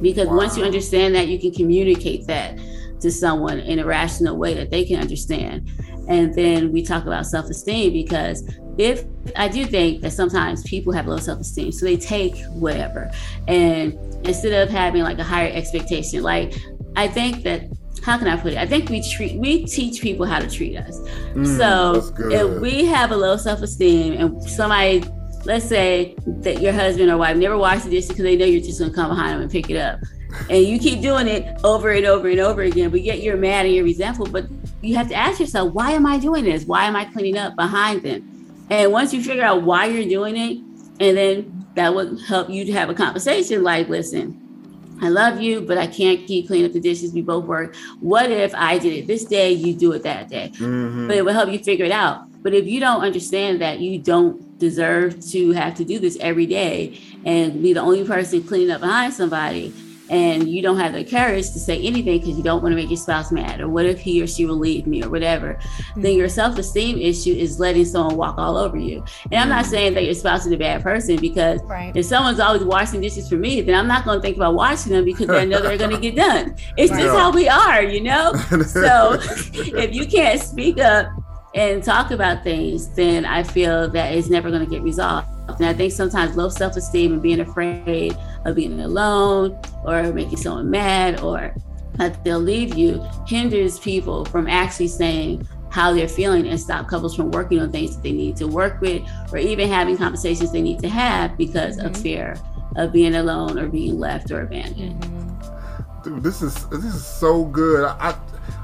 because 0.00 0.28
wow. 0.28 0.36
once 0.36 0.56
you 0.56 0.64
understand 0.64 1.14
that 1.14 1.28
you 1.28 1.38
can 1.38 1.52
communicate 1.52 2.26
that 2.26 2.58
to 3.00 3.10
someone 3.10 3.60
in 3.60 3.78
a 3.78 3.84
rational 3.84 4.36
way 4.36 4.54
that 4.54 4.70
they 4.70 4.84
can 4.84 5.00
understand 5.00 5.70
and 6.08 6.34
then 6.34 6.72
we 6.72 6.82
talk 6.82 7.04
about 7.04 7.26
self-esteem 7.26 7.92
because 7.92 8.42
if 8.78 9.04
i 9.36 9.46
do 9.48 9.64
think 9.64 10.00
that 10.00 10.10
sometimes 10.12 10.62
people 10.62 10.92
have 10.92 11.06
low 11.06 11.18
self-esteem 11.18 11.70
so 11.70 11.84
they 11.84 11.96
take 11.96 12.36
whatever 12.46 13.10
and 13.46 13.94
instead 14.26 14.52
of 14.52 14.68
having 14.68 15.02
like 15.02 15.18
a 15.18 15.24
higher 15.24 15.50
expectation 15.52 16.22
like 16.22 16.54
i 16.96 17.06
think 17.06 17.42
that 17.42 17.62
how 18.02 18.16
can 18.16 18.28
I 18.28 18.36
put 18.36 18.52
it? 18.52 18.58
I 18.58 18.64
think 18.64 18.88
we 18.88 19.02
treat 19.02 19.38
we 19.38 19.66
teach 19.66 20.00
people 20.00 20.24
how 20.24 20.38
to 20.38 20.48
treat 20.48 20.76
us. 20.76 20.98
Mm, 21.34 21.58
so 21.58 22.14
if 22.30 22.60
we 22.60 22.84
have 22.86 23.10
a 23.10 23.16
low 23.16 23.36
self 23.36 23.60
esteem 23.60 24.14
and 24.14 24.42
somebody 24.44 25.02
let's 25.44 25.64
say 25.64 26.14
that 26.26 26.60
your 26.60 26.72
husband 26.72 27.10
or 27.10 27.16
wife 27.16 27.36
never 27.36 27.56
washed 27.56 27.84
the 27.84 27.90
dishes 27.90 28.08
because 28.08 28.22
they 28.22 28.36
know 28.36 28.44
you're 28.44 28.62
just 28.62 28.80
gonna 28.80 28.92
come 28.92 29.08
behind 29.08 29.34
them 29.34 29.42
and 29.42 29.50
pick 29.50 29.70
it 29.70 29.76
up. 29.76 30.00
And 30.50 30.64
you 30.64 30.78
keep 30.78 31.00
doing 31.00 31.26
it 31.26 31.58
over 31.64 31.90
and 31.90 32.04
over 32.04 32.28
and 32.28 32.38
over 32.38 32.62
again, 32.62 32.90
but 32.90 33.02
yet 33.02 33.22
you're 33.22 33.36
mad 33.36 33.64
and 33.64 33.74
you're 33.74 33.84
resentful. 33.84 34.26
But 34.26 34.46
you 34.82 34.96
have 34.96 35.08
to 35.08 35.14
ask 35.14 35.40
yourself, 35.40 35.72
why 35.72 35.92
am 35.92 36.06
I 36.06 36.18
doing 36.18 36.44
this? 36.44 36.64
Why 36.64 36.84
am 36.84 36.96
I 36.96 37.04
cleaning 37.04 37.38
up 37.38 37.56
behind 37.56 38.02
them? 38.02 38.66
And 38.70 38.92
once 38.92 39.12
you 39.12 39.22
figure 39.22 39.44
out 39.44 39.62
why 39.62 39.86
you're 39.86 40.08
doing 40.08 40.36
it, 40.36 40.58
and 41.00 41.16
then 41.16 41.66
that 41.74 41.94
would 41.94 42.20
help 42.26 42.50
you 42.50 42.64
to 42.64 42.72
have 42.72 42.90
a 42.90 42.94
conversation 42.94 43.62
like, 43.62 43.88
listen, 43.88 44.44
I 45.00 45.08
love 45.08 45.40
you, 45.40 45.60
but 45.60 45.78
I 45.78 45.86
can't 45.86 46.26
keep 46.26 46.48
cleaning 46.48 46.66
up 46.66 46.72
the 46.72 46.80
dishes. 46.80 47.12
We 47.12 47.22
both 47.22 47.44
work. 47.44 47.76
What 48.00 48.30
if 48.30 48.54
I 48.54 48.78
did 48.78 48.92
it 48.92 49.06
this 49.06 49.24
day, 49.24 49.52
you 49.52 49.74
do 49.74 49.92
it 49.92 50.02
that 50.02 50.28
day? 50.28 50.50
Mm-hmm. 50.54 51.06
But 51.06 51.16
it 51.16 51.24
will 51.24 51.32
help 51.32 51.50
you 51.50 51.58
figure 51.58 51.84
it 51.84 51.92
out. 51.92 52.24
But 52.42 52.54
if 52.54 52.66
you 52.66 52.80
don't 52.80 53.02
understand 53.02 53.60
that 53.60 53.80
you 53.80 53.98
don't 53.98 54.58
deserve 54.58 55.24
to 55.30 55.52
have 55.52 55.74
to 55.76 55.84
do 55.84 55.98
this 55.98 56.16
every 56.20 56.46
day 56.46 57.00
and 57.24 57.62
be 57.62 57.72
the 57.72 57.80
only 57.80 58.04
person 58.04 58.42
cleaning 58.42 58.70
up 58.70 58.80
behind 58.80 59.14
somebody, 59.14 59.72
and 60.10 60.48
you 60.48 60.62
don't 60.62 60.78
have 60.78 60.92
the 60.92 61.04
courage 61.04 61.50
to 61.50 61.58
say 61.58 61.80
anything 61.80 62.18
because 62.18 62.36
you 62.36 62.42
don't 62.42 62.62
want 62.62 62.72
to 62.72 62.76
make 62.76 62.90
your 62.90 62.96
spouse 62.96 63.30
mad, 63.30 63.60
or 63.60 63.68
what 63.68 63.86
if 63.86 63.98
he 63.98 64.22
or 64.22 64.26
she 64.26 64.46
will 64.46 64.58
leave 64.58 64.86
me, 64.86 65.02
or 65.02 65.10
whatever, 65.10 65.54
mm-hmm. 65.54 66.02
then 66.02 66.14
your 66.14 66.28
self 66.28 66.58
esteem 66.58 66.98
issue 66.98 67.32
is 67.32 67.60
letting 67.60 67.84
someone 67.84 68.16
walk 68.16 68.38
all 68.38 68.56
over 68.56 68.76
you. 68.76 69.04
And 69.30 69.40
I'm 69.40 69.48
not 69.48 69.64
mm-hmm. 69.64 69.70
saying 69.70 69.94
that 69.94 70.04
your 70.04 70.14
spouse 70.14 70.46
is 70.46 70.52
a 70.52 70.56
bad 70.56 70.82
person 70.82 71.16
because 71.16 71.62
right. 71.64 71.94
if 71.94 72.06
someone's 72.06 72.40
always 72.40 72.64
washing 72.64 73.00
dishes 73.00 73.28
for 73.28 73.36
me, 73.36 73.60
then 73.60 73.74
I'm 73.74 73.88
not 73.88 74.04
going 74.04 74.18
to 74.18 74.22
think 74.22 74.36
about 74.36 74.54
washing 74.54 74.92
them 74.92 75.04
because 75.04 75.30
I 75.30 75.44
know 75.44 75.60
they're 75.60 75.78
going 75.78 75.94
to 75.94 76.00
get 76.00 76.16
done. 76.16 76.56
It's 76.76 76.90
right. 76.90 77.02
just 77.02 77.16
how 77.16 77.32
we 77.32 77.48
are, 77.48 77.82
you 77.82 78.00
know? 78.00 78.32
so 78.66 79.18
if 79.20 79.94
you 79.94 80.06
can't 80.06 80.40
speak 80.40 80.78
up 80.78 81.08
and 81.58 81.82
talk 81.82 82.12
about 82.12 82.44
things, 82.44 82.88
then 82.90 83.24
I 83.24 83.42
feel 83.42 83.88
that 83.90 84.14
it's 84.14 84.30
never 84.30 84.48
going 84.48 84.64
to 84.64 84.70
get 84.70 84.80
resolved. 84.82 85.26
And 85.48 85.66
I 85.66 85.74
think 85.74 85.92
sometimes 85.92 86.36
low 86.36 86.48
self 86.50 86.76
esteem 86.76 87.12
and 87.12 87.20
being 87.20 87.40
afraid 87.40 88.16
of 88.44 88.54
being 88.54 88.78
alone 88.80 89.60
or 89.84 90.12
making 90.12 90.36
someone 90.36 90.70
mad 90.70 91.20
or 91.20 91.52
that 91.94 92.22
they'll 92.22 92.38
leave 92.38 92.78
you 92.78 93.04
hinders 93.26 93.80
people 93.80 94.24
from 94.26 94.46
actually 94.46 94.86
saying 94.86 95.48
how 95.70 95.92
they're 95.92 96.08
feeling 96.08 96.46
and 96.46 96.60
stop 96.60 96.86
couples 96.86 97.16
from 97.16 97.32
working 97.32 97.60
on 97.60 97.72
things 97.72 97.96
that 97.96 98.02
they 98.04 98.12
need 98.12 98.36
to 98.36 98.46
work 98.46 98.80
with 98.80 99.02
or 99.32 99.38
even 99.38 99.68
having 99.68 99.96
conversations 99.96 100.52
they 100.52 100.62
need 100.62 100.78
to 100.78 100.88
have 100.88 101.36
because 101.36 101.76
mm-hmm. 101.76 101.88
of 101.88 101.96
fear 101.96 102.36
of 102.76 102.92
being 102.92 103.16
alone 103.16 103.58
or 103.58 103.68
being 103.68 103.98
left 103.98 104.30
or 104.30 104.42
abandoned. 104.42 105.02
Mm-hmm. 105.02 106.02
Dude, 106.04 106.22
this 106.22 106.40
is 106.40 106.68
this 106.68 106.84
is 106.84 107.04
so 107.04 107.44
good. 107.46 107.84
I, 107.84 108.12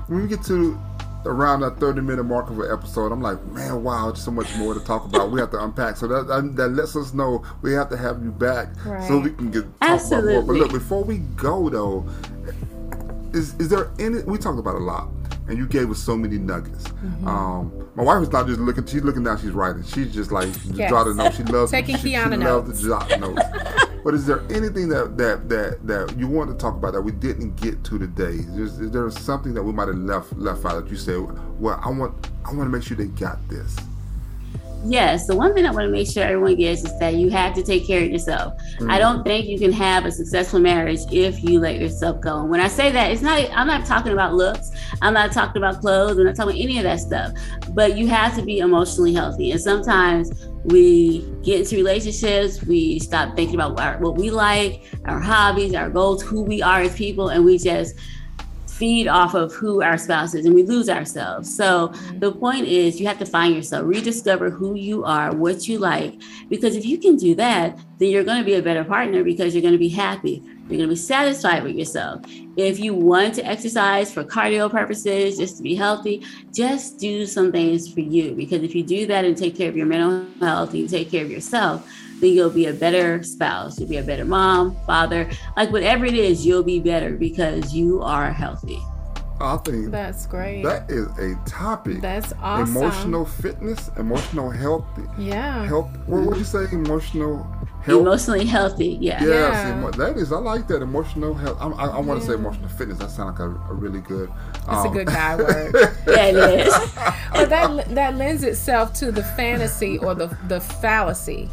when 0.06 0.22
we 0.22 0.28
get 0.28 0.44
to 0.44 0.78
around 1.26 1.60
that 1.60 1.78
30 1.78 2.00
minute 2.00 2.24
mark 2.24 2.50
of 2.50 2.58
an 2.60 2.70
episode, 2.70 3.12
I'm 3.12 3.20
like, 3.20 3.42
man, 3.46 3.82
wow, 3.82 4.12
so 4.12 4.30
much 4.30 4.54
more 4.56 4.74
to 4.74 4.80
talk 4.80 5.04
about. 5.04 5.30
we 5.30 5.40
have 5.40 5.50
to 5.52 5.62
unpack. 5.62 5.96
So 5.96 6.06
that, 6.06 6.56
that 6.56 6.68
lets 6.68 6.96
us 6.96 7.14
know 7.14 7.42
we 7.62 7.72
have 7.72 7.88
to 7.90 7.96
have 7.96 8.22
you 8.22 8.30
back 8.30 8.68
right. 8.84 9.06
so 9.06 9.18
we 9.18 9.30
can 9.30 9.50
get 9.50 9.64
Absolutely. 9.80 10.46
But 10.46 10.56
look, 10.56 10.72
before 10.72 11.04
we 11.04 11.18
go 11.18 11.68
though, 11.68 12.06
is 13.32 13.54
is 13.58 13.68
there 13.68 13.90
any? 13.98 14.22
We 14.22 14.38
talked 14.38 14.58
about 14.58 14.76
a 14.76 14.78
lot, 14.78 15.08
and 15.48 15.58
you 15.58 15.66
gave 15.66 15.90
us 15.90 15.98
so 15.98 16.16
many 16.16 16.38
nuggets. 16.38 16.84
Mm-hmm. 16.84 17.28
Um, 17.28 17.88
my 17.94 18.02
wife 18.02 18.22
is 18.22 18.30
not 18.30 18.46
just 18.46 18.60
looking; 18.60 18.86
she's 18.86 19.02
looking 19.02 19.24
down. 19.24 19.38
She's 19.40 19.50
writing. 19.50 19.82
She's 19.84 20.12
just 20.12 20.32
like 20.32 20.48
yes. 20.72 20.90
jotting 20.90 21.16
notes. 21.16 21.36
She 21.36 21.42
loves 21.44 21.70
taking 21.70 21.96
she, 21.98 22.12
Keana 22.12 22.32
she 22.32 22.36
notes. 22.38 22.68
Loves 22.68 22.82
to 22.82 22.88
jot 22.88 23.20
notes. 23.20 23.42
But 24.04 24.12
is 24.12 24.26
there 24.26 24.42
anything 24.50 24.90
that 24.90 25.16
that 25.16 25.48
that 25.48 25.86
that 25.86 26.18
you 26.18 26.28
want 26.28 26.50
to 26.50 26.56
talk 26.56 26.74
about 26.74 26.92
that 26.92 27.00
we 27.00 27.10
didn't 27.10 27.56
get 27.56 27.82
to 27.84 27.98
today? 27.98 28.34
Is, 28.34 28.78
is 28.78 28.90
there 28.90 29.10
something 29.10 29.54
that 29.54 29.62
we 29.62 29.72
might 29.72 29.88
have 29.88 29.96
left 29.96 30.36
left 30.36 30.62
out 30.66 30.84
that 30.84 30.90
you 30.90 30.96
say, 30.98 31.16
well, 31.16 31.80
I 31.82 31.88
want 31.88 32.28
I 32.44 32.52
want 32.52 32.66
to 32.66 32.68
make 32.68 32.82
sure 32.82 32.98
they 32.98 33.06
got 33.06 33.38
this? 33.48 33.74
Yes, 34.84 35.26
the 35.26 35.36
one 35.36 35.54
thing 35.54 35.66
I 35.66 35.70
want 35.70 35.86
to 35.86 35.90
make 35.90 36.10
sure 36.10 36.22
everyone 36.22 36.56
gets 36.56 36.84
is 36.84 36.98
that 36.98 37.14
you 37.14 37.30
have 37.30 37.54
to 37.54 37.62
take 37.62 37.86
care 37.86 38.02
of 38.02 38.10
yourself. 38.10 38.54
Mm-hmm. 38.56 38.90
I 38.90 38.98
don't 38.98 39.24
think 39.24 39.46
you 39.46 39.58
can 39.58 39.72
have 39.72 40.04
a 40.04 40.10
successful 40.10 40.60
marriage 40.60 41.00
if 41.10 41.42
you 41.42 41.60
let 41.60 41.80
yourself 41.80 42.20
go. 42.20 42.40
And 42.40 42.50
when 42.50 42.60
I 42.60 42.68
say 42.68 42.90
that, 42.92 43.10
it's 43.10 43.22
not, 43.22 43.48
I'm 43.52 43.66
not 43.66 43.86
talking 43.86 44.12
about 44.12 44.34
looks, 44.34 44.70
I'm 45.02 45.14
not 45.14 45.32
talking 45.32 45.62
about 45.62 45.80
clothes, 45.80 46.18
I'm 46.18 46.24
not 46.24 46.36
talking 46.36 46.52
about 46.52 46.62
any 46.62 46.78
of 46.78 46.84
that 46.84 47.00
stuff, 47.00 47.32
but 47.70 47.96
you 47.96 48.06
have 48.08 48.34
to 48.36 48.42
be 48.42 48.58
emotionally 48.58 49.14
healthy. 49.14 49.52
And 49.52 49.60
sometimes 49.60 50.48
we 50.64 51.20
get 51.42 51.60
into 51.60 51.76
relationships, 51.76 52.62
we 52.64 52.98
stop 52.98 53.36
thinking 53.36 53.54
about 53.54 54.00
what 54.00 54.16
we 54.16 54.30
like, 54.30 54.82
our 55.04 55.20
hobbies, 55.20 55.74
our 55.74 55.90
goals, 55.90 56.22
who 56.22 56.42
we 56.42 56.62
are 56.62 56.80
as 56.80 56.94
people, 56.94 57.28
and 57.28 57.44
we 57.44 57.58
just 57.58 57.94
feed 58.84 59.08
off 59.08 59.32
of 59.32 59.50
who 59.54 59.80
our 59.80 59.96
spouse 59.96 60.34
is 60.34 60.44
and 60.44 60.54
we 60.54 60.62
lose 60.62 60.90
ourselves. 60.90 61.56
So 61.56 61.88
mm-hmm. 61.88 62.18
the 62.18 62.30
point 62.30 62.66
is 62.66 63.00
you 63.00 63.06
have 63.06 63.18
to 63.18 63.24
find 63.24 63.54
yourself, 63.54 63.86
rediscover 63.86 64.50
who 64.50 64.74
you 64.74 65.04
are, 65.04 65.34
what 65.34 65.66
you 65.66 65.78
like, 65.78 66.20
because 66.50 66.76
if 66.76 66.84
you 66.84 66.98
can 66.98 67.16
do 67.16 67.34
that, 67.36 67.78
then 67.96 68.10
you're 68.10 68.24
going 68.24 68.40
to 68.40 68.44
be 68.44 68.56
a 68.56 68.62
better 68.62 68.84
partner 68.84 69.24
because 69.24 69.54
you're 69.54 69.62
going 69.62 69.72
to 69.72 69.78
be 69.78 69.88
happy. 69.88 70.42
You're 70.68 70.76
going 70.76 70.80
to 70.80 70.88
be 70.88 70.96
satisfied 70.96 71.62
with 71.62 71.76
yourself. 71.76 72.20
If 72.58 72.78
you 72.78 72.92
want 72.92 73.34
to 73.36 73.46
exercise 73.46 74.12
for 74.12 74.22
cardio 74.22 74.70
purposes, 74.70 75.38
just 75.38 75.56
to 75.56 75.62
be 75.62 75.74
healthy, 75.74 76.22
just 76.52 76.98
do 76.98 77.24
some 77.24 77.52
things 77.52 77.90
for 77.90 78.00
you. 78.00 78.34
Because 78.34 78.62
if 78.62 78.74
you 78.74 78.82
do 78.82 79.06
that 79.06 79.24
and 79.24 79.34
take 79.34 79.56
care 79.56 79.70
of 79.70 79.78
your 79.78 79.86
mental 79.86 80.26
health 80.46 80.70
and 80.72 80.80
you 80.80 80.88
take 80.88 81.10
care 81.10 81.24
of 81.24 81.30
yourself, 81.30 81.90
then 82.20 82.32
you'll 82.32 82.50
be 82.50 82.66
a 82.66 82.72
better 82.72 83.22
spouse. 83.22 83.78
You'll 83.78 83.88
be 83.88 83.96
a 83.96 84.02
better 84.02 84.24
mom, 84.24 84.76
father, 84.86 85.30
like 85.56 85.70
whatever 85.70 86.04
it 86.04 86.14
is, 86.14 86.46
you'll 86.46 86.62
be 86.62 86.80
better 86.80 87.10
because 87.10 87.74
you 87.74 88.02
are 88.02 88.32
healthy. 88.32 88.80
I 89.40 89.56
think 89.58 89.90
that's 89.90 90.26
great. 90.26 90.62
That 90.62 90.88
is 90.88 91.06
a 91.18 91.34
topic. 91.44 92.00
That's 92.00 92.32
awesome. 92.40 92.76
Emotional 92.76 93.24
fitness, 93.24 93.90
emotional 93.98 94.50
health. 94.50 94.84
Yeah. 95.18 95.66
Health. 95.66 95.90
What 96.06 96.22
would 96.22 96.36
you 96.36 96.44
say? 96.44 96.64
Emotional 96.70 97.42
health. 97.82 98.00
Emotionally 98.00 98.46
healthy. 98.46 98.96
Yeah. 99.00 99.22
Yeah. 99.24 99.82
yeah. 99.82 99.90
that 99.90 100.16
is. 100.16 100.32
I 100.32 100.38
like 100.38 100.68
that 100.68 100.82
emotional 100.82 101.34
health. 101.34 101.58
I, 101.60 101.66
I, 101.66 101.86
I 101.88 102.00
want 102.00 102.20
to 102.20 102.26
yeah. 102.26 102.32
say 102.32 102.38
emotional 102.38 102.68
fitness. 102.68 102.98
That 102.98 103.10
sounds 103.10 103.38
like 103.38 103.40
a, 103.40 103.50
a 103.50 103.74
really 103.74 104.00
good. 104.00 104.30
Um, 104.68 104.86
it's 104.86 104.86
a 104.86 104.94
good 104.94 105.06
guy 105.08 105.36
word. 105.36 105.74
yeah, 106.06 106.26
it 106.26 106.66
is. 106.66 106.74
but 107.32 107.48
that 107.50 107.94
that 107.94 108.16
lends 108.16 108.44
itself 108.44 108.92
to 108.94 109.10
the 109.10 109.24
fantasy 109.24 109.98
or 109.98 110.14
the 110.14 110.36
the 110.46 110.60
fallacy 110.60 111.50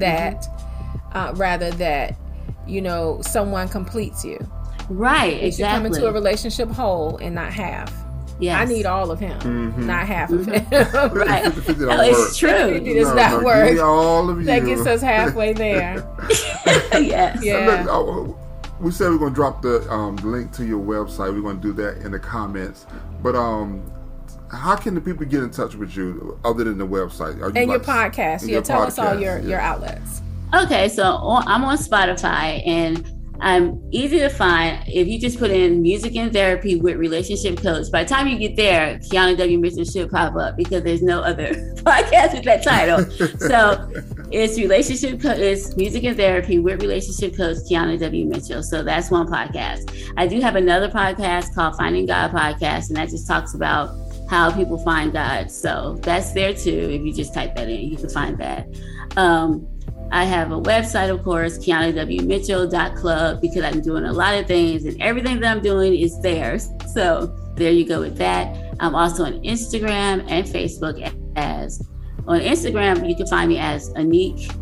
that 0.00 0.42
mm-hmm. 0.42 1.16
uh, 1.16 1.32
rather 1.34 1.70
that 1.72 2.16
you 2.66 2.80
know 2.80 3.20
someone 3.22 3.68
completes 3.68 4.24
you. 4.24 4.38
Right. 4.88 5.42
Exactly. 5.42 5.62
You 5.62 5.68
come 5.68 5.86
into 5.86 6.08
a 6.08 6.12
relationship 6.12 6.70
whole 6.70 7.18
and 7.18 7.34
not 7.34 7.52
half. 7.52 7.92
Yes. 8.40 8.60
I 8.60 8.72
need 8.72 8.86
all 8.86 9.10
of 9.10 9.18
him, 9.18 9.38
mm-hmm. 9.40 9.86
not 9.86 10.06
half 10.06 10.30
of 10.30 10.42
mm-hmm. 10.42 10.50
him. 10.50 11.12
right. 11.18 11.44
no, 11.78 12.02
it's 12.02 12.36
true. 12.36 12.50
It 12.50 12.84
does 12.84 13.08
no, 13.08 13.14
not 13.14 13.30
no, 13.40 13.44
work. 13.44 13.80
all 13.80 14.30
of 14.30 14.38
you. 14.38 14.44
That 14.44 14.64
gets 14.64 14.86
us 14.86 15.00
halfway 15.00 15.52
there. 15.54 16.08
yes. 16.92 17.42
Yeah. 17.42 17.84
Look, 17.84 17.88
oh, 17.90 18.38
we 18.80 18.92
said 18.92 19.10
we're 19.10 19.18
going 19.18 19.32
to 19.32 19.34
drop 19.34 19.62
the 19.62 19.90
um, 19.90 20.16
link 20.16 20.52
to 20.52 20.64
your 20.64 20.80
website. 20.80 21.34
We're 21.34 21.42
going 21.42 21.60
to 21.60 21.62
do 21.62 21.72
that 21.74 21.98
in 21.98 22.12
the 22.12 22.18
comments. 22.20 22.86
But 23.22 23.34
um, 23.34 23.90
how 24.50 24.76
can 24.76 24.94
the 24.94 25.00
people 25.00 25.26
get 25.26 25.42
in 25.42 25.50
touch 25.50 25.74
with 25.74 25.96
you 25.96 26.38
other 26.44 26.64
than 26.64 26.78
the 26.78 26.86
website? 26.86 27.36
You 27.38 27.44
and 27.44 27.54
like, 27.54 27.68
your 27.68 27.80
podcast. 27.80 28.42
Yeah, 28.42 28.54
your 28.54 28.62
tell 28.62 28.80
podcast, 28.80 28.86
us 28.86 28.98
all 28.98 29.20
your, 29.20 29.38
yeah. 29.38 29.46
your 29.46 29.60
outlets. 29.60 30.22
Okay, 30.54 30.88
so 30.88 31.04
I'm 31.46 31.64
on 31.64 31.76
Spotify 31.76 32.66
and 32.66 33.06
I'm 33.40 33.80
easy 33.92 34.18
to 34.18 34.28
find. 34.28 34.82
If 34.88 35.06
you 35.06 35.20
just 35.20 35.38
put 35.38 35.50
in 35.50 35.80
music 35.80 36.16
and 36.16 36.32
therapy 36.32 36.76
with 36.76 36.96
relationship 36.96 37.58
coach, 37.58 37.90
by 37.92 38.02
the 38.02 38.08
time 38.08 38.26
you 38.26 38.38
get 38.38 38.56
there, 38.56 38.98
Keana 38.98 39.36
W. 39.36 39.58
Mitchell 39.58 39.84
should 39.84 40.10
pop 40.10 40.34
up 40.34 40.56
because 40.56 40.82
there's 40.82 41.02
no 41.02 41.20
other 41.20 41.50
podcast 41.76 42.34
with 42.34 42.44
that 42.44 42.64
title. 42.64 43.04
so 43.38 43.90
it's 44.32 44.58
relationship, 44.58 45.20
co- 45.20 45.30
it's 45.30 45.76
music 45.76 46.04
and 46.04 46.16
therapy 46.16 46.58
with 46.58 46.82
relationship 46.82 47.36
coach 47.36 47.58
Keana 47.70 47.98
W. 48.00 48.24
Mitchell. 48.26 48.62
So 48.62 48.82
that's 48.82 49.10
one 49.10 49.28
podcast. 49.28 50.12
I 50.16 50.26
do 50.26 50.40
have 50.40 50.56
another 50.56 50.88
podcast 50.88 51.54
called 51.54 51.76
Finding 51.76 52.06
God 52.06 52.32
Podcast, 52.32 52.88
and 52.88 52.96
that 52.96 53.10
just 53.10 53.28
talks 53.28 53.54
about 53.54 54.07
how 54.28 54.50
people 54.50 54.78
find 54.78 55.12
God. 55.12 55.50
So 55.50 55.98
that's 56.02 56.32
there 56.32 56.52
too. 56.52 56.90
If 56.90 57.02
you 57.02 57.12
just 57.12 57.34
type 57.34 57.54
that 57.56 57.68
in, 57.68 57.80
you 57.80 57.96
can 57.96 58.08
find 58.08 58.38
that. 58.38 58.68
Um, 59.16 59.66
I 60.10 60.24
have 60.24 60.52
a 60.52 60.60
website, 60.60 61.10
of 61.10 61.22
course, 61.22 61.58
KeanaWMitchell.club, 61.58 63.40
because 63.40 63.62
I'm 63.62 63.82
doing 63.82 64.04
a 64.04 64.12
lot 64.12 64.34
of 64.38 64.46
things 64.46 64.86
and 64.86 65.00
everything 65.02 65.40
that 65.40 65.54
I'm 65.54 65.62
doing 65.62 65.94
is 65.94 66.20
there. 66.20 66.58
So 66.88 67.26
there 67.54 67.70
you 67.70 67.86
go 67.86 68.00
with 68.00 68.16
that. 68.16 68.74
I'm 68.80 68.96
also 68.96 69.24
on 69.24 69.34
Instagram 69.42 70.24
and 70.28 70.44
Facebook 70.44 70.98
as 71.36 71.80
on 72.26 72.40
Instagram, 72.40 73.08
you 73.08 73.14
can 73.14 73.26
find 73.26 73.48
me 73.48 73.58
as 73.58 73.90
Anik. 73.94 74.54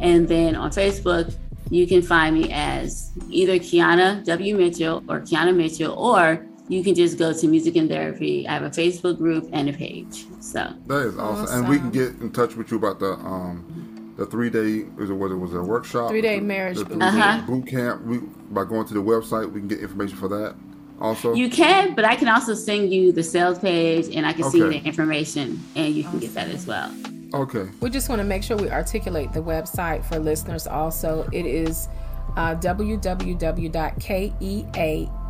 And 0.00 0.26
then 0.26 0.56
on 0.56 0.70
Facebook, 0.70 1.34
you 1.70 1.86
can 1.86 2.02
find 2.02 2.34
me 2.34 2.52
as 2.52 3.12
either 3.30 3.58
Keana 3.58 4.24
W. 4.24 4.56
Mitchell 4.56 5.02
or 5.08 5.20
Keana 5.20 5.54
Mitchell, 5.54 5.94
or 5.94 6.46
you 6.68 6.82
can 6.82 6.94
just 6.94 7.18
go 7.18 7.32
to 7.32 7.46
Music 7.48 7.76
and 7.76 7.88
Therapy. 7.88 8.48
I 8.48 8.54
have 8.54 8.62
a 8.62 8.70
Facebook 8.70 9.18
group 9.18 9.48
and 9.52 9.68
a 9.68 9.72
page. 9.72 10.26
So 10.40 10.72
that 10.86 11.06
is 11.06 11.18
awesome. 11.18 11.44
awesome. 11.44 11.60
And 11.60 11.68
we 11.68 11.78
can 11.78 11.90
get 11.90 12.20
in 12.20 12.32
touch 12.32 12.56
with 12.56 12.70
you 12.70 12.78
about 12.78 12.98
the 13.00 13.12
um 13.12 14.14
the 14.16 14.26
three 14.26 14.48
day 14.48 14.84
was 14.96 15.10
it 15.10 15.14
was 15.14 15.32
it 15.32 15.36
was 15.36 15.54
a 15.54 15.62
workshop 15.62 16.08
three 16.08 16.20
day 16.20 16.38
marriage 16.40 16.78
the, 16.78 16.84
the 16.84 17.04
uh-huh. 17.04 17.42
boot 17.46 17.66
camp. 17.66 18.04
We 18.04 18.18
by 18.18 18.64
going 18.64 18.86
to 18.86 18.94
the 18.94 19.02
website 19.02 19.50
we 19.50 19.60
can 19.60 19.68
get 19.68 19.80
information 19.80 20.16
for 20.16 20.28
that. 20.28 20.54
Also, 21.00 21.34
you 21.34 21.50
can, 21.50 21.94
but 21.96 22.04
I 22.04 22.14
can 22.14 22.28
also 22.28 22.54
send 22.54 22.92
you 22.94 23.10
the 23.10 23.22
sales 23.22 23.58
page 23.58 24.14
and 24.14 24.24
I 24.24 24.32
can 24.32 24.44
okay. 24.44 24.58
see 24.58 24.60
the 24.60 24.80
information 24.84 25.60
and 25.74 25.92
you 25.92 26.04
can 26.04 26.20
get 26.20 26.32
that 26.34 26.48
as 26.48 26.66
well. 26.66 26.94
Okay. 27.34 27.68
We 27.80 27.90
just 27.90 28.08
want 28.08 28.20
to 28.20 28.24
make 28.24 28.44
sure 28.44 28.56
we 28.56 28.70
articulate 28.70 29.32
the 29.32 29.42
website 29.42 30.04
for 30.04 30.20
listeners. 30.20 30.68
Also, 30.68 31.28
it 31.32 31.46
is 31.46 31.88
uh, 32.36 32.54
www.kea 32.54 33.04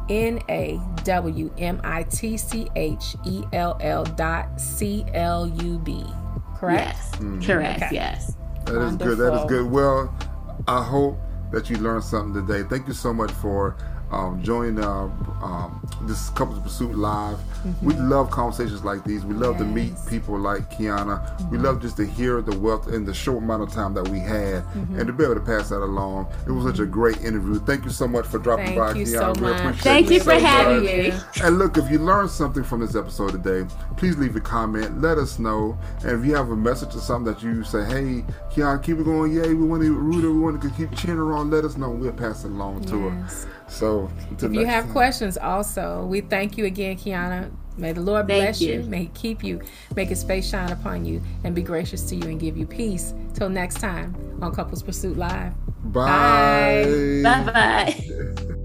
N 0.09 0.41
A 0.49 0.81
W 1.05 1.53
M 1.59 1.81
I 1.85 2.03
T 2.05 2.37
C 2.37 2.69
H 2.77 3.17
E 3.25 3.45
L 3.53 3.77
L 3.81 4.05
dot 4.05 4.61
C 4.61 5.05
L 5.15 5.47
U 5.47 5.79
B. 5.79 6.05
Correct? 6.57 6.97
Yes. 6.97 7.11
Mm-hmm. 7.17 7.43
Correct. 7.43 7.83
Okay. 7.83 7.95
Yes. 7.95 8.37
That 8.67 8.83
is 8.83 8.97
good. 8.97 9.19
That 9.19 9.35
is 9.35 9.45
good. 9.47 9.71
Well, 9.71 10.15
I 10.67 10.83
hope 10.83 11.19
that 11.53 11.69
you 11.69 11.77
learned 11.77 12.05
something 12.05 12.47
today. 12.47 12.67
Thank 12.69 12.89
you 12.89 12.95
so 12.95 13.13
much 13.13 13.31
for 13.31 13.77
um, 14.11 14.43
join 14.43 14.79
uh, 14.79 15.05
um, 15.43 15.87
this 16.03 16.31
Couples 16.31 16.59
Pursuit 16.61 16.95
Live. 16.97 17.37
Mm-hmm. 17.37 17.87
We 17.87 17.95
love 17.95 18.31
conversations 18.31 18.85
like 18.85 19.05
these. 19.05 19.25
We 19.25 19.35
love 19.35 19.55
yes. 19.55 19.63
to 19.63 19.67
meet 19.67 19.95
people 20.09 20.39
like 20.39 20.71
Keana. 20.71 21.25
Mm-hmm. 21.25 21.51
We 21.51 21.59
love 21.59 21.81
just 21.81 21.97
to 21.97 22.07
hear 22.07 22.41
the 22.43 22.57
wealth 22.59 22.89
in 22.89 23.05
the 23.05 23.15
short 23.15 23.43
amount 23.43 23.63
of 23.63 23.73
time 23.73 23.95
that 23.95 24.09
we 24.09 24.19
had 24.19 24.63
mm-hmm. 24.65 24.99
and 24.99 25.07
to 25.07 25.13
be 25.13 25.25
able 25.25 25.35
to 25.35 25.41
pass 25.41 25.71
that 25.71 25.81
along. 25.81 26.29
It 26.47 26.51
was 26.53 26.65
such 26.65 26.79
a 26.79 26.87
great 26.87 27.21
interview. 27.23 27.59
Thank 27.61 27.85
you 27.85 27.91
so 27.91 28.07
much 28.07 28.27
for 28.27 28.39
dropping 28.39 28.67
Thank 28.67 28.79
by, 28.79 28.93
you 28.93 29.07
Keana. 29.07 29.37
So 29.37 29.43
we 29.43 29.53
appreciate 29.53 29.83
Thank 29.83 30.11
you 30.11 30.21
for 30.21 30.35
having 30.35 30.85
me. 30.85 31.13
And 31.43 31.59
look, 31.59 31.77
if 31.77 31.91
you 31.91 31.99
learned 31.99 32.31
something 32.31 32.63
from 32.63 32.81
this 32.81 32.95
episode 32.95 33.33
today, 33.33 33.69
please 33.97 34.17
leave 34.17 34.37
a 34.37 34.41
comment. 34.41 35.01
Let 35.01 35.19
us 35.19 35.39
know. 35.39 35.79
And 36.03 36.21
if 36.21 36.27
you 36.27 36.35
have 36.35 36.51
a 36.51 36.57
message 36.57 36.95
or 36.95 37.01
something 37.01 37.33
that 37.33 37.43
you 37.43 37.65
say, 37.65 37.85
hey, 37.85 38.25
Keana, 38.53 38.83
keep 38.83 38.99
it 38.99 39.05
going. 39.05 39.33
Yay, 39.33 39.55
we 39.55 39.67
want 39.67 39.83
to 39.83 39.93
root 39.93 40.23
her. 40.23 40.31
We 40.31 40.41
want 40.41 40.61
to 40.61 40.71
keep 40.71 40.95
cheering 40.97 41.19
her 41.19 41.33
on. 41.33 41.51
Let 41.51 41.65
us 41.65 41.77
know. 41.77 41.91
We'll 41.91 42.13
pass 42.13 42.45
it 42.45 42.49
along 42.49 42.83
yes. 42.83 42.91
to 42.91 43.09
her. 43.09 43.27
So, 43.69 44.11
if 44.41 44.53
you 44.53 44.67
have 44.67 44.85
time. 44.85 44.93
questions, 44.93 45.39
also, 45.39 46.05
we 46.07 46.21
thank 46.21 46.59
you 46.59 46.67
again, 46.67 46.97
Keana. 46.97 47.51
May 47.77 47.93
the 47.93 48.01
Lord 48.01 48.29
thank 48.29 48.43
bless 48.45 48.61
you. 48.61 48.75
you. 48.75 48.83
May 48.85 49.01
He 49.01 49.07
keep 49.09 49.43
you. 49.43 49.61
Make 49.97 50.09
His 50.09 50.23
face 50.23 50.49
shine 50.49 50.71
upon 50.71 51.05
you 51.05 51.21
and 51.43 51.55
be 51.55 51.63
gracious 51.63 52.03
to 52.11 52.17
you 52.17 52.29
and 52.29 52.39
give 52.39 52.57
you 52.57 52.67
peace. 52.67 53.15
Till 53.35 53.49
next 53.49 53.81
time 53.81 54.15
on 54.41 54.55
Couples 54.55 54.83
Pursuit 54.83 55.17
Live. 55.17 55.53
Bye. 55.93 57.21
Bye 57.23 57.45
bye. 57.53 58.55